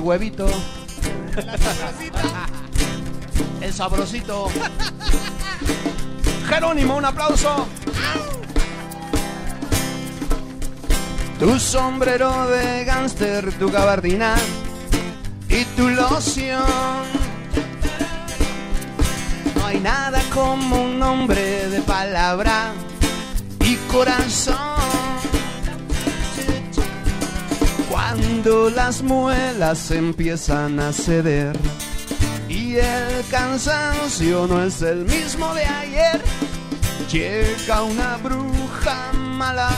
[0.05, 0.45] Huevito.
[3.61, 4.47] El sabrosito.
[6.47, 7.67] Jerónimo, un aplauso.
[11.39, 14.35] Tu sombrero de gánster, tu gabardina
[15.49, 16.61] y tu loción.
[19.55, 22.71] No hay nada como un hombre de palabra
[23.61, 24.74] y corazón.
[28.07, 31.57] Cuando las muelas empiezan a ceder
[32.47, 36.21] y el cansancio no es el mismo de ayer,
[37.11, 39.71] llega una bruja mala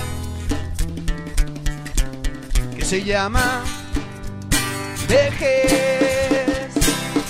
[2.75, 3.63] que se llama
[5.07, 6.73] vejez.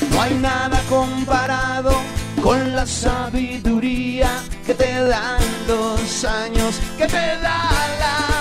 [0.10, 1.92] No hay nada comparado
[2.42, 4.32] con la sabiduría
[4.66, 7.70] que te dan los años, que te da
[8.00, 8.37] la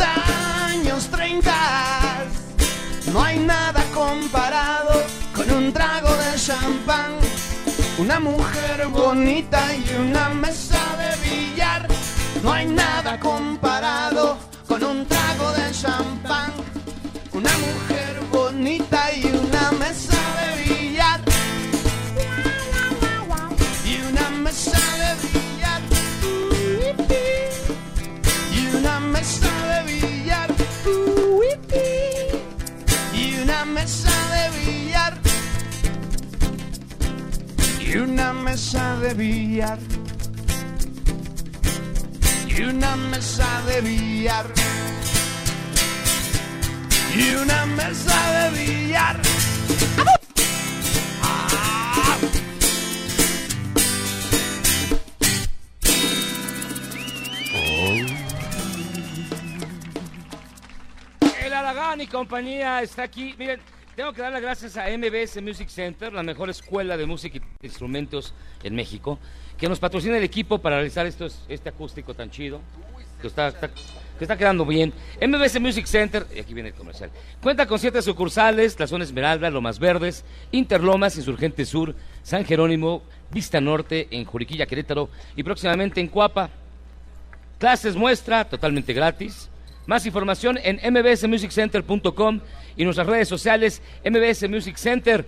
[0.00, 1.52] años 30.
[3.12, 5.02] No hay nada comparado
[5.34, 7.12] con un trago de champán,
[7.98, 11.88] una mujer bonita y una mesa de billar.
[12.42, 16.52] No hay nada comparado con un trago de champán,
[17.32, 21.20] una mujer bonita y una mesa de billar.
[23.84, 25.82] Y una mesa de billar.
[28.52, 29.59] Y una mesa de billar.
[33.80, 35.14] Mesa de billar.
[37.80, 39.78] Y una mesa de billar.
[42.46, 44.46] Y una mesa de billar.
[47.16, 49.16] Y una mesa de billar.
[61.70, 63.32] El Aragán y compañía está aquí.
[63.38, 63.60] Miren,
[63.94, 67.66] tengo que dar las gracias a MBS Music Center, la mejor escuela de música y
[67.66, 68.34] instrumentos
[68.64, 69.20] en México,
[69.56, 72.60] que nos patrocina el equipo para realizar estos, este acústico tan chido,
[73.20, 74.92] que está, está- que está quedando bien.
[75.24, 77.10] MBS Music Center, y aquí viene el comercial,
[77.40, 81.94] cuenta con siete sucursales, la zona Esmeralda, Lomas Verdes, Interlomas, Insurgente Sur,
[82.24, 86.50] San Jerónimo, Vista Norte, en Juriquilla, Querétaro y próximamente en Cuapa.
[87.60, 89.48] Clases muestra totalmente gratis.
[89.86, 92.40] Más información en mbsmusiccenter.com
[92.76, 95.26] y nuestras redes sociales MBS Music Center.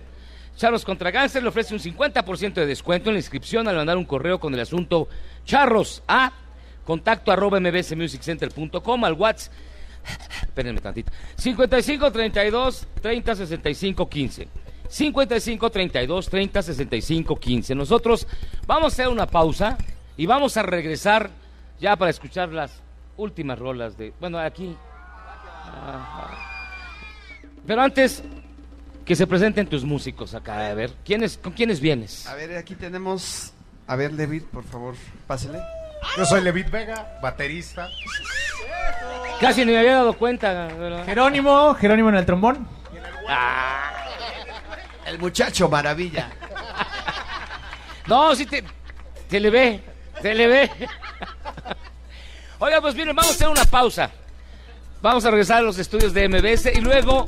[0.55, 4.05] Charros contra Gánster le ofrece un 50% de descuento en la inscripción al mandar un
[4.05, 5.07] correo con el asunto
[5.45, 6.31] charros a
[6.85, 9.53] contacto arroba mbsmusiccenter.com al WhatsApp.
[10.41, 11.11] Espérenme tantito.
[11.37, 14.47] 55 32 30 65 15.
[14.87, 17.75] 55 32 30 65 15.
[17.75, 18.27] Nosotros
[18.67, 19.77] vamos a hacer una pausa
[20.17, 21.31] y vamos a regresar
[21.79, 22.81] ya para escuchar las
[23.17, 24.13] últimas rolas de.
[24.19, 24.75] Bueno, aquí.
[25.65, 26.29] Ajá.
[27.65, 28.23] Pero antes,
[29.05, 30.67] que se presenten tus músicos acá.
[30.67, 32.27] A ver, ¿quiénes, ¿con quiénes vienes?
[32.27, 33.53] A ver, aquí tenemos.
[33.87, 34.95] A ver, David, por favor,
[35.27, 35.59] pásele.
[36.17, 37.89] Yo soy Levit Vega, baterista.
[39.39, 40.67] Casi ni me había dado cuenta.
[40.67, 41.05] ¿verdad?
[41.05, 42.67] Jerónimo, Jerónimo en el trombón.
[45.05, 46.29] El muchacho maravilla.
[48.07, 48.63] No, sí te,
[49.29, 49.81] te le ve,
[50.21, 50.71] te le ve.
[52.65, 54.09] Oiga, pues miren, vamos a hacer una pausa.
[55.01, 57.25] Vamos a regresar a los estudios de MBS y luego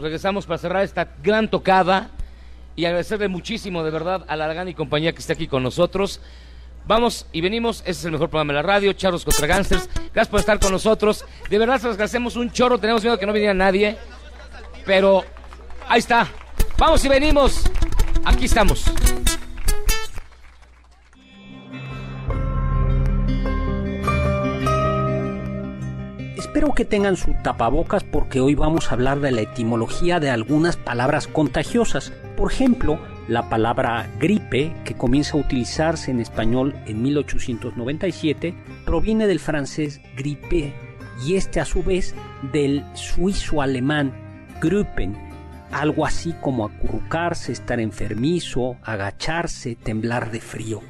[0.00, 2.08] regresamos para cerrar esta gran tocada
[2.74, 6.22] y agradecerle muchísimo de verdad a Largan y compañía que está aquí con nosotros.
[6.86, 9.90] Vamos y venimos, ese es el mejor programa de la radio, Charlos contra Gangsters.
[9.94, 11.22] Gracias por estar con nosotros.
[11.50, 13.98] De verdad, se los agradecemos un chorro, tenemos miedo que no viniera nadie,
[14.86, 15.22] pero
[15.86, 16.26] ahí está.
[16.78, 17.62] Vamos y venimos.
[18.24, 18.86] Aquí estamos.
[26.48, 30.78] Espero que tengan su tapabocas porque hoy vamos a hablar de la etimología de algunas
[30.78, 32.10] palabras contagiosas.
[32.38, 32.98] Por ejemplo,
[33.28, 38.54] la palabra gripe, que comienza a utilizarse en español en 1897,
[38.86, 40.72] proviene del francés grippe
[41.22, 42.14] y este a su vez
[42.50, 44.14] del suizo-alemán
[44.58, 45.18] gruppen,
[45.70, 50.80] algo así como acurrucarse, estar enfermizo, agacharse, temblar de frío.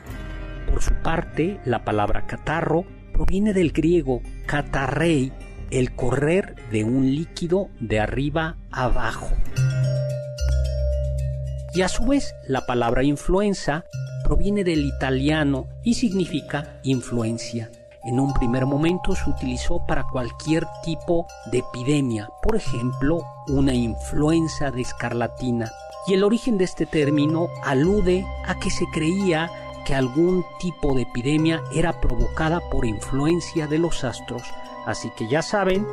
[0.70, 5.32] Por su parte, la palabra catarro proviene del griego catarrei,
[5.70, 9.28] el correr de un líquido de arriba abajo.
[11.74, 13.84] Y a su vez, la palabra influenza
[14.24, 17.70] proviene del italiano y significa influencia.
[18.04, 24.70] En un primer momento se utilizó para cualquier tipo de epidemia, por ejemplo, una influenza
[24.70, 25.70] de escarlatina.
[26.06, 29.50] Y el origen de este término alude a que se creía
[29.84, 34.42] que algún tipo de epidemia era provocada por influencia de los astros.
[34.89, 35.86] Así que ya saben,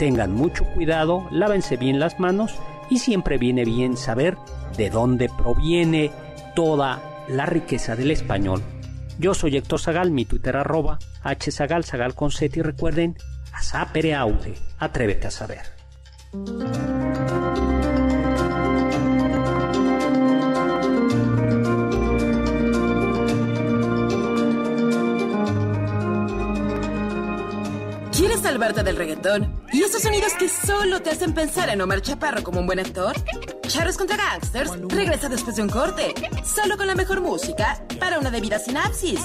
[0.00, 2.56] tengan mucho cuidado, lávense bien las manos
[2.90, 4.36] y siempre viene bien saber
[4.76, 6.10] de dónde proviene
[6.56, 8.60] toda la riqueza del español.
[9.16, 13.16] Yo soy Héctor Zagal, mi Twitter arroba hzagal, zagal y recuerden,
[13.52, 15.62] a sapere aude, atrévete a saber.
[28.62, 29.60] Salvarte del reggaetón?
[29.72, 33.12] ¿Y esos sonidos que solo te hacen pensar en Omar Chaparro como un buen actor?
[33.66, 36.14] Charros contra Gangsters regresa después de un corte,
[36.44, 39.18] solo con la mejor música para una debida sinapsis.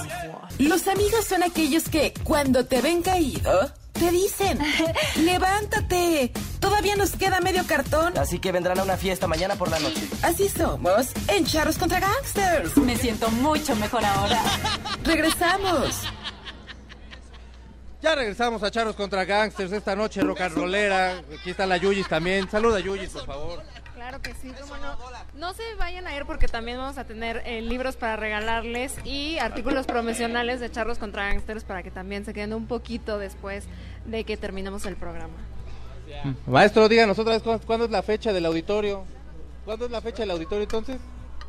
[0.57, 4.57] Los amigos son aquellos que, cuando te ven caído, te dicen,
[5.23, 8.17] levántate, todavía nos queda medio cartón.
[8.17, 10.01] Así que vendrán a una fiesta mañana por la noche.
[10.23, 12.75] Así somos en Charros contra Gangsters.
[12.77, 14.41] Me siento mucho mejor ahora.
[15.03, 16.07] Regresamos.
[18.07, 21.17] Ya regresamos a Charros contra Gangsters esta noche rock and rollera.
[21.37, 22.49] Aquí está la Yuyis también.
[22.49, 23.61] Saluda Yuyis, por favor.
[23.95, 24.95] Claro que sí, cómo no.
[25.35, 29.37] No se vayan a ir porque también vamos a tener eh, libros para regalarles y
[29.39, 33.65] artículos promocionales de Charros contra Gangsters para que también se queden un poquito después
[34.05, 35.35] de que terminemos el programa.
[36.45, 39.03] Maestro, díganos otra vez ¿cuándo, es la fecha del auditorio.
[39.65, 40.95] ¿Cuándo es la fecha del auditorio entonces?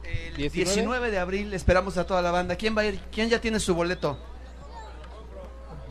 [0.03, 2.57] El 19 de abril esperamos a toda la banda.
[2.57, 2.99] ¿Quién va a ir?
[3.13, 4.19] ¿Quién ya tiene su boleto?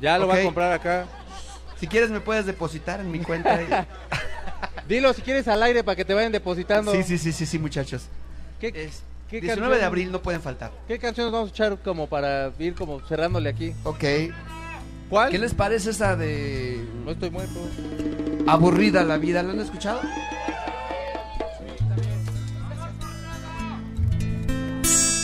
[0.02, 1.06] Ya lo va a comprar acá.
[1.80, 3.60] Si quieres me puedes depositar en mi cuenta.
[4.88, 6.91] Dilo si quieres al aire para que te vayan depositando.
[6.91, 8.03] sí, sí, sí, sí, sí, muchachos.
[8.60, 10.72] ¿Qué, Es- qué 19 canción- de abril no pueden faltar.
[10.88, 13.74] ¿Qué canciones vamos a echar como para ir como cerrándole aquí?
[13.84, 14.03] Ok.
[15.10, 15.32] ¿Cuál?
[15.32, 17.60] ¿Qué les parece esa de No estoy muerto.
[18.48, 19.44] Aburrida la vida?
[19.44, 20.02] ¿La han escuchado?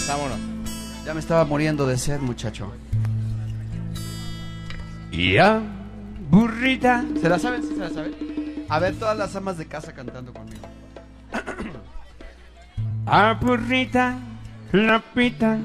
[0.07, 0.39] Vámonos.
[1.05, 2.71] Ya me estaba muriendo de sed, muchacho.
[5.13, 5.61] Ya,
[6.31, 7.05] burrita.
[7.21, 7.61] ¿Se la saben?
[7.61, 8.65] ¿Sí se la saben?
[8.67, 10.67] A ver, todas las amas de casa cantando conmigo.
[13.05, 14.17] Aburrida,
[14.71, 15.59] la pita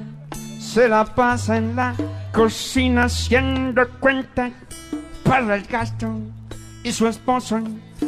[0.61, 1.95] se la pasa en la
[2.33, 4.51] cocina haciendo cuenta
[5.25, 6.13] para el gasto
[6.85, 7.61] y su esposo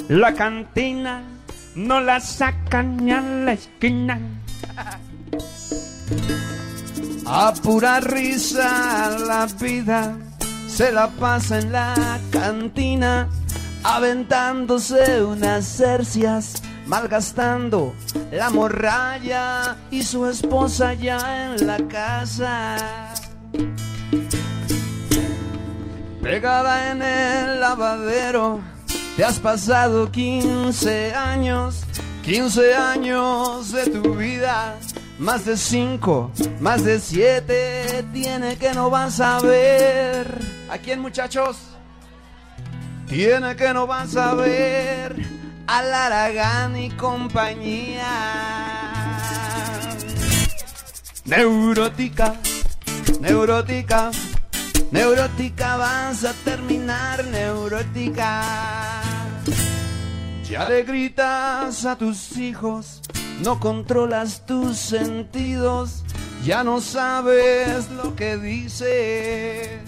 [0.09, 1.23] la cantina
[1.75, 4.21] no la sacan ni a la esquina.
[7.25, 10.17] A pura risa la vida
[10.73, 13.29] se la pasa en la cantina,
[13.83, 17.95] aventándose unas cercias, malgastando
[18.31, 22.77] la morralla y su esposa ya en la casa.
[26.23, 28.61] Pegada en el lavadero,
[29.17, 31.83] te has pasado 15 años,
[32.23, 34.77] 15 años de tu vida.
[35.21, 40.27] Más de 5, más de 7, tiene que no vas a ver.
[40.71, 41.59] ¿A quién muchachos?
[43.07, 45.15] Tiene que no vas a ver
[45.67, 48.09] al Aragán y compañía.
[51.27, 52.37] Neurótica,
[53.21, 54.11] neurótica,
[54.91, 58.43] neurótica, vas a terminar neurótica.
[60.49, 63.03] Ya le gritas a tus hijos,
[63.43, 66.05] no controlas tus sentidos,
[66.45, 69.81] ya no sabes lo que dice.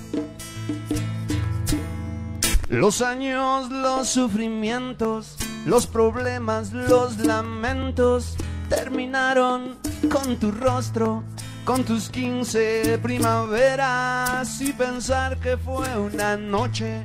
[2.69, 8.37] Los años, los sufrimientos, los problemas, los lamentos
[8.71, 9.77] terminaron
[10.11, 11.23] con tu rostro,
[11.67, 17.05] con tus 15 primaveras y pensar que fue una noche,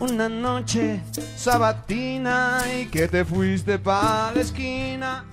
[0.00, 1.00] una noche
[1.36, 5.24] sabatina y que te fuiste para la esquina.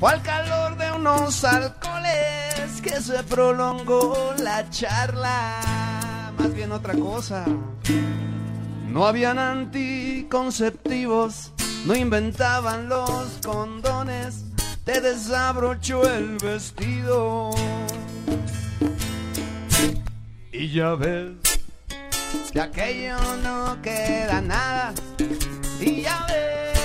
[0.00, 7.44] Fue al calor de unos alcoholes que se prolongó la charla, más bien otra cosa.
[8.86, 11.52] No habían anticonceptivos,
[11.84, 14.44] no inventaban los condones,
[14.84, 17.50] te desabrochó el vestido.
[20.52, 21.32] Y ya ves,
[22.52, 24.94] de aquello no queda nada.
[25.80, 26.77] Y ya ves,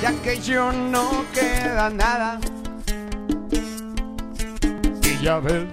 [0.00, 2.40] de aquello no queda nada.
[5.02, 5.66] Y ya ves,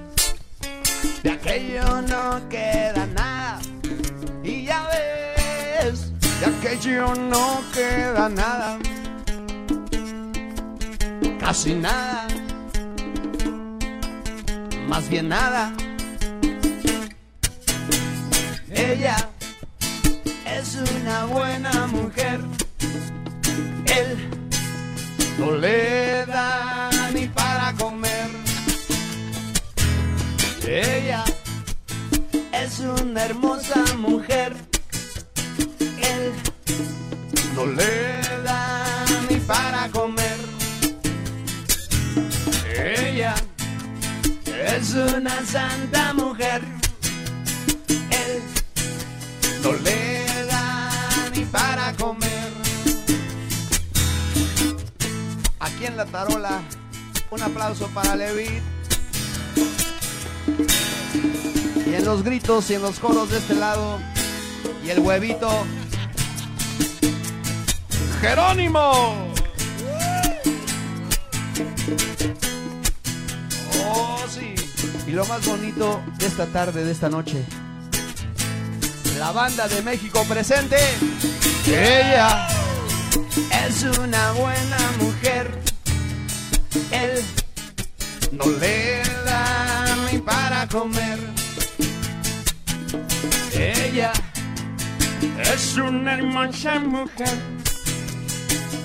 [1.24, 3.60] de aquello no queda nada.
[4.44, 8.78] Y ya ves, de aquello no queda nada.
[11.40, 12.28] Casi nada.
[14.88, 15.74] Más bien nada.
[18.70, 19.16] Ella
[20.46, 22.42] es una buena mujer.
[23.96, 24.30] Él
[25.38, 28.30] no le da ni para comer.
[30.68, 31.24] Ella
[32.52, 34.54] es una hermosa mujer.
[35.80, 36.32] Él
[37.56, 40.38] no le da ni para comer.
[42.76, 43.36] Ella
[44.76, 46.62] es una santa mujer.
[48.12, 48.42] Él
[49.64, 50.17] no le
[55.88, 56.62] en la tarola,
[57.32, 58.62] un aplauso para Levi.
[61.86, 64.00] Y en los gritos y en los coros de este lado.
[64.86, 65.50] Y el huevito.
[68.20, 68.92] Jerónimo.
[73.86, 74.56] Oh, sí.
[75.08, 77.46] Y lo más bonito de esta tarde, de esta noche.
[79.18, 80.78] La banda de México presente.
[81.66, 82.48] Ella
[83.66, 85.77] es una buena mujer.
[86.92, 87.24] Él
[88.32, 91.20] no le da ni para comer.
[93.54, 94.12] Ella
[95.54, 97.38] es una hermosa mujer.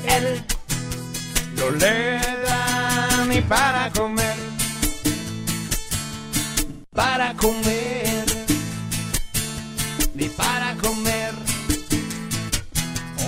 [0.07, 0.43] Él
[1.57, 4.37] no le da ni para comer.
[6.95, 8.25] Para comer.
[10.15, 11.35] Ni para comer.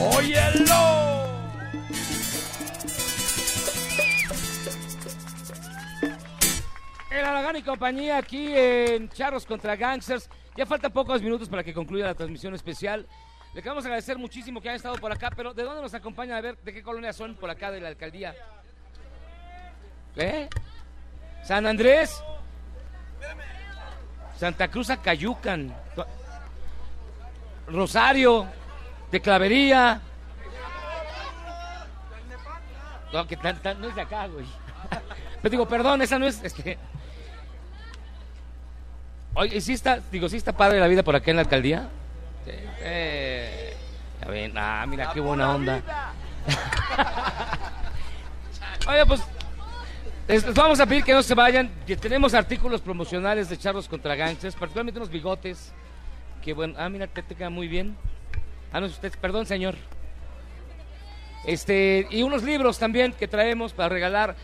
[0.00, 1.23] Óyelo.
[7.14, 10.28] El Aragán y compañía aquí en Charros contra Gangsters.
[10.56, 13.06] Ya faltan pocos minutos para que concluya la transmisión especial.
[13.54, 16.36] Le queremos agradecer muchísimo que hayan estado por acá, pero ¿de dónde nos acompañan?
[16.36, 18.34] A ver, ¿de qué colonia son por acá de la alcaldía?
[20.16, 20.48] ¿Eh?
[21.44, 22.20] ¿San Andrés?
[24.36, 25.72] Santa Cruz Acayucan.
[27.68, 28.46] Rosario.
[29.12, 30.00] De Clavería.
[33.12, 34.44] No, que tan- tan- no es de acá, güey.
[35.42, 36.42] Pero digo, perdón, esa no es.
[39.34, 41.88] Oye, ¿sí está, digo, sí está padre la vida por acá en la alcaldía?
[42.44, 42.52] Sí.
[42.80, 43.74] Eh,
[44.20, 45.82] ya ah, mira qué buena onda.
[48.88, 49.22] Oye, pues
[50.28, 51.70] les, vamos a pedir que no se vayan.
[51.86, 55.72] que tenemos artículos promocionales de charros contra gangsters, particularmente unos bigotes.
[56.42, 57.96] Que bueno, ah, mira, te, te queda muy bien.
[58.72, 59.74] Ah, no, usted, perdón, señor.
[61.44, 64.36] Este, y unos libros también que traemos para regalar,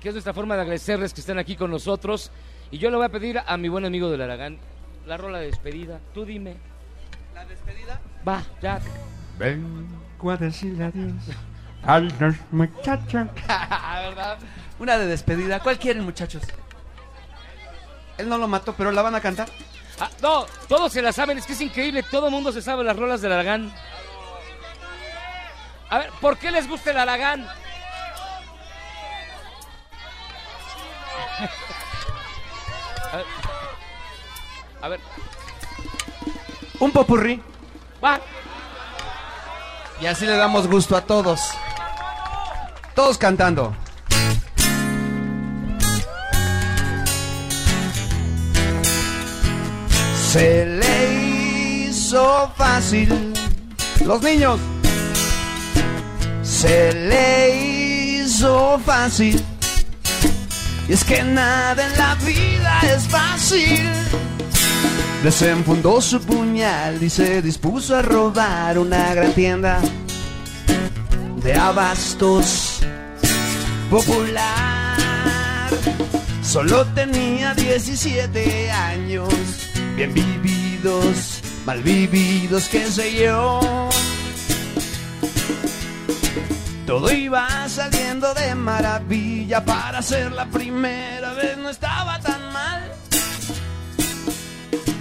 [0.00, 2.30] que es nuestra forma de agradecerles que estén aquí con nosotros.
[2.74, 4.58] Y yo le voy a pedir a mi buen amigo del Aragán
[5.06, 6.00] la rola de despedida.
[6.12, 6.56] Tú dime.
[7.32, 8.00] ¿La despedida?
[8.26, 8.80] Va, ya.
[9.38, 11.12] Vengo a decirle adiós
[11.84, 13.28] a los muchachos.
[13.46, 14.38] ¿Verdad?
[14.80, 15.60] Una de despedida.
[15.60, 16.42] ¿Cuál quieren, muchachos?
[18.18, 19.48] Él no lo mató, pero la van a cantar.
[20.00, 22.82] Ah, no, todos se la saben, es que es increíble, todo el mundo se sabe
[22.82, 23.72] las rolas del Aragán.
[25.90, 27.46] A ver, ¿por qué les gusta el Aragán?
[34.82, 35.00] A ver.
[36.80, 37.42] Un popurrí.
[38.02, 38.20] Va.
[40.00, 41.40] Y así le damos gusto a todos.
[42.94, 43.74] Todos cantando.
[50.30, 53.32] Se le hizo fácil.
[54.04, 54.58] Los niños.
[56.42, 59.53] Se le hizo fácil.
[60.88, 63.88] Y es que nada en la vida es fácil.
[65.22, 69.80] desenfundó su puñal y se dispuso a robar una gran tienda
[71.42, 72.80] de abastos
[73.90, 75.70] popular.
[76.42, 79.28] Solo tenía 17 años,
[79.96, 83.60] bien vividos, mal vividos, qué sé yo.
[86.86, 92.92] Todo iba saliendo de maravilla para ser la primera vez, no estaba tan mal.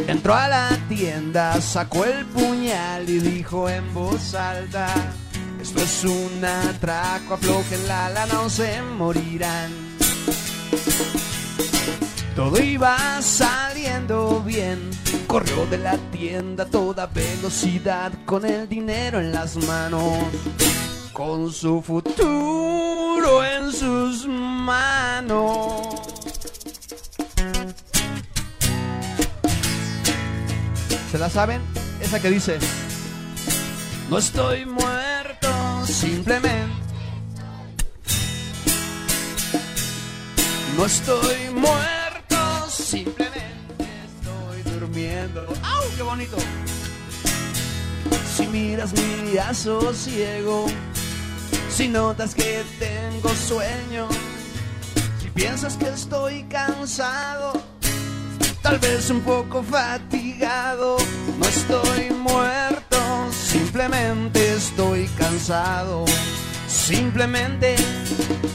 [0.07, 4.87] Entró a la tienda, sacó el puñal y dijo en voz alta,
[5.61, 9.71] esto es un atraco, aflojen la lana o se morirán.
[12.35, 14.89] Todo iba saliendo bien,
[15.27, 20.17] corrió de la tienda a toda velocidad con el dinero en las manos,
[21.13, 25.87] con su futuro en sus manos.
[31.11, 31.61] ¿Se la saben?
[32.01, 32.57] Esa que dice,
[34.09, 36.73] no estoy muerto, simplemente.
[40.75, 45.45] No estoy muerto, simplemente estoy durmiendo.
[45.63, 45.83] ¡Au!
[45.95, 46.37] ¡Qué bonito!
[48.35, 49.13] Si miras mi
[49.93, 50.65] ciego,
[51.73, 54.07] si notas que tengo sueño,
[55.19, 57.53] si piensas que estoy cansado,
[58.61, 60.97] tal vez un poco fatigado.
[61.39, 62.97] No estoy muerto,
[63.31, 66.05] simplemente estoy cansado.
[66.67, 67.75] Simplemente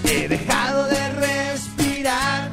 [0.05, 2.51] he dejado de respirar.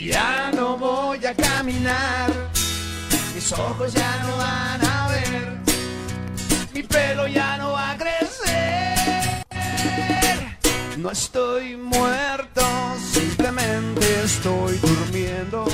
[0.00, 2.30] Ya no voy a caminar.
[3.34, 5.58] Mis ojos ya no van a ver.
[6.72, 8.25] Mi pelo ya no va a crecer.
[10.96, 12.62] No estoy muerto,
[13.12, 15.66] simplemente estoy durmiendo.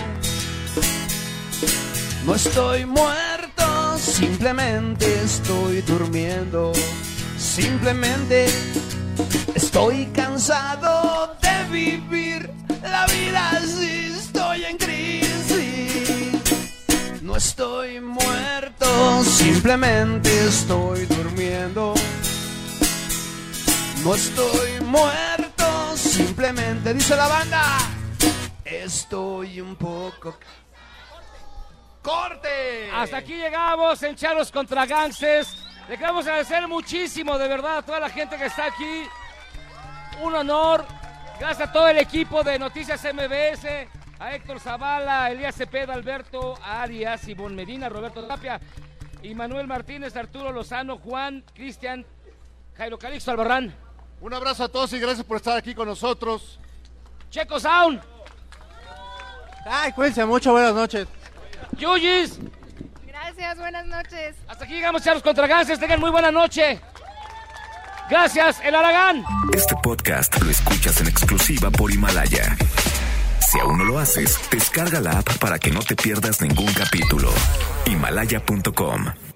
[2.26, 6.72] No estoy muerto, simplemente estoy durmiendo.
[7.38, 8.46] Simplemente
[9.54, 12.50] estoy cansado de vivir
[12.82, 16.32] la vida así, estoy en crisis.
[17.22, 21.94] No estoy muerto, simplemente estoy durmiendo.
[24.04, 27.62] No estoy muerto, simplemente dice la banda.
[28.64, 30.36] Estoy un poco
[32.02, 32.90] ¡Corte!
[32.92, 35.56] Hasta aquí llegamos en Charlos contra Gangsters.
[35.88, 39.04] Le queremos agradecer muchísimo, de verdad, a toda la gente que está aquí.
[40.20, 40.84] Un honor.
[41.38, 43.88] Gracias a todo el equipo de Noticias MBS,
[44.18, 48.60] a Héctor Zavala, Elías Cepeda, Alberto Arias, Ivonne Medina, Roberto Tapia,
[49.22, 52.04] y Manuel Martínez, Arturo Lozano, Juan, Cristian,
[52.76, 53.91] Jairo Calixto Albarrán.
[54.22, 56.60] Un abrazo a todos y gracias por estar aquí con nosotros.
[57.28, 58.00] Checo Sound.
[59.66, 61.08] Ay, cuídense mucho, buenas noches.
[61.76, 62.38] Yuyis.
[63.04, 64.36] Gracias, buenas noches.
[64.46, 65.80] Hasta aquí llegamos, Charlos contra Gangsters.
[65.80, 66.80] Tengan muy buena noche.
[68.08, 69.24] Gracias, El Aragán.
[69.52, 72.56] Este podcast lo escuchas en exclusiva por Himalaya.
[73.40, 77.30] Si aún no lo haces, descarga la app para que no te pierdas ningún capítulo.
[77.86, 79.31] Himalaya.com